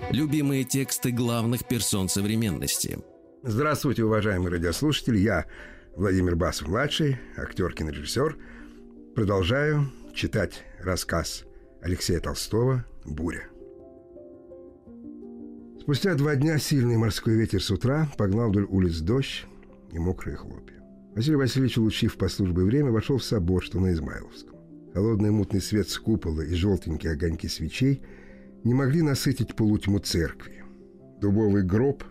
Любимые 0.10 0.64
тексты 0.64 1.12
главных 1.12 1.68
персон 1.68 2.10
современности. 2.10 2.98
Здравствуйте, 3.50 4.04
уважаемые 4.04 4.52
радиослушатели. 4.52 5.20
Я 5.20 5.46
Владимир 5.96 6.36
Басов-младший, 6.36 7.18
актер, 7.38 7.72
кинорежиссер. 7.72 8.36
Продолжаю 9.16 9.90
читать 10.14 10.66
рассказ 10.82 11.46
Алексея 11.82 12.20
Толстого 12.20 12.84
«Буря». 13.06 13.48
Спустя 15.80 16.16
два 16.16 16.36
дня 16.36 16.58
сильный 16.58 16.98
морской 16.98 17.36
ветер 17.36 17.64
с 17.64 17.72
утра 17.72 18.10
погнал 18.18 18.50
вдоль 18.50 18.66
улиц 18.66 19.00
дождь 19.00 19.46
и 19.94 19.98
мокрые 19.98 20.36
хлопья. 20.36 20.84
Василий 21.16 21.38
Васильевич, 21.38 21.78
улучив 21.78 22.18
по 22.18 22.28
службе 22.28 22.64
время, 22.64 22.92
вошел 22.92 23.18
в 23.18 23.24
собор, 23.24 23.64
что 23.64 23.80
на 23.80 23.94
Измайловском. 23.94 24.60
Холодный 24.94 25.32
мутный 25.32 25.62
свет 25.62 25.88
с 25.88 25.98
купола 25.98 26.42
и 26.42 26.54
желтенькие 26.54 27.14
огоньки 27.14 27.48
свечей 27.48 28.04
не 28.66 28.74
могли 28.74 29.04
насытить 29.04 29.56
полутьму 29.56 30.00
церкви. 30.00 30.66
Дубовый 31.22 31.64
гроб 31.64 32.04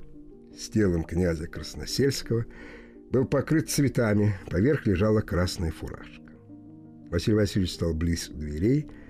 с 0.57 0.69
телом 0.69 1.05
князя 1.05 1.47
Красносельского 1.47 2.47
был 3.11 3.25
покрыт 3.27 3.71
цветами, 3.71 4.35
поверх 4.51 4.87
лежала 4.87 5.21
красная 5.21 5.71
фуражка. 5.71 6.23
Василий 7.11 7.37
Васильевич 7.37 7.75
стал 7.75 7.95
близ 7.95 8.29
дверей– 8.29 8.91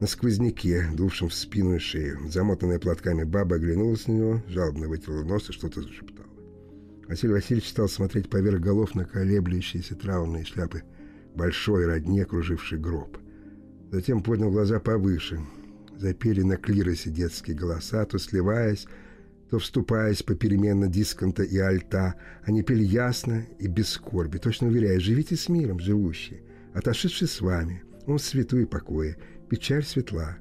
на 0.00 0.06
сквозняке, 0.06 0.86
дувшем 0.92 1.28
в 1.28 1.34
спину 1.34 1.76
и 1.76 1.78
шею. 1.78 2.18
Замотанная 2.28 2.78
платками 2.78 3.24
баба 3.24 3.56
оглянулась 3.56 4.06
на 4.06 4.12
него, 4.12 4.42
жалобно 4.48 4.88
вытерла 4.88 5.22
нос 5.22 5.48
и 5.48 5.52
что-то 5.52 5.82
зашептала. 5.82 6.28
Василий 7.08 7.34
Васильевич 7.34 7.68
стал 7.68 7.88
смотреть 7.88 8.28
поверх 8.28 8.60
голов 8.60 8.94
на 8.94 9.04
колеблющиеся 9.04 9.94
траурные 9.94 10.44
шляпы 10.44 10.82
большой 11.34 11.86
родни, 11.86 12.20
окруживший 12.20 12.78
гроб. 12.78 13.18
Затем 13.92 14.22
поднял 14.22 14.50
глаза 14.50 14.80
повыше. 14.80 15.40
Запели 15.96 16.42
на 16.42 16.56
клиросе 16.56 17.10
детские 17.10 17.56
голоса, 17.56 18.04
то 18.04 18.18
сливаясь, 18.18 18.86
то 19.54 19.60
вступаясь 19.60 20.24
попеременно 20.24 20.88
дисконта 20.88 21.44
и 21.44 21.58
альта. 21.58 22.16
Они 22.42 22.64
пели 22.64 22.82
ясно 22.82 23.46
и 23.60 23.68
без 23.68 23.88
скорби, 23.90 24.38
точно 24.38 24.66
уверяя, 24.66 24.98
живите 24.98 25.36
с 25.36 25.48
миром, 25.48 25.78
живущие, 25.78 26.42
отошедшие 26.72 27.28
с 27.28 27.40
вами, 27.40 27.84
он 28.04 28.18
свету 28.18 28.58
и 28.58 28.64
покое, 28.64 29.16
Печаль 29.48 29.84
светла. 29.84 30.38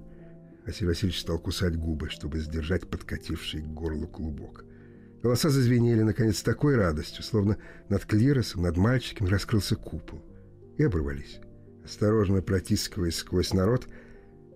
Василий 0.66 0.88
Васильевич 0.88 1.22
стал 1.22 1.38
кусать 1.38 1.76
губы, 1.76 2.10
чтобы 2.10 2.40
сдержать 2.40 2.90
подкативший 2.90 3.62
к 3.62 3.68
горлу 3.68 4.08
клубок. 4.08 4.66
Голоса 5.22 5.52
зазвенели, 5.52 6.02
наконец, 6.02 6.40
с 6.40 6.42
такой 6.42 6.76
радостью, 6.76 7.24
словно 7.24 7.60
над 7.90 8.06
клиросом, 8.06 8.64
над 8.64 8.78
мальчиком 8.78 9.28
раскрылся 9.28 9.76
купол. 9.76 10.24
И 10.80 10.84
оборвались. 10.86 11.40
Осторожно 11.86 12.42
протискиваясь 12.42 13.18
сквозь 13.18 13.54
народ, 13.54 13.88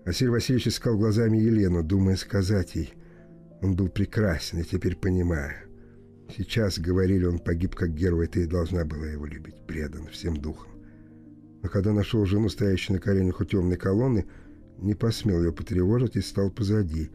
Василий 0.04 0.32
Васильевич 0.32 0.70
искал 0.70 0.98
глазами 0.98 1.38
Елену, 1.38 1.84
думая 1.84 2.16
сказать 2.16 2.74
ей. 2.74 2.97
Он 3.62 3.76
был 3.76 3.90
прекрасен, 3.90 4.60
и 4.60 4.64
теперь 4.64 4.96
понимаю. 4.96 5.56
Сейчас, 6.36 6.78
говорили, 6.78 7.26
он 7.26 7.40
погиб 7.40 7.76
как 7.76 7.94
герой, 7.94 8.28
ты 8.28 8.48
должна 8.48 8.86
была 8.86 9.08
его 9.08 9.26
любить, 9.26 9.66
предан 9.66 10.08
всем 10.08 10.36
духом. 10.38 10.72
Но 11.64 11.70
когда 11.70 11.94
нашел 11.94 12.26
жену, 12.26 12.50
стоящую 12.50 12.98
на 12.98 13.02
коленях 13.02 13.40
у 13.40 13.46
темной 13.46 13.78
колонны, 13.78 14.26
не 14.78 14.94
посмел 14.94 15.42
ее 15.42 15.52
потревожить 15.52 16.16
и 16.16 16.22
стал 16.22 16.52
позади, 16.52 17.10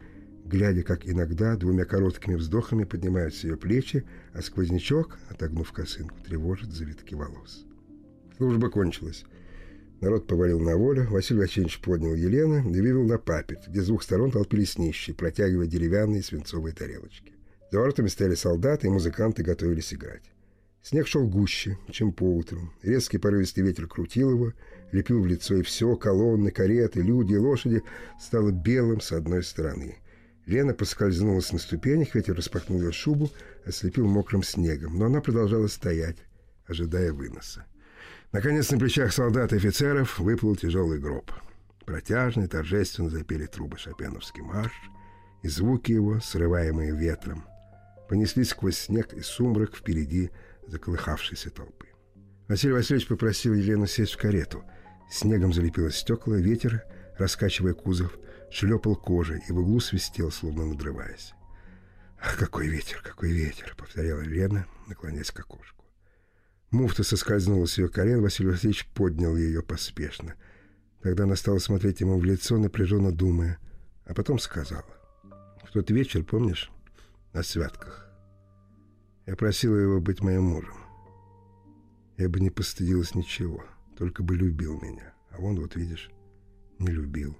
глядя, 0.45 0.83
как 0.83 1.07
иногда 1.07 1.55
двумя 1.55 1.85
короткими 1.85 2.35
вздохами 2.35 2.83
поднимаются 2.83 3.47
ее 3.47 3.55
плечи, 3.55 4.03
а 4.33 4.41
сквознячок, 4.41 5.17
отогнув 5.29 5.71
косынку, 5.71 6.17
тревожит 6.27 6.73
завитки 6.73 7.13
волос. 7.13 7.65
Служба 8.37 8.69
кончилась. 8.69 9.23
Народ 10.03 10.27
повалил 10.27 10.59
на 10.59 10.75
волю, 10.75 11.07
Василий 11.09 11.39
Васильевич 11.39 11.79
поднял 11.79 12.13
Елену 12.13 12.69
и 12.69 12.81
вывел 12.81 13.05
на 13.05 13.17
папет, 13.17 13.61
где 13.69 13.81
с 13.81 13.87
двух 13.87 14.03
сторон 14.03 14.31
толпились 14.31 14.77
нищие, 14.77 15.15
протягивая 15.15 15.65
деревянные 15.65 16.21
свинцовые 16.21 16.75
тарелочки. 16.75 17.31
За 17.71 17.79
воротами 17.79 18.09
стояли 18.09 18.35
солдаты, 18.35 18.87
и 18.87 18.89
музыканты 18.89 19.43
готовились 19.43 19.93
играть. 19.93 20.23
Снег 20.81 21.07
шел 21.07 21.25
гуще, 21.25 21.77
чем 21.89 22.11
поутру. 22.11 22.69
Резкий 22.81 23.17
порывистый 23.17 23.63
ветер 23.63 23.87
крутил 23.87 24.31
его, 24.31 24.51
лепил 24.91 25.21
в 25.21 25.25
лицо, 25.25 25.55
и 25.55 25.61
все, 25.61 25.95
колонны, 25.95 26.51
кареты, 26.51 26.99
люди, 26.99 27.35
лошади, 27.35 27.81
стало 28.19 28.51
белым 28.51 28.99
с 28.99 29.13
одной 29.13 29.41
стороны. 29.41 29.99
Лена 30.45 30.73
поскользнулась 30.73 31.53
на 31.53 31.59
ступенях, 31.59 32.13
ветер 32.13 32.35
распахнул 32.35 32.81
ее 32.81 32.91
шубу, 32.91 33.31
ослепил 33.65 34.05
мокрым 34.05 34.43
снегом, 34.43 34.99
но 34.99 35.05
она 35.05 35.21
продолжала 35.21 35.67
стоять, 35.67 36.17
ожидая 36.67 37.13
выноса. 37.13 37.65
Наконец 38.33 38.71
на 38.71 38.79
плечах 38.79 39.13
солдат 39.13 39.53
и 39.53 39.57
офицеров 39.57 40.17
выплыл 40.17 40.55
тяжелый 40.55 40.97
гроб. 40.97 41.31
Протяжно 41.85 42.45
и 42.45 42.47
торжественно 42.47 43.11
запели 43.11 43.45
трубы 43.45 43.77
Шопеновский 43.77 44.41
марш, 44.41 44.73
и 45.43 45.47
звуки 45.47 45.91
его, 45.91 46.19
срываемые 46.19 46.97
ветром, 46.97 47.45
понеслись 48.09 48.49
сквозь 48.49 48.77
снег 48.77 49.13
и 49.13 49.21
сумрак 49.21 49.75
впереди 49.75 50.31
заколыхавшейся 50.65 51.51
толпы. 51.51 51.85
Василий 52.47 52.73
Васильевич 52.73 53.07
попросил 53.07 53.53
Елену 53.53 53.85
сесть 53.85 54.13
в 54.13 54.17
карету. 54.17 54.63
Снегом 55.11 55.53
залепилось 55.53 55.97
стекла, 55.97 56.37
ветер, 56.37 56.83
раскачивая 57.19 57.75
кузов, 57.75 58.17
шлепал 58.49 58.95
кожей 58.95 59.43
и 59.47 59.51
в 59.51 59.59
углу 59.59 59.79
свистел, 59.79 60.31
словно 60.31 60.65
надрываясь. 60.65 61.33
«Ах, 62.19 62.37
какой 62.37 62.67
ветер, 62.67 62.99
какой 63.03 63.31
ветер!»— 63.31 63.75
повторяла 63.77 64.21
Лена, 64.21 64.65
наклоняясь 64.87 65.29
к 65.29 65.39
окошку. 65.39 65.82
Муфта 66.73 67.03
соскользнула 67.03 67.67
с 67.67 67.77
ее 67.77 67.87
колен, 67.87 68.23
Василий 68.23 68.49
Васильевич 68.49 68.87
поднял 68.95 69.37
ее 69.37 69.61
поспешно. 69.61 70.33
Тогда 71.03 71.25
она 71.25 71.35
стала 71.35 71.59
смотреть 71.59 72.01
ему 72.01 72.17
в 72.17 72.25
лицо, 72.25 72.57
напряженно 72.57 73.11
думая, 73.11 73.59
а 74.05 74.15
потом 74.15 74.39
сказала. 74.39 74.83
В 75.63 75.71
тот 75.71 75.91
вечер, 75.91 76.23
помнишь, 76.23 76.71
на 77.31 77.43
святках, 77.43 78.09
я 79.27 79.35
просила 79.35 79.75
его 79.75 80.01
быть 80.01 80.21
моим 80.21 80.45
мужем. 80.45 80.73
Я 82.17 82.27
бы 82.27 82.39
не 82.39 82.49
постыдилась 82.49 83.13
ничего, 83.13 83.63
только 83.95 84.23
бы 84.23 84.35
любил 84.35 84.81
меня. 84.81 85.13
А 85.29 85.39
он, 85.39 85.59
вот 85.59 85.75
видишь, 85.75 86.09
не 86.79 86.87
любил. 86.87 87.37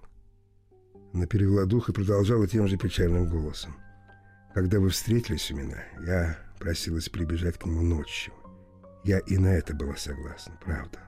Она 1.12 1.26
перевела 1.26 1.66
дух 1.66 1.90
и 1.90 1.94
продолжала 1.94 2.48
тем 2.48 2.68
же 2.68 2.78
печальным 2.78 3.28
голосом. 3.28 3.76
Когда 4.54 4.80
вы 4.80 4.90
встретились 4.90 5.50
у 5.50 5.56
меня, 5.56 5.84
я 6.06 6.38
просилась 6.60 7.10
прибежать 7.10 7.58
к 7.58 7.66
нему 7.66 7.82
ночью. 7.82 8.32
Я 9.04 9.20
и 9.20 9.38
на 9.38 9.48
это 9.48 9.76
была 9.76 9.96
согласна, 9.96 10.58
правда. 10.64 11.00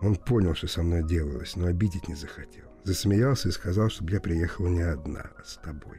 Он 0.00 0.16
понял, 0.16 0.54
что 0.54 0.66
со 0.66 0.82
мной 0.82 1.06
делалось, 1.06 1.56
но 1.56 1.66
обидеть 1.66 2.08
не 2.08 2.14
захотел. 2.14 2.64
Засмеялся 2.84 3.48
и 3.48 3.52
сказал, 3.52 3.90
чтобы 3.90 4.12
я 4.12 4.20
приехала 4.20 4.68
не 4.68 4.80
одна, 4.80 5.30
а 5.36 5.44
с 5.44 5.56
тобой. 5.56 5.98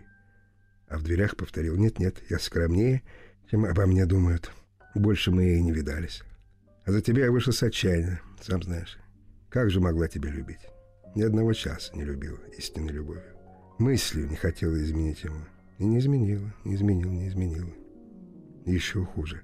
А 0.87 0.97
в 0.97 1.03
дверях 1.03 1.35
повторил, 1.35 1.75
нет-нет, 1.75 2.17
я 2.29 2.39
скромнее, 2.39 3.03
чем 3.49 3.65
обо 3.65 3.85
мне 3.85 4.05
думают. 4.05 4.51
Больше 4.95 5.31
мы 5.31 5.55
и 5.55 5.61
не 5.61 5.71
видались. 5.71 6.23
А 6.85 6.91
за 6.91 7.01
тебя 7.01 7.25
я 7.25 7.31
вышла 7.31 7.51
с 7.51 7.61
отчаяния, 7.61 8.21
сам 8.41 8.63
знаешь. 8.63 8.97
Как 9.49 9.69
же 9.69 9.79
могла 9.79 10.07
тебя 10.07 10.31
любить? 10.31 10.67
Ни 11.15 11.21
одного 11.21 11.53
часа 11.53 11.95
не 11.95 12.03
любила 12.03 12.39
истинной 12.57 12.93
любовью. 12.93 13.35
Мыслью 13.77 14.27
не 14.27 14.35
хотела 14.35 14.81
изменить 14.81 15.23
ему. 15.23 15.45
И 15.77 15.85
не 15.85 15.99
изменила, 15.99 16.53
не 16.65 16.75
изменила, 16.75 17.11
не 17.11 17.27
изменила. 17.27 17.71
еще 18.65 19.05
хуже. 19.05 19.43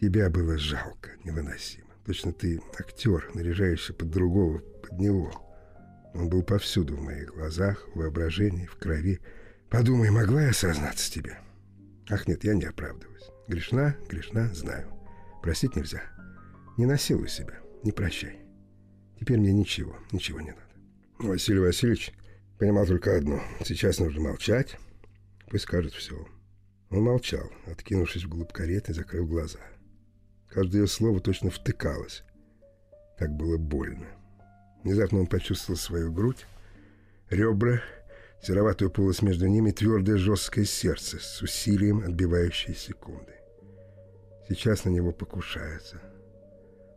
Тебя 0.00 0.28
было 0.30 0.58
жалко, 0.58 1.10
невыносимо. 1.24 1.88
Точно 2.04 2.32
ты 2.32 2.60
актер, 2.78 3.30
наряжаешься 3.34 3.94
под 3.94 4.10
другого, 4.10 4.58
под 4.58 4.98
него. 4.98 5.32
Он 6.14 6.28
был 6.28 6.42
повсюду 6.42 6.96
в 6.96 7.02
моих 7.02 7.34
глазах, 7.34 7.88
в 7.88 7.98
воображении, 7.98 8.66
в 8.66 8.76
крови. 8.76 9.20
Подумай, 9.70 10.10
могла 10.10 10.42
я 10.42 10.52
сознаться 10.52 11.10
тебе? 11.10 11.38
Ах 12.08 12.28
нет, 12.28 12.44
я 12.44 12.54
не 12.54 12.64
оправдываюсь. 12.64 13.30
Грешна, 13.48 13.96
грешна, 14.08 14.52
знаю. 14.54 14.88
Простить 15.42 15.76
нельзя. 15.76 16.02
Не 16.76 16.86
насилуй 16.86 17.28
себя, 17.28 17.54
не 17.82 17.90
прощай. 17.90 18.40
Теперь 19.18 19.38
мне 19.38 19.52
ничего, 19.52 19.96
ничего 20.12 20.40
не 20.40 20.50
надо. 20.50 20.62
Василий 21.18 21.60
Васильевич 21.60 22.12
понимал 22.58 22.86
только 22.86 23.16
одно. 23.16 23.42
Сейчас 23.64 23.98
нужно 23.98 24.20
молчать, 24.20 24.76
пусть 25.50 25.64
скажет 25.64 25.94
все. 25.94 26.26
Он 26.90 27.02
молчал, 27.02 27.50
откинувшись 27.66 28.24
вглубь 28.24 28.52
кареты, 28.52 28.94
закрыв 28.94 29.28
глаза. 29.28 29.60
Каждое 30.56 30.80
ее 30.80 30.86
слово 30.86 31.20
точно 31.20 31.50
втыкалось. 31.50 32.24
Так 33.18 33.30
было 33.30 33.58
больно. 33.58 34.06
Внезапно 34.82 35.20
он 35.20 35.26
почувствовал 35.26 35.76
свою 35.76 36.10
грудь, 36.10 36.46
ребра, 37.28 37.82
сероватую 38.42 38.90
полость 38.90 39.20
между 39.20 39.48
ними, 39.48 39.70
твердое 39.70 40.16
жесткое 40.16 40.64
сердце 40.64 41.18
с 41.20 41.42
усилием 41.42 41.98
отбивающей 41.98 42.74
секунды. 42.74 43.34
Сейчас 44.48 44.86
на 44.86 44.88
него 44.88 45.12
покушается. 45.12 46.00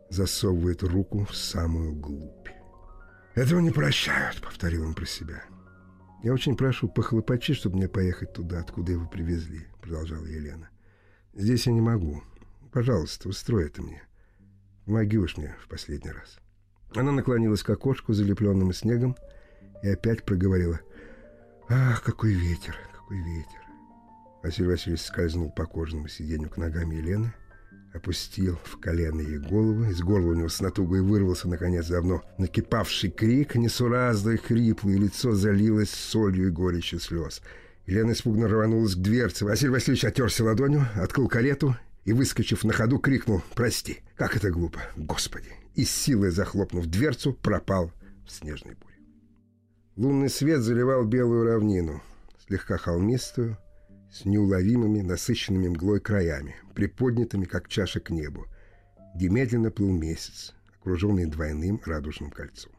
Засовывает 0.08 0.82
руку 0.82 1.26
в 1.26 1.36
самую 1.36 1.92
глубь. 1.92 2.48
«Этого 3.34 3.60
не 3.60 3.72
прощают»,— 3.72 4.40
повторил 4.42 4.86
он 4.86 4.94
про 4.94 5.04
себя. 5.04 5.44
«Я 6.22 6.32
очень 6.32 6.56
прошу, 6.56 6.88
похлопочи, 6.88 7.52
чтобы 7.52 7.76
мне 7.76 7.88
поехать 7.88 8.32
туда, 8.32 8.60
откуда 8.60 8.92
его 8.92 9.06
привезли»,— 9.06 9.66
продолжала 9.82 10.24
Елена. 10.24 10.70
«Здесь 11.34 11.66
я 11.66 11.74
не 11.74 11.82
могу. 11.82 12.22
Пожалуйста, 12.72 13.28
устрой 13.28 13.66
это 13.66 13.82
мне. 13.82 14.02
Помоги 14.84 15.18
уж 15.18 15.36
мне 15.36 15.54
в 15.64 15.68
последний 15.68 16.10
раз». 16.10 16.38
Она 16.94 17.12
наклонилась 17.12 17.62
к 17.62 17.70
окошку, 17.70 18.12
залепленному 18.12 18.72
снегом, 18.72 19.16
и 19.82 19.88
опять 19.88 20.24
проговорила. 20.24 20.80
«Ах, 21.68 22.02
какой 22.02 22.32
ветер, 22.32 22.76
какой 22.92 23.18
ветер!» 23.18 23.60
Василий 24.42 24.68
Васильевич 24.68 25.02
скользнул 25.02 25.50
по 25.50 25.66
кожаному 25.66 26.08
сиденью 26.08 26.50
к 26.50 26.56
ногам 26.56 26.90
Елены, 26.90 27.32
опустил 27.92 28.58
в 28.64 28.78
колено 28.78 29.20
ей 29.20 29.38
голову, 29.38 29.84
из 29.84 30.00
горла 30.00 30.30
у 30.30 30.34
него 30.34 30.48
с 30.48 30.60
натугой 30.60 31.02
вырвался, 31.02 31.48
наконец, 31.48 31.86
давно 31.86 32.22
накипавший 32.38 33.10
крик, 33.10 33.54
несуразный, 33.54 34.38
хриплый, 34.38 34.96
лицо 34.96 35.32
залилось 35.32 35.90
солью 35.90 36.48
и 36.48 36.50
горечью 36.50 37.00
слез. 37.00 37.42
Елена 37.86 38.12
испуганно 38.12 38.48
рванулась 38.48 38.94
к 38.94 38.98
дверце. 38.98 39.44
Василий 39.44 39.72
Васильевич 39.72 40.04
отерся 40.04 40.44
ладонью, 40.44 40.86
открыл 40.96 41.28
карету 41.28 41.76
и, 42.10 42.12
выскочив 42.12 42.64
на 42.64 42.72
ходу, 42.72 42.98
крикнул 42.98 43.40
«Прости! 43.54 44.00
Как 44.16 44.36
это 44.36 44.50
глупо! 44.50 44.80
Господи!» 44.96 45.50
И 45.76 45.84
с 45.84 45.92
силой 45.92 46.32
захлопнув 46.32 46.86
дверцу, 46.86 47.34
пропал 47.34 47.92
в 48.26 48.32
снежной 48.32 48.74
буре. 48.74 48.96
Лунный 49.94 50.28
свет 50.28 50.60
заливал 50.60 51.04
белую 51.04 51.44
равнину, 51.44 52.02
слегка 52.44 52.78
холмистую, 52.78 53.56
с 54.10 54.24
неуловимыми, 54.24 55.02
насыщенными 55.02 55.68
мглой 55.68 56.00
краями, 56.00 56.56
приподнятыми, 56.74 57.44
как 57.44 57.68
чаша 57.68 58.00
к 58.00 58.10
небу, 58.10 58.46
где 59.14 59.28
медленно 59.28 59.70
плыл 59.70 59.92
месяц, 59.92 60.52
окруженный 60.80 61.26
двойным 61.26 61.80
радужным 61.86 62.32
кольцом. 62.32 62.72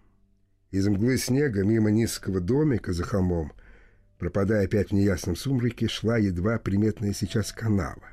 Из 0.71 0.85
мглы 0.85 1.17
снега 1.17 1.63
мимо 1.63 1.89
низкого 1.89 2.41
домика 2.41 2.91
за 2.91 3.05
холмом, 3.05 3.53
пропадая 4.19 4.65
опять 4.65 4.89
в 4.89 4.93
неясном 4.93 5.37
сумраке, 5.37 5.87
шла 5.87 6.17
едва 6.17 6.59
приметная 6.59 7.13
сейчас 7.13 7.53
канава— 7.53 8.03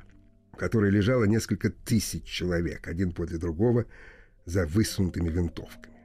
которой 0.59 0.91
лежало 0.91 1.23
несколько 1.23 1.69
тысяч 1.69 2.25
человек, 2.25 2.87
один 2.87 3.13
подле 3.13 3.37
другого, 3.37 3.85
за 4.45 4.65
высунутыми 4.67 5.29
винтовками. 5.29 5.95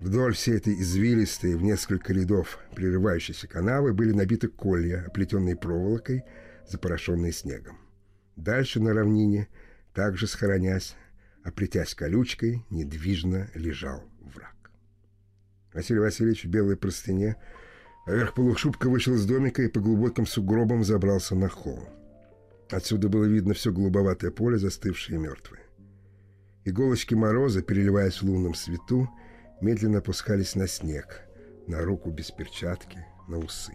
Вдоль 0.00 0.34
всей 0.34 0.56
этой 0.56 0.74
извилистой 0.74 1.56
в 1.56 1.62
несколько 1.62 2.12
рядов 2.12 2.58
прерывающейся 2.74 3.48
канавы 3.48 3.92
были 3.92 4.12
набиты 4.12 4.48
колья, 4.48 5.04
оплетенные 5.06 5.56
проволокой, 5.56 6.22
запорошенные 6.68 7.32
снегом. 7.32 7.78
Дальше 8.36 8.80
на 8.80 8.92
равнине, 8.92 9.48
также 9.92 10.26
схоронясь, 10.26 10.94
оплетясь 11.42 11.94
колючкой, 11.94 12.64
недвижно 12.70 13.50
лежал 13.54 14.04
враг. 14.20 14.70
Василий 15.72 16.00
Васильевич 16.00 16.44
в 16.44 16.48
белой 16.48 16.76
простыне 16.76 17.36
поверх 18.04 18.34
полушубка 18.34 18.88
вышел 18.88 19.14
из 19.14 19.24
домика 19.26 19.62
и 19.62 19.68
по 19.68 19.80
глубоким 19.80 20.26
сугробам 20.26 20.84
забрался 20.84 21.34
на 21.34 21.48
холм. 21.48 21.88
Отсюда 22.70 23.08
было 23.08 23.24
видно 23.24 23.54
все 23.54 23.72
голубоватое 23.72 24.30
поле, 24.30 24.58
застывшее 24.58 25.18
и 25.18 25.22
мертвое. 25.22 25.60
Иголочки 26.64 27.14
мороза, 27.14 27.62
переливаясь 27.62 28.20
в 28.20 28.24
лунном 28.24 28.54
свету, 28.54 29.08
медленно 29.60 29.98
опускались 29.98 30.56
на 30.56 30.66
снег, 30.66 31.22
на 31.68 31.80
руку 31.82 32.10
без 32.10 32.30
перчатки, 32.32 33.04
на 33.28 33.38
усы. 33.38 33.72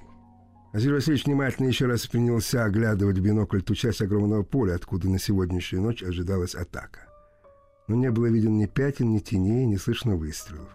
Василий 0.73 0.93
Васильевич 0.93 1.25
внимательно 1.25 1.67
еще 1.67 1.86
раз 1.86 2.08
принялся 2.08 2.65
оглядывать 2.65 3.17
в 3.17 3.21
бинокль 3.21 3.62
ту 3.62 3.75
часть 3.75 4.01
огромного 4.01 4.43
поля, 4.43 4.75
откуда 4.75 5.10
на 5.10 5.19
сегодняшнюю 5.19 5.84
ночь 5.84 6.04
ожидалась 6.04 6.56
атака. 6.56 7.08
Но 7.88 7.95
не 7.95 8.10
было 8.10 8.27
виден 8.27 8.58
ни 8.58 8.67
пятен, 8.67 9.12
ни 9.12 9.19
теней, 9.19 9.65
не 9.65 9.77
слышно 9.77 10.15
выстрелов. 10.15 10.69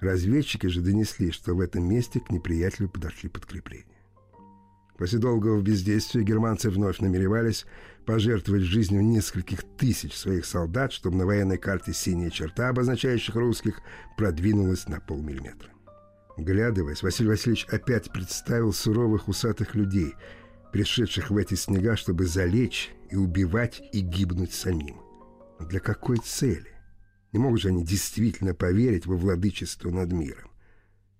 Разведчики 0.00 0.66
же 0.68 0.80
донесли, 0.80 1.30
что 1.30 1.54
в 1.54 1.60
этом 1.60 1.86
месте 1.86 2.20
к 2.20 2.30
неприятелю 2.30 2.88
подошли 2.88 3.28
подкрепления. 3.28 3.99
После 5.00 5.18
долгого 5.18 5.62
бездействия 5.62 6.22
германцы 6.22 6.68
вновь 6.68 6.98
намеревались 6.98 7.64
пожертвовать 8.04 8.64
жизнью 8.64 9.02
нескольких 9.02 9.62
тысяч 9.78 10.14
своих 10.14 10.44
солдат, 10.44 10.92
чтобы 10.92 11.16
на 11.16 11.24
военной 11.24 11.56
карте 11.56 11.94
синяя 11.94 12.28
черта, 12.28 12.68
обозначающих 12.68 13.34
русских, 13.34 13.80
продвинулась 14.18 14.88
на 14.88 15.00
полмиллиметра. 15.00 15.70
Глядываясь, 16.36 17.02
Василий 17.02 17.30
Васильевич 17.30 17.64
опять 17.70 18.12
представил 18.12 18.74
суровых 18.74 19.28
усатых 19.28 19.74
людей, 19.74 20.16
пришедших 20.70 21.30
в 21.30 21.36
эти 21.38 21.54
снега, 21.54 21.96
чтобы 21.96 22.26
залечь 22.26 22.90
и 23.08 23.16
убивать 23.16 23.80
и 23.94 24.00
гибнуть 24.00 24.52
самим. 24.52 25.00
Но 25.58 25.66
для 25.66 25.80
какой 25.80 26.18
цели? 26.18 26.74
Не 27.32 27.38
могут 27.38 27.62
же 27.62 27.68
они 27.68 27.86
действительно 27.86 28.52
поверить 28.52 29.06
во 29.06 29.16
владычество 29.16 29.88
над 29.88 30.12
миром. 30.12 30.50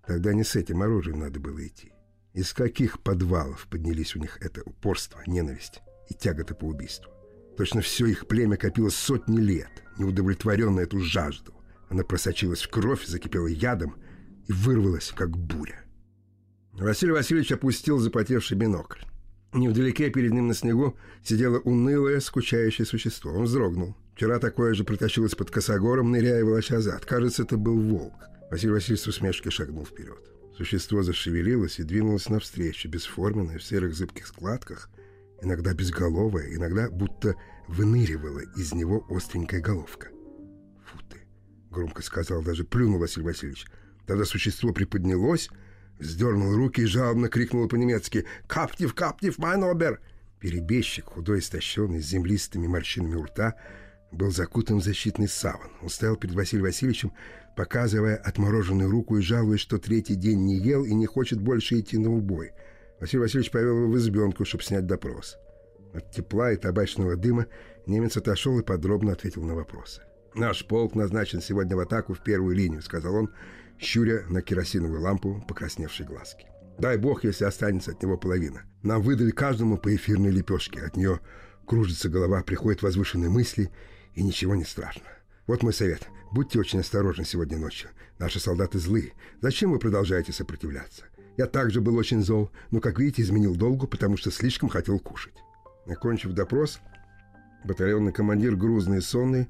Тогда 0.05 0.35
не 0.35 0.43
с 0.43 0.55
этим 0.55 0.83
оружием 0.83 1.17
надо 1.17 1.39
было 1.39 1.65
идти. 1.65 1.90
Из 2.33 2.53
каких 2.53 3.01
подвалов 3.01 3.67
поднялись 3.69 4.15
у 4.15 4.19
них 4.19 4.37
это 4.41 4.61
упорство, 4.63 5.21
ненависть 5.27 5.81
и 6.09 6.13
тягота 6.13 6.55
по 6.55 6.65
убийству? 6.65 7.11
Точно 7.57 7.81
все 7.81 8.05
их 8.07 8.27
племя 8.27 8.55
копило 8.55 8.89
сотни 8.89 9.37
лет, 9.37 9.83
неудовлетворенное 9.97 10.83
эту 10.83 10.99
жажду. 10.99 11.53
Она 11.89 12.03
просочилась 12.03 12.61
в 12.61 12.69
кровь, 12.69 13.05
закипела 13.05 13.47
ядом 13.47 13.97
и 14.47 14.53
вырвалась, 14.53 15.11
как 15.13 15.37
буря. 15.37 15.83
Василий 16.71 17.11
Васильевич 17.11 17.51
опустил 17.51 17.99
запотевший 17.99 18.57
бинокль. 18.57 19.01
Невдалеке 19.53 20.09
перед 20.09 20.31
ним 20.31 20.47
на 20.47 20.53
снегу 20.53 20.97
сидело 21.21 21.59
унылое, 21.59 22.21
скучающее 22.21 22.85
существо. 22.85 23.33
Он 23.33 23.43
вздрогнул. 23.43 23.97
Вчера 24.15 24.39
такое 24.39 24.73
же 24.73 24.85
протащилось 24.85 25.35
под 25.35 25.51
косогором, 25.51 26.11
ныряя 26.11 26.45
волоча 26.45 26.79
зад. 26.79 27.05
Кажется, 27.05 27.43
это 27.43 27.57
был 27.57 27.77
волк. 27.77 28.13
Василий 28.49 28.71
Васильевич 28.71 29.03
с 29.03 29.07
усмешкой 29.07 29.51
шагнул 29.51 29.85
вперед. 29.85 30.31
Существо 30.55 31.01
зашевелилось 31.01 31.79
и 31.79 31.83
двинулось 31.83 32.29
навстречу, 32.29 32.89
бесформенное, 32.89 33.57
в 33.57 33.63
серых 33.63 33.95
зыбких 33.95 34.27
складках, 34.27 34.89
иногда 35.41 35.73
безголовое, 35.73 36.55
иногда 36.55 36.89
будто 36.89 37.35
выныривала 37.67 38.41
из 38.57 38.73
него 38.73 39.05
остренькая 39.09 39.61
головка. 39.61 40.09
«Фу 40.85 40.99
ты!»— 41.09 41.17
громко 41.71 42.01
сказал, 42.01 42.43
даже 42.43 42.63
плюнул 42.63 42.99
Василий 42.99 43.25
Васильевич. 43.25 43.65
Тогда 44.05 44.25
существо 44.25 44.73
приподнялось, 44.73 45.49
вздернул 45.99 46.55
руки 46.55 46.81
и 46.81 46.85
жалобно 46.85 47.29
крикнуло 47.29 47.67
по-немецки 47.67 48.25
«Каптив, 48.47 48.93
каптив, 48.93 49.37
майнобер!» 49.37 50.01
Перебежчик, 50.39 51.05
худой, 51.05 51.39
истощенный, 51.39 52.01
с 52.01 52.07
землистыми 52.07 52.67
морщинами 52.67 53.15
у 53.15 53.23
рта, 53.23 53.55
был 54.11 54.31
закутан 54.31 54.79
в 54.79 54.83
защитный 54.83 55.27
саван. 55.27 55.69
Он 55.81 55.89
стоял 55.89 56.15
перед 56.15 56.33
Василием 56.33 56.65
Васильевичем, 56.65 57.13
показывая 57.55 58.15
отмороженную 58.15 58.89
руку 58.89 59.17
и 59.17 59.21
жалуясь, 59.21 59.59
что 59.59 59.77
третий 59.77 60.15
день 60.15 60.45
не 60.45 60.57
ел 60.57 60.83
и 60.83 60.93
не 60.93 61.05
хочет 61.05 61.41
больше 61.41 61.79
идти 61.79 61.97
на 61.97 62.11
убой. 62.11 62.51
Василий 62.99 63.21
Васильевич 63.21 63.51
повел 63.51 63.77
его 63.77 63.87
в 63.87 63.97
избенку, 63.97 64.45
чтобы 64.45 64.63
снять 64.63 64.85
допрос. 64.85 65.37
От 65.93 66.11
тепла 66.11 66.51
и 66.51 66.57
табачного 66.57 67.15
дыма 67.15 67.47
немец 67.85 68.15
отошел 68.17 68.59
и 68.59 68.63
подробно 68.63 69.13
ответил 69.13 69.43
на 69.43 69.55
вопросы. 69.55 70.01
«Наш 70.33 70.65
полк 70.65 70.95
назначен 70.95 71.41
сегодня 71.41 71.75
в 71.75 71.79
атаку 71.79 72.13
в 72.13 72.23
первую 72.23 72.55
линию»,— 72.55 72.81
сказал 72.83 73.15
он, 73.15 73.33
щуря 73.79 74.23
на 74.29 74.41
керосиновую 74.41 75.01
лампу 75.01 75.43
покрасневшей 75.47 76.05
глазки. 76.05 76.45
«Дай 76.79 76.97
бог, 76.97 77.25
если 77.25 77.43
останется 77.43 77.91
от 77.91 78.01
него 78.01 78.17
половина. 78.17 78.63
Нам 78.81 79.01
выдали 79.01 79.31
каждому 79.31 79.77
по 79.77 79.93
эфирной 79.93 80.31
лепешке. 80.31 80.81
От 80.81 80.95
нее 80.95 81.19
кружится 81.65 82.09
голова, 82.09 82.43
приходят 82.43 82.81
возвышенные 82.81 83.29
мысли, 83.29 83.71
и 84.13 84.23
ничего 84.23 84.55
не 84.55 84.63
страшно. 84.63 85.03
Вот 85.47 85.63
мой 85.63 85.73
совет. 85.73 86.07
Будьте 86.31 86.59
очень 86.59 86.79
осторожны 86.79 87.25
сегодня 87.25 87.57
ночью. 87.57 87.89
Наши 88.17 88.39
солдаты 88.39 88.79
злы. 88.79 89.11
Зачем 89.41 89.71
вы 89.71 89.79
продолжаете 89.79 90.31
сопротивляться? 90.31 91.03
Я 91.35 91.45
также 91.45 91.81
был 91.81 91.97
очень 91.97 92.21
зол, 92.21 92.51
но, 92.71 92.79
как 92.79 92.99
видите, 92.99 93.21
изменил 93.21 93.55
долгу, 93.55 93.85
потому 93.85 94.15
что 94.15 94.31
слишком 94.31 94.69
хотел 94.69 94.97
кушать. 94.99 95.35
Окончив 95.87 96.31
допрос, 96.31 96.79
батальонный 97.65 98.13
командир, 98.13 98.55
грузный 98.55 98.99
и 98.99 99.01
сонный, 99.01 99.47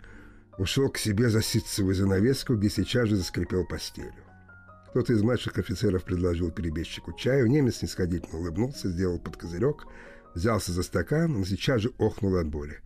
ушел 0.57 0.89
к 0.89 0.97
себе 0.97 1.29
за 1.29 1.43
ситцевую 1.43 1.93
занавеску, 1.93 2.55
где 2.55 2.69
сейчас 2.69 3.09
же 3.09 3.15
заскрипел 3.15 3.65
постелью. 3.65 4.13
Кто-то 4.89 5.13
из 5.13 5.21
младших 5.21 5.57
офицеров 5.57 6.03
предложил 6.03 6.51
перебежчику 6.51 7.13
чаю, 7.13 7.47
немец 7.47 7.81
нисходительно 7.81 8.39
улыбнулся, 8.39 8.89
сделал 8.89 9.19
под 9.19 9.37
козырек, 9.37 9.85
взялся 10.33 10.71
за 10.71 10.81
стакан, 10.81 11.33
но 11.33 11.45
сейчас 11.45 11.81
же 11.81 11.91
охнул 11.97 12.35
от 12.37 12.47
боли. 12.47 12.79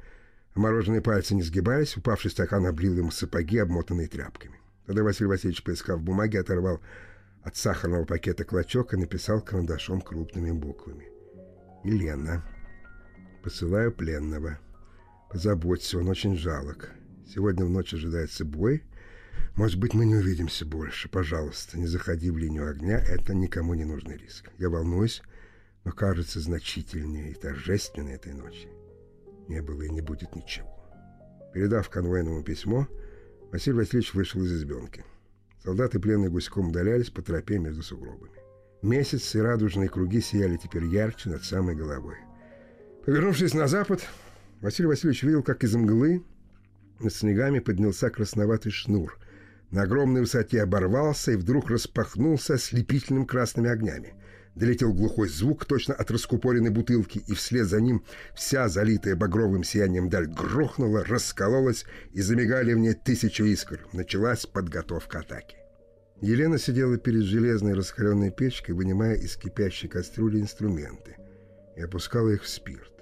Мороженые 0.55 1.01
пальцы 1.01 1.35
не 1.35 1.43
сгибались, 1.43 1.97
упавший 1.97 2.31
стакан 2.31 2.65
облил 2.65 2.95
ему 2.95 3.11
сапоги, 3.11 3.57
обмотанные 3.57 4.07
тряпками. 4.07 4.57
Тогда 4.85 5.03
Василий 5.03 5.27
Васильевич, 5.27 5.63
поискав 5.63 6.01
бумаги, 6.01 6.37
оторвал 6.37 6.79
от 7.43 7.57
сахарного 7.57 8.05
пакета 8.05 8.45
клочок 8.45 8.93
и 8.93 8.97
написал 8.97 9.41
карандашом 9.41 9.99
крупными 9.99 10.51
буквами. 10.51 11.07
«Елена, 11.83 12.41
посылаю 13.43 13.91
пленного. 13.91 14.57
Позаботься, 15.29 15.99
он 15.99 16.07
очень 16.07 16.37
жалок. 16.37 16.89
Сегодня 17.27 17.65
в 17.65 17.69
ночь 17.69 17.93
ожидается 17.93 18.45
бой. 18.45 18.83
Может 19.55 19.77
быть, 19.77 19.93
мы 19.93 20.05
не 20.05 20.15
увидимся 20.15 20.65
больше. 20.65 21.09
Пожалуйста, 21.09 21.77
не 21.77 21.85
заходи 21.85 22.29
в 22.29 22.37
линию 22.37 22.69
огня, 22.69 22.97
это 22.97 23.33
никому 23.33 23.73
не 23.73 23.83
нужный 23.83 24.17
риск. 24.17 24.49
Я 24.57 24.69
волнуюсь, 24.69 25.21
но 25.83 25.91
кажется 25.91 26.39
значительнее 26.39 27.31
и 27.31 27.33
торжественнее 27.33 28.15
этой 28.15 28.33
ночи 28.33 28.69
не 29.47 29.61
было 29.61 29.83
и 29.83 29.89
не 29.89 30.01
будет 30.01 30.35
ничего. 30.35 30.69
Передав 31.53 31.89
конвойному 31.89 32.43
письмо, 32.43 32.87
Василий 33.51 33.77
Васильевич 33.77 34.13
вышел 34.13 34.41
из 34.43 34.53
избенки. 34.53 35.03
Солдаты 35.63 35.99
пленные 35.99 36.29
гуськом 36.29 36.69
удалялись 36.69 37.09
по 37.09 37.21
тропе 37.21 37.57
между 37.57 37.81
сугробами. 37.81 38.33
Месяц 38.81 39.33
и 39.35 39.39
радужные 39.39 39.89
круги 39.89 40.21
сияли 40.21 40.57
теперь 40.57 40.85
ярче 40.85 41.29
над 41.29 41.43
самой 41.43 41.75
головой. 41.75 42.17
Повернувшись 43.05 43.53
на 43.53 43.67
запад, 43.67 44.01
Василий 44.61 44.87
Васильевич 44.87 45.23
видел, 45.23 45.43
как 45.43 45.63
из 45.63 45.75
мглы 45.75 46.23
над 46.99 47.13
снегами 47.13 47.59
поднялся 47.59 48.09
красноватый 48.09 48.71
шнур. 48.71 49.17
На 49.71 49.83
огромной 49.83 50.21
высоте 50.21 50.61
оборвался 50.61 51.31
и 51.31 51.35
вдруг 51.35 51.69
распахнулся 51.69 52.55
ослепительным 52.55 53.25
красными 53.25 53.69
огнями– 53.69 54.13
Долетел 54.55 54.93
глухой 54.93 55.27
звук 55.27 55.65
точно 55.65 55.93
от 55.93 56.09
раскупоренной 56.11 56.69
бутылки, 56.69 57.21
и 57.27 57.33
вслед 57.33 57.67
за 57.67 57.81
ним 57.81 58.05
вся 58.35 58.69
залитая 58.69 59.15
багровым 59.17 59.65
сиянием 59.65 60.09
даль 60.09 60.27
грохнула, 60.27 61.03
раскололась, 61.03 61.85
и 62.13 62.21
замигали 62.21 62.73
в 62.73 62.77
ней 62.77 62.93
тысячу 62.93 63.43
искр. 63.43 63.85
Началась 63.91 64.45
подготовка 64.45 65.19
атаки. 65.19 65.57
Елена 66.21 66.57
сидела 66.57 66.97
перед 66.97 67.23
железной 67.23 67.73
раскаленной 67.73 68.31
печкой, 68.31 68.75
вынимая 68.75 69.15
из 69.15 69.35
кипящей 69.35 69.89
кастрюли 69.89 70.39
инструменты, 70.39 71.17
и 71.75 71.81
опускала 71.81 72.29
их 72.29 72.43
в 72.43 72.47
спирт. 72.47 72.93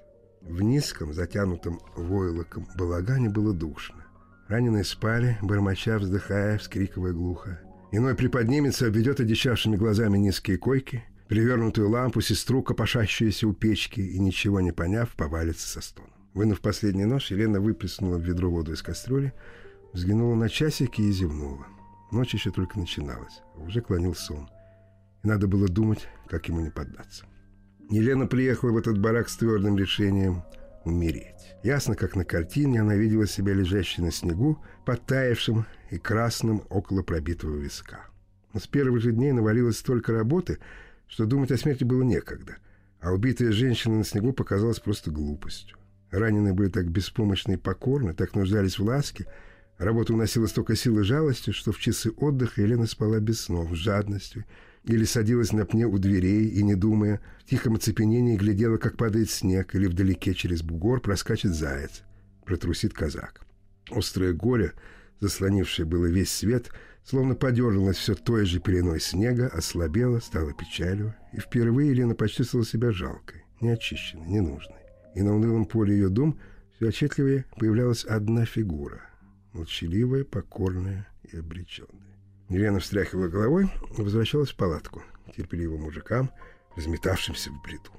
В 0.42 0.60
низком, 0.60 1.14
затянутом 1.14 1.80
войлоком 1.94 2.68
балагане 2.76 3.30
было 3.30 3.54
душно. 3.54 4.04
Раненые 4.48 4.82
спали, 4.82 5.38
бормоча, 5.40 5.98
вздыхая, 5.98 6.58
вскрикивая 6.58 7.12
глухо. 7.12 7.60
Иной 7.92 8.16
приподнимется, 8.16 8.88
обведет 8.88 9.20
одичавшими 9.20 9.76
глазами 9.76 10.18
низкие 10.18 10.58
койки— 10.58 11.04
перевернутую 11.28 11.88
лампу, 11.90 12.20
сестру, 12.20 12.62
копошащуюся 12.62 13.48
у 13.48 13.52
печки, 13.52 14.00
и, 14.00 14.18
ничего 14.18 14.60
не 14.60 14.72
поняв, 14.72 15.14
повалится 15.16 15.68
со 15.68 15.80
стоном. 15.80 16.10
Вынув 16.34 16.60
последний 16.60 17.04
нож, 17.04 17.30
Елена 17.30 17.60
выплеснула 17.60 18.18
в 18.18 18.22
ведро 18.22 18.50
воду 18.50 18.72
из 18.72 18.82
кастрюли, 18.82 19.32
взглянула 19.92 20.34
на 20.34 20.48
часики 20.48 21.00
и 21.00 21.12
зевнула. 21.12 21.66
Ночь 22.10 22.34
еще 22.34 22.50
только 22.50 22.78
начиналась, 22.78 23.40
а 23.54 23.60
уже 23.60 23.80
клонил 23.80 24.14
сон. 24.14 24.48
И 25.22 25.28
надо 25.28 25.46
было 25.46 25.68
думать, 25.68 26.08
как 26.28 26.48
ему 26.48 26.60
не 26.60 26.70
поддаться. 26.70 27.24
Елена 27.90 28.26
приехала 28.26 28.72
в 28.72 28.76
этот 28.76 28.98
барак 28.98 29.28
с 29.28 29.36
твердым 29.36 29.78
решением 29.78 30.42
умереть. 30.84 31.54
Ясно, 31.62 31.94
как 31.94 32.16
на 32.16 32.24
картине, 32.24 32.80
она 32.80 32.94
видела 32.94 33.26
себя 33.26 33.54
лежащей 33.54 34.02
на 34.02 34.10
снегу, 34.10 34.58
подтаявшим 34.84 35.64
и 35.90 35.98
красным 35.98 36.62
около 36.68 37.02
пробитого 37.02 37.56
виска. 37.56 38.00
Но 38.52 38.60
с 38.60 38.66
первых 38.66 39.00
же 39.02 39.12
дней 39.12 39.32
навалилось 39.32 39.78
столько 39.78 40.12
работы– 40.12 40.58
что 41.14 41.26
думать 41.26 41.52
о 41.52 41.56
смерти 41.56 41.84
было 41.84 42.02
некогда, 42.02 42.56
а 42.98 43.12
убитая 43.12 43.52
женщина 43.52 43.98
на 43.98 44.04
снегу 44.04 44.32
показалась 44.32 44.80
просто 44.80 45.12
глупостью. 45.12 45.78
Раненые 46.10 46.54
были 46.54 46.70
так 46.70 46.90
беспомощны 46.90 47.52
и 47.52 47.56
покорны, 47.56 48.14
так 48.14 48.34
нуждались 48.34 48.80
в 48.80 48.84
ласке, 48.84 49.28
работа 49.78 50.12
уносила 50.12 50.48
столько 50.48 50.74
сил 50.74 50.98
и 50.98 51.04
жалости, 51.04 51.52
что 51.52 51.70
в 51.70 51.78
часы 51.78 52.10
отдыха 52.10 52.62
Елена 52.62 52.86
спала 52.88 53.20
без 53.20 53.42
снов, 53.42 53.70
с 53.70 53.76
жадностью, 53.76 54.44
или 54.82 55.04
садилась 55.04 55.52
на 55.52 55.64
пне 55.64 55.86
у 55.86 55.98
дверей 55.98 56.48
и, 56.48 56.64
не 56.64 56.74
думая, 56.74 57.20
в 57.38 57.48
тихом 57.48 57.76
оцепенении 57.76 58.36
глядела, 58.36 58.78
как 58.78 58.96
падает 58.96 59.30
снег, 59.30 59.72
или 59.76 59.86
вдалеке 59.86 60.34
через 60.34 60.62
бугор 60.62 61.00
проскачет 61.00 61.54
заяц, 61.54 62.02
протрусит 62.44 62.92
казак. 62.92 63.46
Острое 63.88 64.32
горе 64.32 64.72
заслонившее 65.20 65.86
было 65.86 66.06
весь 66.06 66.32
свет, 66.32 66.72
словно 67.04 67.34
подернулось 67.34 67.96
все 67.96 68.14
той 68.14 68.46
же 68.46 68.60
пеленой 68.60 69.00
снега, 69.00 69.48
ослабело, 69.48 70.18
стало 70.20 70.52
печалью, 70.52 71.14
и 71.32 71.38
впервые 71.38 71.90
Елена 71.90 72.14
почувствовала 72.14 72.66
себя 72.66 72.92
жалкой, 72.92 73.44
неочищенной, 73.60 74.26
ненужной. 74.26 74.78
И 75.14 75.22
на 75.22 75.34
унылом 75.34 75.66
поле 75.66 75.94
ее 75.94 76.08
дом 76.08 76.38
все 76.76 76.88
отчетливее 76.88 77.44
появлялась 77.56 78.04
одна 78.04 78.44
фигура— 78.46 79.00
молчаливая, 79.52 80.24
покорная 80.24 81.06
и 81.30 81.36
обреченная. 81.36 82.18
Елена 82.48 82.80
встряхивала 82.80 83.28
головой 83.28 83.70
и 83.96 84.02
возвращалась 84.02 84.50
в 84.50 84.56
палатку, 84.56 85.02
терпеливым 85.36 85.82
мужикам, 85.82 86.30
разметавшимся 86.76 87.50
в 87.50 87.62
бреду. 87.62 87.90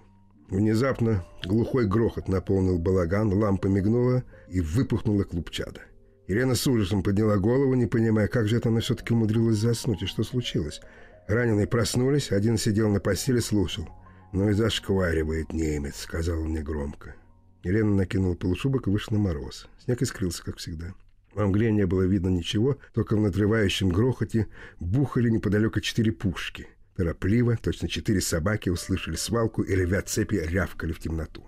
Внезапно 0.49 1.25
глухой 1.43 1.87
грохот 1.87 2.27
наполнил 2.27 2.77
балаган, 2.77 3.33
лампа 3.33 3.67
мигнула 3.67 4.23
и 4.47 4.61
выпухнула 4.61 5.23
клуб 5.23 5.49
чада. 5.49 5.81
Елена 6.27 6.55
с 6.55 6.65
ужасом 6.65 7.03
подняла 7.03 7.37
голову, 7.37 7.73
не 7.75 7.85
понимая, 7.85 8.27
как 8.27 8.47
же 8.47 8.57
это 8.57 8.69
она 8.69 8.79
все-таки 8.79 9.13
умудрилась 9.13 9.57
заснуть 9.57 10.01
и 10.01 10.07
что 10.07 10.23
случилось. 10.23 10.81
Раненые 11.27 11.67
проснулись, 11.67 12.31
один 12.31 12.57
сидел 12.57 12.89
на 12.89 12.99
постели, 12.99 13.39
слушал. 13.39 13.87
«Ну 14.31 14.49
и 14.49 14.53
зашкваривает 14.53 15.53
немец»,— 15.53 15.95
сказал 16.01 16.41
он 16.41 16.49
мне 16.49 16.61
громко. 16.61 17.15
Елена 17.63 17.95
накинула 17.95 18.35
полушубок 18.35 18.87
и 18.87 18.89
вышла 18.89 19.15
на 19.15 19.21
мороз. 19.21 19.67
Снег 19.83 20.01
искрился, 20.01 20.43
как 20.43 20.57
всегда. 20.57 20.93
Во 21.33 21.47
мгле 21.47 21.71
не 21.71 21.85
было 21.85 22.03
видно 22.03 22.29
ничего, 22.29 22.77
только 22.93 23.15
в 23.15 23.19
надрывающем 23.19 23.89
грохоте 23.89 24.47
бухали 24.79 25.29
неподалеку 25.29 25.79
четыре 25.81 26.11
пушки. 26.11 26.67
Торопливо, 26.95 27.57
точно 27.57 27.89
четыре 27.89 28.21
собаки 28.21 28.69
услышали 28.69 29.15
свалку 29.15 29.61
и, 29.61 29.75
ревя 29.75 30.01
цепи, 30.01 30.35
рявкали 30.35 30.93
в 30.93 30.99
темноту. 30.99 31.45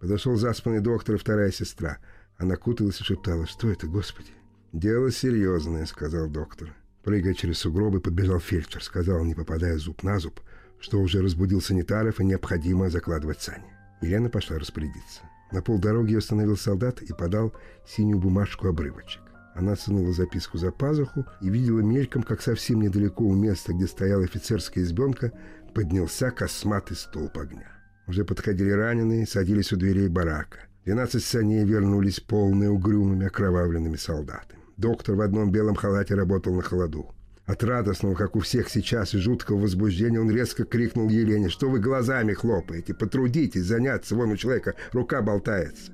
Подошел 0.00 0.36
заспанный 0.36 0.80
доктор 0.80 1.14
и 1.14 1.18
вторая 1.18 1.52
сестра. 1.52 1.98
Она 2.38 2.54
куталась 2.54 3.00
и 3.00 3.04
шептала, 3.04 3.46
что 3.46 3.68
это, 3.68 3.88
Господи? 3.88 4.30
«Дело 4.72 5.10
серьезное»,— 5.10 5.84
сказал 5.86 6.28
доктор. 6.28 6.72
Прыгая 7.02 7.34
через 7.34 7.58
сугробы, 7.58 8.00
подбежал 8.00 8.38
фельдшер, 8.38 8.82
сказал, 8.82 9.24
не 9.24 9.34
попадая 9.34 9.76
зуб 9.78 10.02
на 10.02 10.18
зуб, 10.18 10.40
что 10.78 11.00
уже 11.00 11.20
разбудил 11.20 11.60
санитаров 11.60 12.20
и 12.20 12.24
необходимо 12.24 12.90
закладывать 12.90 13.40
сани. 13.40 13.64
Елена 14.02 14.30
пошла 14.30 14.58
распорядиться. 14.58 15.22
На 15.50 15.62
полдороги 15.62 16.12
ее 16.12 16.18
остановил 16.18 16.56
солдат 16.56 17.02
и 17.02 17.12
подал 17.12 17.52
синюю 17.86 18.20
бумажку 18.20 18.68
обрывочек. 18.68 19.22
Она 19.54 19.74
сунула 19.74 20.12
записку 20.12 20.58
за 20.58 20.70
пазуху 20.70 21.24
и 21.40 21.48
видела 21.48 21.80
мельком, 21.80 22.22
как 22.22 22.42
совсем 22.42 22.80
недалеко 22.80 23.24
у 23.24 23.34
места, 23.34 23.72
где 23.72 23.88
стояла 23.88 24.24
офицерская 24.24 24.84
избенка, 24.84 25.32
поднялся 25.74 26.30
косматый 26.30 26.96
столб 26.96 27.36
огня. 27.38 27.72
Уже 28.06 28.24
подходили 28.24 28.70
раненые, 28.70 29.26
садились 29.26 29.72
у 29.72 29.76
дверей 29.76 30.08
барака. 30.08 30.67
Двенадцать 30.84 31.24
саней 31.24 31.64
вернулись 31.64 32.20
полные 32.20 32.70
угрюмыми 32.70 33.26
окровавленными 33.26 33.96
солдатами. 33.96 34.62
Доктор 34.76 35.16
в 35.16 35.20
одном 35.20 35.50
белом 35.50 35.74
халате 35.74 36.14
работал 36.14 36.54
на 36.54 36.62
холоду. 36.62 37.14
От 37.46 37.64
радостного, 37.64 38.14
как 38.14 38.36
у 38.36 38.40
всех 38.40 38.68
сейчас, 38.68 39.14
и 39.14 39.18
жуткого 39.18 39.58
возбуждения 39.58 40.20
он 40.20 40.30
резко 40.30 40.64
крикнул 40.64 41.08
Елене, 41.08 41.48
что 41.48 41.70
вы 41.70 41.80
глазами 41.80 42.34
хлопаете, 42.34 42.92
потрудитесь 42.94 43.64
заняться, 43.64 44.14
вон 44.14 44.30
у 44.30 44.36
человека 44.36 44.74
рука 44.92 45.22
болтается. 45.22 45.92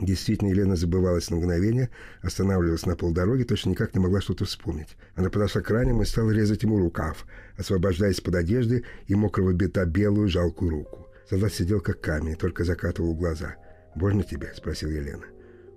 Действительно, 0.00 0.48
Елена 0.48 0.76
забывалась 0.76 1.30
на 1.30 1.36
мгновение, 1.36 1.90
останавливалась 2.22 2.86
на 2.86 2.96
полдороги, 2.96 3.44
точно 3.44 3.70
никак 3.70 3.94
не 3.94 4.00
могла 4.00 4.20
что-то 4.20 4.44
вспомнить. 4.44 4.96
Она 5.14 5.30
подошла 5.30 5.60
к 5.60 5.70
ранему 5.70 6.02
и 6.02 6.06
стала 6.06 6.30
резать 6.30 6.62
ему 6.62 6.78
рукав, 6.78 7.26
освобождая 7.56 8.10
из-под 8.10 8.34
одежды 8.34 8.84
и 9.06 9.14
мокрого 9.14 9.52
бита 9.52 9.84
белую 9.84 10.28
жалкую 10.28 10.70
руку. 10.70 11.06
Солдат 11.30 11.52
сидел 11.52 11.80
как 11.80 12.00
камень, 12.00 12.36
только 12.36 12.64
закатывал 12.64 13.14
глаза. 13.14 13.56
«Больно 13.94 14.22
тебе?»— 14.22 14.52
спросил 14.56 14.90
Елена. 14.90 15.24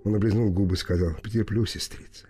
Он 0.04 0.14
облизнул 0.14 0.50
губы 0.50 0.74
и 0.74 0.78
сказал 0.78 1.14
«Потерплю, 1.14 1.66
сестрица». 1.66 2.26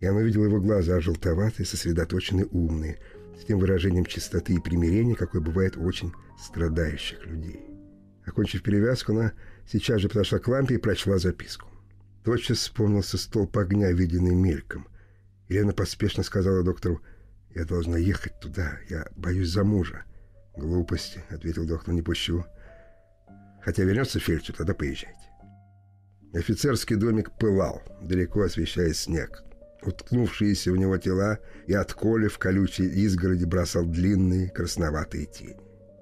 И 0.00 0.06
она 0.06 0.18
увидела 0.18 0.44
его 0.44 0.60
глаза, 0.60 1.00
желтоватые, 1.00 1.66
сосредоточенные, 1.66 2.46
умные, 2.46 2.98
с 3.40 3.44
тем 3.44 3.58
выражением 3.58 4.04
чистоты 4.04 4.54
и 4.54 4.60
примирения, 4.60 5.14
какое 5.14 5.40
бывает 5.40 5.76
у 5.76 5.84
очень 5.84 6.12
страдающих 6.38 7.24
людей. 7.26 7.60
Окончив 8.26 8.62
перевязку, 8.62 9.12
она 9.12 9.32
сейчас 9.66 10.00
же 10.00 10.08
подошла 10.08 10.38
к 10.38 10.48
лампе 10.48 10.74
и 10.74 10.78
прочла 10.78 11.18
записку. 11.18 11.68
Тотчас 12.24 12.58
вспомнился 12.58 13.18
столб 13.18 13.56
огня, 13.58 13.92
виденный 13.92 14.34
мельком. 14.34 14.88
Елена 15.48 15.72
поспешно 15.72 16.22
сказала 16.22 16.62
доктору, 16.62 17.00
«Я 17.54 17.64
должна 17.64 17.98
ехать 17.98 18.40
туда, 18.40 18.78
я 18.88 19.06
боюсь 19.16 19.50
за 19.50 19.62
мужа». 19.62 20.04
«Глупости»,— 20.56 21.22
ответил 21.30 21.66
доктор,— 21.66 21.94
«не 21.94 22.02
пущу». 22.02 22.44
«Хотя 23.64 23.84
вернется 23.84 24.20
фельдшер, 24.20 24.56
тогда 24.56 24.74
поезжайте». 24.74 25.18
Офицерский 26.34 26.96
домик 26.96 27.30
пылал, 27.38 27.82
далеко 28.02 28.42
освещая 28.42 28.92
снег. 28.92 29.42
Уткнувшиеся 29.82 30.72
в 30.72 30.76
него 30.76 30.96
тела 30.98 31.38
и 31.66 31.74
от 31.74 31.92
коли 31.92 32.28
в 32.28 32.38
колючей 32.38 32.86
изгороди 32.86 33.44
бросал 33.44 33.84
длинные 33.84 34.50
красноватые 34.50 35.26
тени. 35.26 35.56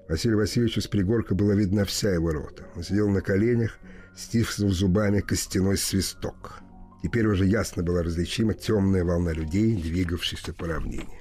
Василию 0.09 0.37
Васильевичу 0.37 0.81
с 0.81 0.87
пригорка 0.87 1.35
была 1.35 1.53
видна 1.53 1.85
вся 1.85 2.11
его 2.11 2.31
рота. 2.31 2.65
Он 2.75 2.83
сидел 2.83 3.09
на 3.09 3.21
коленях, 3.21 3.77
стиснув 4.15 4.73
зубами 4.73 5.21
костяной 5.21 5.77
свисток. 5.77 6.59
Теперь 7.03 7.27
уже 7.27 7.45
ясно 7.45 7.83
была 7.83 8.03
различима 8.03 8.53
темная 8.53 9.03
волна 9.03 9.33
людей, 9.33 9.75
двигавшихся 9.75 10.53
по 10.53 10.67
равнине. 10.67 11.19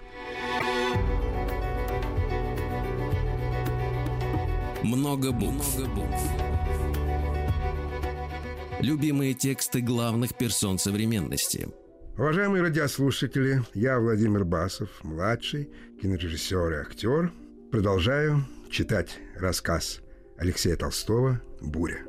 Много 4.84 5.30
букв. 5.30 5.78
Любимые 8.80 9.32
тексты 9.34 9.80
главных 9.80 10.36
персон 10.36 10.78
современности. 10.78 11.68
Уважаемые 12.18 12.62
радиослушатели, 12.62 13.62
я 13.74 14.00
Владимир 14.00 14.44
Басов, 14.44 14.88
младший 15.04 15.70
кинорежиссер 16.00 16.72
и 16.72 16.76
актер. 16.76 17.32
Продолжаю 17.70 18.44
читать 18.70 19.20
рассказ 19.36 20.00
Алексея 20.36 20.74
Толстого 20.74 21.40
«Буря». 21.60 22.04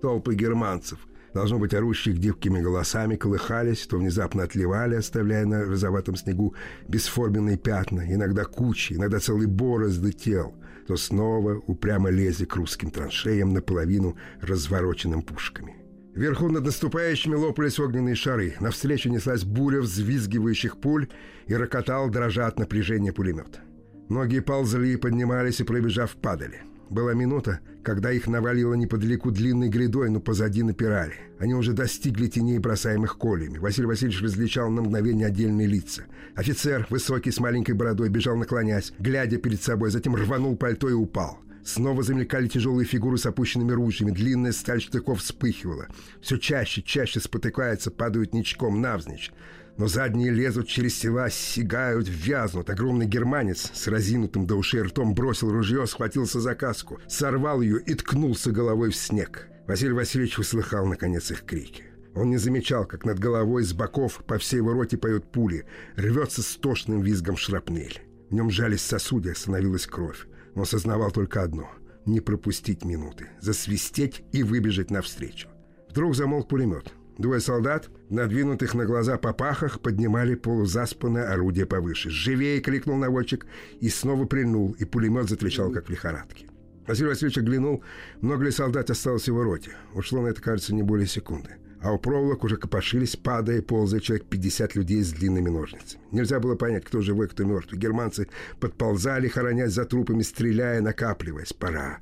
Толпы 0.00 0.34
германцев, 0.34 1.06
должно 1.34 1.58
быть, 1.58 1.74
орущих 1.74 2.18
дивкими 2.18 2.62
голосами, 2.62 3.16
колыхались, 3.16 3.86
то 3.86 3.98
внезапно 3.98 4.44
отливали, 4.44 4.94
оставляя 4.94 5.44
на 5.44 5.64
розоватом 5.64 6.16
снегу 6.16 6.54
бесформенные 6.88 7.58
пятна, 7.58 8.10
иногда 8.10 8.44
кучи, 8.44 8.94
иногда 8.94 9.18
целые 9.18 9.48
борозды 9.48 10.12
тел, 10.12 10.54
то 10.86 10.96
снова 10.96 11.62
упрямо 11.66 12.10
лезли 12.10 12.44
к 12.44 12.56
русским 12.56 12.90
траншеям 12.90 13.52
наполовину 13.52 14.16
развороченным 14.40 15.22
пушками. 15.22 15.76
Вверху 16.14 16.48
над 16.48 16.64
наступающими 16.64 17.34
лопались 17.34 17.78
огненные 17.78 18.14
шары. 18.14 18.54
Навстречу 18.60 19.10
неслась 19.10 19.44
буря 19.44 19.80
взвизгивающих 19.80 20.78
пуль 20.78 21.08
и 21.46 21.54
рокотал, 21.54 22.08
дрожа 22.08 22.46
от 22.46 22.58
напряжения 22.58 23.12
пулемет. 23.12 23.60
Многие 24.08 24.40
ползли, 24.40 24.96
поднимались 24.96 25.60
и, 25.60 25.64
пробежав, 25.64 26.16
падали. 26.16 26.62
Была 26.88 27.12
минута, 27.12 27.60
когда 27.86 28.10
их 28.10 28.26
навалило 28.26 28.74
неподалеку 28.74 29.30
длинной 29.30 29.68
грядой, 29.68 30.10
но 30.10 30.18
позади 30.18 30.64
напирали. 30.64 31.14
Они 31.38 31.54
уже 31.54 31.72
достигли 31.72 32.26
теней, 32.26 32.58
бросаемых 32.58 33.16
колями. 33.16 33.58
Василий 33.58 33.86
Васильевич 33.86 34.20
различал 34.22 34.70
на 34.70 34.82
мгновение 34.82 35.28
отдельные 35.28 35.68
лица. 35.68 36.02
Офицер, 36.34 36.88
высокий, 36.90 37.30
с 37.30 37.38
маленькой 37.38 37.76
бородой, 37.76 38.08
бежал 38.08 38.34
наклонясь, 38.36 38.92
глядя 38.98 39.36
перед 39.36 39.62
собой, 39.62 39.92
затем 39.92 40.16
рванул 40.16 40.56
пальто 40.56 40.88
и 40.88 40.94
упал. 40.94 41.38
Снова 41.64 42.02
замелькали 42.02 42.48
тяжелые 42.48 42.86
фигуры 42.86 43.18
с 43.18 43.26
опущенными 43.26 43.70
ружьями. 43.70 44.10
Длинная 44.10 44.50
сталь 44.50 44.80
штыков 44.80 45.20
вспыхивала. 45.20 45.86
Все 46.20 46.38
чаще, 46.38 46.82
чаще 46.82 47.20
спотыкаются, 47.20 47.92
падают 47.92 48.34
ничком 48.34 48.80
навзничь 48.80 49.30
но 49.78 49.88
задние 49.88 50.30
лезут 50.30 50.68
через 50.68 50.98
тела, 50.98 51.28
сигают, 51.30 52.08
вязнут. 52.08 52.70
Огромный 52.70 53.06
германец 53.06 53.70
с 53.74 53.86
разинутым 53.88 54.46
до 54.46 54.56
ушей 54.56 54.82
ртом 54.82 55.14
бросил 55.14 55.50
ружье, 55.50 55.86
схватился 55.86 56.40
за 56.40 56.54
каску, 56.54 56.98
сорвал 57.08 57.60
ее 57.60 57.80
и 57.80 57.94
ткнулся 57.94 58.50
головой 58.50 58.90
в 58.90 58.96
снег. 58.96 59.48
Василий 59.66 59.92
Васильевич 59.92 60.38
услыхал, 60.38 60.86
наконец, 60.86 61.30
их 61.30 61.44
крики. 61.44 61.84
Он 62.14 62.30
не 62.30 62.38
замечал, 62.38 62.86
как 62.86 63.04
над 63.04 63.18
головой 63.18 63.64
с 63.64 63.74
боков 63.74 64.24
по 64.26 64.38
всей 64.38 64.56
его 64.56 64.72
роте 64.72 64.96
поют 64.96 65.30
пули, 65.30 65.66
рвется 65.96 66.42
с 66.42 66.56
тошным 66.56 67.02
визгом 67.02 67.36
шрапнель. 67.36 68.00
В 68.30 68.34
нем 68.34 68.50
жались 68.50 68.80
сосуды, 68.80 69.34
становилась 69.34 69.86
кровь. 69.86 70.26
Он 70.54 70.64
сознавал 70.64 71.10
только 71.10 71.42
одно— 71.42 71.70
не 72.06 72.20
пропустить 72.20 72.84
минуты, 72.84 73.28
засвистеть 73.40 74.22
и 74.32 74.42
выбежать 74.42 74.90
навстречу. 74.90 75.48
Вдруг 75.90 76.14
замолк 76.14 76.48
пулемет. 76.48 76.94
Двое 77.18 77.40
солдат, 77.40 77.88
надвинутых 78.10 78.74
на 78.74 78.84
глаза 78.84 79.18
попахах, 79.18 79.80
поднимали 79.80 80.34
полузаспанное 80.34 81.32
орудие 81.32 81.66
повыше. 81.66 82.10
«Живее!»— 82.10 82.60
крикнул 82.62 82.96
наводчик 82.96 83.46
и 83.80 83.88
снова 83.88 84.26
прильнул, 84.26 84.76
и 84.78 84.84
пулемет 84.84 85.28
затрещал, 85.28 85.70
как 85.70 85.86
в 85.86 85.90
лихорадке. 85.90 86.46
Василий 86.86 87.08
Васильевич 87.08 87.38
оглянул, 87.38 87.82
много 88.20 88.44
ли 88.44 88.50
солдат 88.50 88.90
осталось 88.90 89.24
в 89.24 89.28
его 89.28 89.42
роте. 89.42 89.72
Ушло 89.94 90.22
на 90.22 90.28
это, 90.28 90.40
кажется, 90.40 90.74
не 90.74 90.82
более 90.82 91.06
секунды. 91.06 91.56
А 91.82 91.92
у 91.92 91.98
проволок 91.98 92.44
уже 92.44 92.56
копошились, 92.56 93.16
падая, 93.16 93.60
ползая 93.60 94.00
человек 94.00 94.26
50 94.26 94.74
людей 94.76 95.02
с 95.02 95.12
длинными 95.12 95.50
ножницами. 95.50 96.02
Нельзя 96.10 96.40
было 96.40 96.54
понять, 96.54 96.84
кто 96.84 97.00
живой, 97.00 97.28
кто 97.28 97.44
мертвый. 97.44 97.78
Германцы 97.78 98.28
подползали, 98.60 99.28
хоронясь 99.28 99.72
за 99.72 99.84
трупами, 99.84 100.22
стреляя, 100.22 100.80
накапливаясь. 100.80 101.52
Пора. 101.52 101.98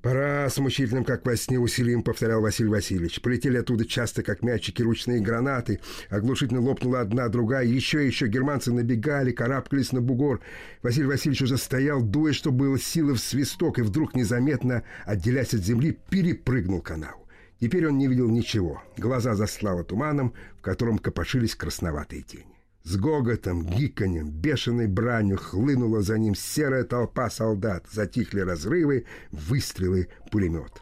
«Пора!»— 0.00 0.48
с 0.50 0.58
мучительным, 0.58 1.04
как 1.04 1.26
во 1.26 1.36
сне, 1.36 1.58
усилием 1.58 2.02
повторял 2.02 2.40
Василий 2.40 2.68
Васильевич. 2.68 3.20
Полетели 3.20 3.56
оттуда 3.56 3.84
часто, 3.84 4.22
как 4.22 4.42
мячики, 4.42 4.80
ручные 4.80 5.20
гранаты. 5.20 5.80
Оглушительно 6.08 6.60
лопнула 6.60 7.00
одна, 7.00 7.28
другая. 7.28 7.64
Еще 7.64 8.04
и 8.04 8.06
еще 8.06 8.28
германцы 8.28 8.72
набегали, 8.72 9.32
карабкались 9.32 9.90
на 9.90 10.00
бугор. 10.00 10.40
Василий 10.82 11.06
Васильевич 11.06 11.42
уже 11.42 11.58
стоял, 11.58 12.00
дуя, 12.00 12.32
что 12.32 12.52
было 12.52 12.78
силы 12.78 13.14
в 13.14 13.18
свисток, 13.18 13.80
и 13.80 13.82
вдруг, 13.82 14.14
незаметно, 14.14 14.84
отделяясь 15.04 15.54
от 15.54 15.62
земли, 15.62 15.98
перепрыгнул 16.10 16.80
канаву. 16.80 17.26
Теперь 17.60 17.88
он 17.88 17.98
не 17.98 18.06
видел 18.06 18.28
ничего. 18.28 18.80
Глаза 18.96 19.34
заслало 19.34 19.82
туманом, 19.82 20.32
в 20.58 20.62
котором 20.62 20.98
копошились 20.98 21.56
красноватые 21.56 22.22
тени. 22.22 22.57
С 22.84 22.96
гоготом, 22.96 23.66
гиканьем, 23.66 24.30
бешеной 24.30 24.86
бранью 24.86 25.36
хлынула 25.36 26.00
за 26.00 26.18
ним 26.18 26.34
серая 26.34 26.84
толпа 26.84 27.28
солдат. 27.28 27.86
Затихли 27.90 28.40
разрывы, 28.40 29.04
выстрелы, 29.30 30.08
пулемет. 30.30 30.80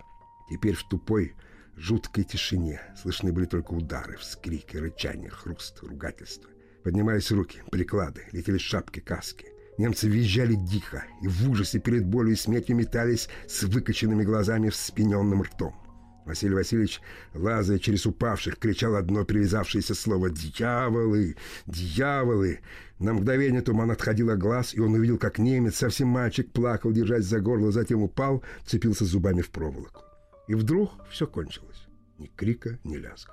Теперь 0.49 0.75
в 0.75 0.85
тупой, 0.89 1.35
жуткой 1.77 2.25
тишине 2.25 2.81
слышны 3.01 3.33
были 3.33 3.47
только 3.47 3.73
удары, 3.73 4.17
вскрики, 4.17 4.77
рычания, 4.77 5.31
хруст, 5.31 5.83
ругательства. 5.83 6.51
Поднимались 6.85 7.33
руки, 7.33 7.63
приклады, 7.73 8.23
летели 8.31 8.59
шапки, 8.59 9.01
каски. 9.01 9.47
Немцы 9.79 10.09
визжали 10.09 10.55
дико 10.55 11.05
и 11.21 11.29
в 11.29 11.51
ужасе 11.51 11.81
перед 11.81 12.07
болью 12.07 12.35
и 12.35 12.37
смертью 12.37 12.77
метались 12.77 13.29
с 13.49 13.65
выкоченными 13.65 14.23
глазами 14.23 14.71
в 14.71 14.77
спиненным 14.77 15.43
ртом. 15.43 15.75
Василий 16.27 16.55
Васильевич, 16.55 17.01
лазая 17.35 17.79
через 17.79 18.05
упавших, 18.05 18.59
кричал 18.59 18.97
одно 18.97 19.24
привязавшееся 19.24 19.95
слово 19.95 20.29
«Дьяволы! 20.29 21.37
Дьяволы!». 21.66 22.59
На 22.99 23.14
мгновение 23.14 23.62
туман 23.62 23.93
отходил 23.93 24.31
от 24.31 24.39
глаз, 24.39 24.74
и 24.74 24.81
он 24.81 24.93
увидел, 24.95 25.18
как 25.18 25.39
немец, 25.39 25.77
совсем 25.77 26.09
мальчик, 26.09 26.51
плакал, 26.51 26.91
держась 26.91 27.27
за 27.27 27.39
горло, 27.39 27.70
затем 27.70 28.03
упал, 28.03 28.43
цепился 28.64 29.05
зубами 29.05 29.41
в 29.41 29.51
проволоку. 29.51 30.03
И 30.49 30.55
вдруг 30.55 30.91
все 31.11 31.29
кончилось. 31.29 31.87
Ни 32.18 32.27
крика, 32.27 32.81
ни 32.83 32.97
лязга. 32.97 33.33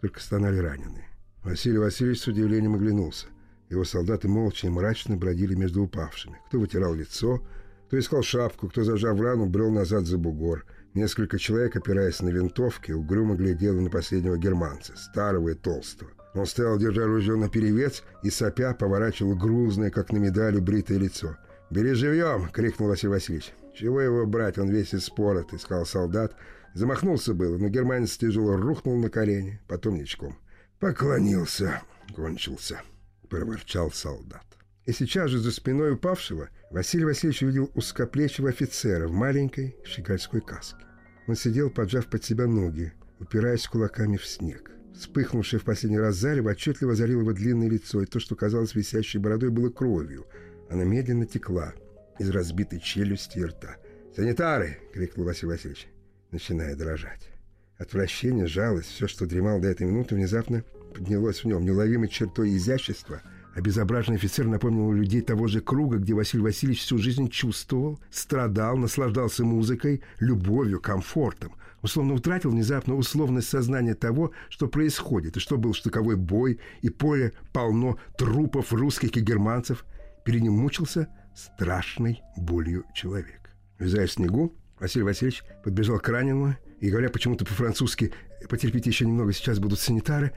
Только 0.00 0.18
стонали 0.20 0.58
раненые. 0.58 1.06
Василий 1.44 1.78
Васильевич 1.78 2.20
с 2.20 2.26
удивлением 2.26 2.74
оглянулся. 2.74 3.26
Его 3.70 3.84
солдаты 3.84 4.26
молча 4.26 4.66
и 4.66 4.70
мрачно 4.70 5.16
бродили 5.16 5.54
между 5.54 5.84
упавшими. 5.84 6.40
Кто 6.48 6.58
вытирал 6.58 6.94
лицо, 6.94 7.46
кто 7.86 7.98
искал 7.98 8.22
шапку, 8.22 8.68
кто, 8.68 8.82
зажав 8.82 9.20
рану, 9.20 9.46
брел 9.46 9.70
назад 9.70 10.06
за 10.06 10.18
бугор– 10.18 10.64
Несколько 10.94 11.38
человек, 11.38 11.76
опираясь 11.76 12.20
на 12.20 12.30
винтовки, 12.30 12.92
угрюмо 12.92 13.34
глядели 13.36 13.78
на 13.78 13.90
последнего 13.90 14.36
германца, 14.36 14.96
старого 14.96 15.50
и 15.50 15.54
толстого. 15.54 16.10
Он 16.34 16.46
стоял, 16.46 16.78
держа 16.78 17.04
ружье 17.04 17.36
наперевес, 17.36 18.02
и 18.22 18.30
сопя 18.30 18.74
поворачивал 18.74 19.34
грузное, 19.34 19.90
как 19.90 20.12
на 20.12 20.18
медали, 20.18 20.60
бритое 20.60 20.98
лицо. 20.98 21.36
«Бери 21.70 21.92
живьем!»— 21.92 22.48
крикнул 22.52 22.88
Василий 22.88 23.12
Васильевич. 23.12 23.52
«Чего 23.74 24.00
его 24.00 24.26
брать? 24.26 24.58
Он 24.58 24.70
весь 24.70 24.94
испорот!»— 24.94 25.52
искал 25.52 25.84
солдат. 25.84 26.34
Замахнулся 26.74 27.34
было, 27.34 27.58
но 27.58 27.68
германец 27.68 28.16
тяжело 28.16 28.56
рухнул 28.56 28.96
на 28.96 29.10
колени, 29.10 29.60
потом 29.68 29.96
ничком. 29.96 30.38
«Поклонился!»— 30.78 31.82
кончился,— 32.14 32.80
проворчал 33.28 33.90
солдат. 33.90 34.46
И 34.88 34.92
сейчас 34.92 35.30
же 35.30 35.38
за 35.38 35.50
спиной 35.50 35.92
упавшего 35.92 36.48
Василий 36.70 37.04
Васильевич 37.04 37.42
увидел 37.42 37.70
узкоплечего 37.74 38.48
офицера 38.48 39.06
в 39.06 39.12
маленькой 39.12 39.76
щегольской 39.84 40.40
каске. 40.40 40.82
Он 41.26 41.36
сидел, 41.36 41.68
поджав 41.68 42.06
под 42.06 42.24
себя 42.24 42.46
ноги, 42.46 42.94
упираясь 43.20 43.66
кулаками 43.66 44.16
в 44.16 44.24
снег. 44.24 44.70
Вспыхнувшее 44.94 45.60
в 45.60 45.64
последний 45.64 45.98
раз 45.98 46.16
зарево 46.16 46.52
отчетливо 46.52 46.94
залило 46.94 47.20
его 47.20 47.34
длинное 47.34 47.68
лицо, 47.68 48.00
и 48.00 48.06
то, 48.06 48.18
что 48.18 48.34
казалось 48.34 48.74
висящей 48.74 49.20
бородой, 49.20 49.50
было 49.50 49.68
кровью. 49.68 50.26
Она 50.70 50.84
медленно 50.84 51.26
текла 51.26 51.74
из 52.18 52.30
разбитой 52.30 52.80
челюсти 52.80 53.40
и 53.40 53.44
рта. 53.44 53.76
«Санитары!»— 54.16 54.78
крикнул 54.94 55.26
Василий 55.26 55.52
Васильевич, 55.52 55.86
начиная 56.30 56.74
дрожать. 56.74 57.28
Отвращение, 57.76 58.46
жалость, 58.46 58.88
все, 58.88 59.06
что 59.06 59.26
дремал 59.26 59.60
до 59.60 59.68
этой 59.68 59.86
минуты, 59.86 60.14
внезапно 60.14 60.64
поднялось 60.94 61.40
в 61.40 61.44
нем. 61.44 61.66
Неуловимой 61.66 62.08
чертой 62.08 62.56
изящества— 62.56 63.20
Обезображенный 63.54 64.18
офицер 64.18 64.46
напомнил 64.46 64.92
людей 64.92 65.20
того 65.20 65.48
же 65.48 65.60
круга, 65.60 65.98
где 65.98 66.14
Василий 66.14 66.42
Васильевич 66.42 66.82
всю 66.82 66.98
жизнь 66.98 67.28
чувствовал, 67.28 67.98
страдал, 68.10 68.76
наслаждался 68.76 69.44
музыкой, 69.44 70.02
любовью, 70.20 70.80
комфортом. 70.80 71.54
Условно 71.82 72.14
утратил 72.14 72.50
внезапно 72.50 72.94
условность 72.94 73.48
сознания 73.48 73.94
того, 73.94 74.32
что 74.48 74.68
происходит, 74.68 75.36
и 75.36 75.40
что 75.40 75.56
был 75.58 75.74
штыковой 75.74 76.16
бой, 76.16 76.60
и 76.82 76.90
поле 76.90 77.32
полно 77.52 77.98
трупов 78.16 78.72
русских 78.72 79.16
и 79.16 79.20
германцев. 79.20 79.84
Перед 80.24 80.42
ним 80.42 80.54
мучился 80.54 81.08
страшной 81.34 82.20
болью 82.36 82.84
человек. 82.94 83.50
Вязая 83.78 84.06
в 84.06 84.12
снегу, 84.12 84.54
Василий 84.80 85.04
Васильевич 85.04 85.44
подбежал 85.64 85.98
к 85.98 86.08
раненому 86.08 86.56
и, 86.80 86.90
говоря 86.90 87.10
почему-то 87.10 87.44
по-французски 87.44 88.12
«потерпите 88.48 88.90
еще 88.90 89.06
немного, 89.06 89.32
сейчас 89.32 89.58
будут 89.58 89.78
санитары», 89.78 90.32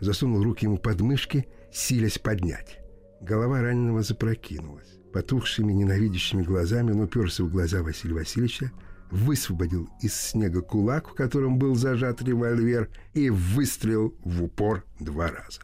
засунул 0.00 0.42
руки 0.42 0.64
ему 0.64 0.78
под 0.78 1.00
мышки 1.00 1.46
силясь 1.72 2.18
поднять. 2.18 2.80
Голова 3.20 3.62
раненого 3.62 4.02
запрокинулась. 4.02 4.98
Потухшими 5.12 5.72
ненавидящими 5.72 6.42
глазами 6.42 6.92
он 6.92 7.00
уперся 7.00 7.44
в 7.44 7.50
глаза 7.50 7.82
Василия 7.82 8.14
Васильевича, 8.14 8.72
высвободил 9.10 9.88
из 10.02 10.14
снега 10.14 10.60
кулак, 10.60 11.08
в 11.08 11.14
котором 11.14 11.58
был 11.58 11.74
зажат 11.74 12.22
револьвер, 12.22 12.90
и 13.14 13.30
выстрелил 13.30 14.14
в 14.24 14.42
упор 14.42 14.84
два 15.00 15.28
раза. 15.28 15.60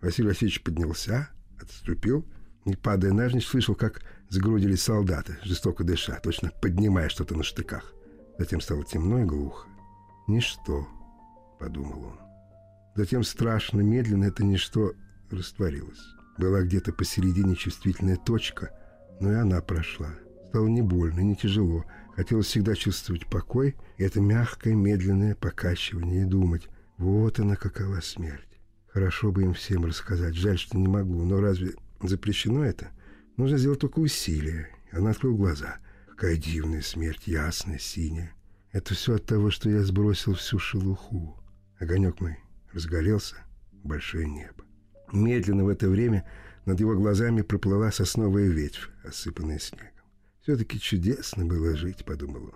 Василий 0.00 0.28
Васильевич 0.28 0.62
поднялся, 0.62 1.28
отступил, 1.60 2.26
и, 2.64 2.74
падая 2.74 3.12
навзничь, 3.12 3.46
слышал, 3.46 3.74
как 3.74 4.02
сгрудились 4.28 4.82
солдаты, 4.82 5.38
жестоко 5.44 5.84
дыша, 5.84 6.18
точно 6.20 6.50
поднимая 6.60 7.08
что-то 7.08 7.36
на 7.36 7.44
штыках. 7.44 7.92
Затем 8.38 8.60
стало 8.60 8.84
темно 8.84 9.20
и 9.20 9.24
глухо. 9.24 9.68
«Ничто»,— 10.26 10.88
подумал 11.60 12.06
он. 12.06 12.18
Затем 12.96 13.22
страшно, 13.22 13.80
медленно 13.80 14.24
это 14.24 14.44
ничто 14.44 14.92
растворилась. 15.32 16.02
Была 16.38 16.62
где-то 16.62 16.92
посередине 16.92 17.56
чувствительная 17.56 18.16
точка, 18.16 18.70
но 19.20 19.32
и 19.32 19.36
она 19.36 19.60
прошла. 19.60 20.10
Стало 20.48 20.68
не 20.68 20.82
больно, 20.82 21.20
не 21.20 21.36
тяжело. 21.36 21.84
Хотелось 22.14 22.46
всегда 22.46 22.74
чувствовать 22.74 23.26
покой 23.26 23.76
и 23.98 24.04
это 24.04 24.20
мягкое, 24.20 24.74
медленное 24.74 25.34
покачивание 25.34 26.22
и 26.22 26.26
думать, 26.26 26.68
вот 26.98 27.38
она 27.40 27.56
какова 27.56 28.00
смерть. 28.00 28.60
Хорошо 28.88 29.30
бы 29.30 29.42
им 29.42 29.54
всем 29.54 29.84
рассказать, 29.84 30.34
жаль, 30.34 30.58
что 30.58 30.78
не 30.78 30.88
могу, 30.88 31.24
но 31.24 31.40
разве 31.40 31.74
запрещено 32.02 32.64
это? 32.64 32.90
Нужно 33.36 33.58
сделать 33.58 33.80
только 33.80 33.98
усилие. 33.98 34.70
Она 34.92 35.10
открыла 35.10 35.36
глаза. 35.36 35.78
Какая 36.08 36.36
дивная 36.36 36.80
смерть, 36.80 37.26
ясная, 37.26 37.78
синяя. 37.78 38.32
Это 38.72 38.94
все 38.94 39.16
от 39.16 39.26
того, 39.26 39.50
что 39.50 39.68
я 39.68 39.82
сбросил 39.82 40.34
всю 40.34 40.58
шелуху. 40.58 41.38
Огонек 41.78 42.20
мой 42.20 42.38
разгорелся, 42.72 43.36
большое 43.84 44.26
небо. 44.26 44.65
Медленно 45.12 45.64
в 45.64 45.68
это 45.68 45.88
время 45.88 46.24
над 46.64 46.80
его 46.80 46.94
глазами 46.94 47.42
проплыла 47.42 47.92
сосновая 47.92 48.48
ветвь, 48.48 48.90
осыпанная 49.04 49.58
снегом. 49.58 49.88
«Все-таки 50.42 50.78
чудесно 50.78 51.44
было 51.44 51.76
жить»,— 51.76 52.04
подумал 52.06 52.44
он. 52.44 52.54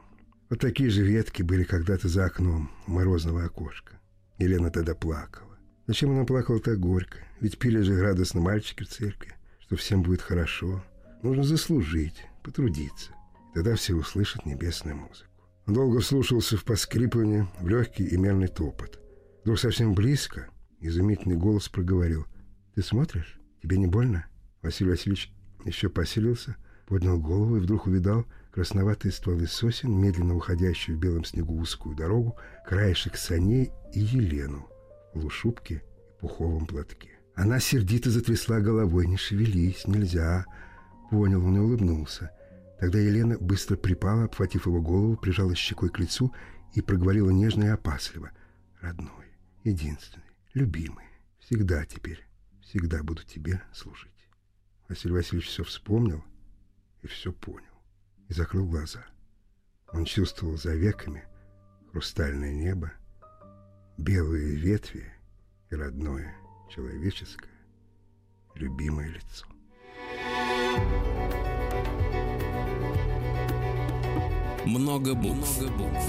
Вот 0.49 0.61
такие 0.61 0.91
же 0.91 1.03
ветки 1.03 1.43
были 1.43 1.63
когда-то 1.63 2.09
за 2.09 2.25
окном 2.25 2.71
у 2.87 2.93
морозного 2.93 3.45
окошка. 3.45 4.01
Елена 4.39 4.71
тогда 4.71 4.95
плакала. 4.95 5.59
Зачем 5.87 6.11
она 6.11 6.25
плакала 6.25 6.61
так 6.61 6.79
горько? 6.79 7.19
Ведь 7.41 7.59
пили 7.59 7.81
же 7.81 8.01
радостно 8.01 8.41
мальчики 8.41 8.83
в 8.83 8.89
церкви, 8.89 9.35
что 9.61 9.77
всем 9.77 10.03
будет 10.03 10.23
хорошо. 10.23 10.85
Нужно 11.23 11.45
заслужить, 11.45 12.25
потрудиться. 12.43 13.13
И 13.53 13.55
тогда 13.55 13.77
все 13.77 13.95
услышат 13.95 14.45
небесную 14.45 14.97
музыку. 14.97 15.29
Он 15.67 15.75
долго 15.75 16.01
вслушался 16.01 16.57
в 16.57 16.65
поскрипывание, 16.65 17.49
в 17.61 17.69
легкий 17.69 18.05
и 18.05 18.17
мерный 18.17 18.49
топот. 18.49 19.01
Вдруг 19.43 19.59
совсем 19.59 19.95
близко 19.95 20.49
изумительный 20.81 21.37
голос 21.37 21.69
проговорил— 21.69 22.27
«Ты 22.75 22.83
смотришь? 22.83 23.39
Тебе 23.63 23.79
не 23.79 23.87
больно?» 23.87 24.27
Василий 24.63 24.91
Васильевич 24.91 25.33
еще 25.65 25.89
поселился, 25.89 26.57
поднял 26.87 27.19
голову 27.19 27.57
и 27.57 27.61
вдруг 27.61 27.87
увидал 27.87 28.27
красноватые 28.53 29.13
стволы 29.13 29.47
сосен, 29.47 29.93
медленно 29.93 30.37
уходящую 30.37 30.97
в 30.97 31.01
белом 31.01 31.25
снегу 31.25 31.59
узкую 31.59 31.97
дорогу, 31.97 32.37
краешек 32.67 33.17
саней 33.17 33.71
и 33.93 34.01
Елену 34.01 34.69
в 35.15 35.25
лушубке 35.25 35.75
и 35.75 36.21
пуховом 36.21 36.67
платке. 36.67 37.11
Она 37.35 37.59
сердито 37.59 38.11
затрясла 38.11 38.61
головой. 38.61 39.07
«Не 39.07 39.17
шевелись, 39.17 39.87
нельзя!» 39.87 40.45
Понял 41.11 41.45
он 41.45 41.57
и 41.57 41.61
улыбнулся. 41.61 42.31
Тогда 42.79 42.99
Елена 42.99 43.37
быстро 43.39 43.77
припала, 43.77 44.25
обхватив 44.25 44.67
его 44.67 44.81
голову, 44.81 45.17
прижала 45.17 45.55
щекой 45.55 45.91
к 45.91 45.99
лицу 45.99 46.33
и 46.75 46.81
проговорила 46.81 47.31
нежно 47.31 47.65
и 47.65 47.69
опасливо. 47.69 48.31
«Родной, 48.81 49.27
единственный, 49.65 50.25
любимый, 50.55 51.05
всегда 51.41 51.85
теперь 51.85 52.30
всегда 52.71 53.03
буду 53.03 53.25
тебе 53.25 53.61
служить. 53.73 54.13
Василий 54.89 55.15
Васильевич 55.15 55.49
все 55.49 55.65
вспомнил 55.65 56.25
и 57.03 57.09
все 57.09 57.33
понял, 57.33 57.67
и 58.29 58.33
закрыл 58.33 58.69
глаза. 58.69 59.05
Он 59.93 60.05
чувствовал 60.05 60.57
за 60.57 60.77
веками 60.77 61.25
хрустальное 61.91 62.53
небо, 62.53 62.93
белые 63.99 64.55
ветви 64.55 65.13
и 65.71 65.75
родное 65.75 66.37
человеческое 66.73 67.51
любимое 68.55 69.09
лицо. 69.09 69.47
Много 74.65 75.15
букв. 75.15 75.61
Много 75.61 75.77
букв. 75.77 76.05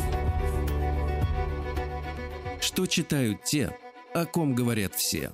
Что 2.62 2.86
читают 2.86 3.44
те, 3.46 3.76
о 4.14 4.28
ком 4.28 4.54
говорят 4.54 4.94
все. 4.94 5.34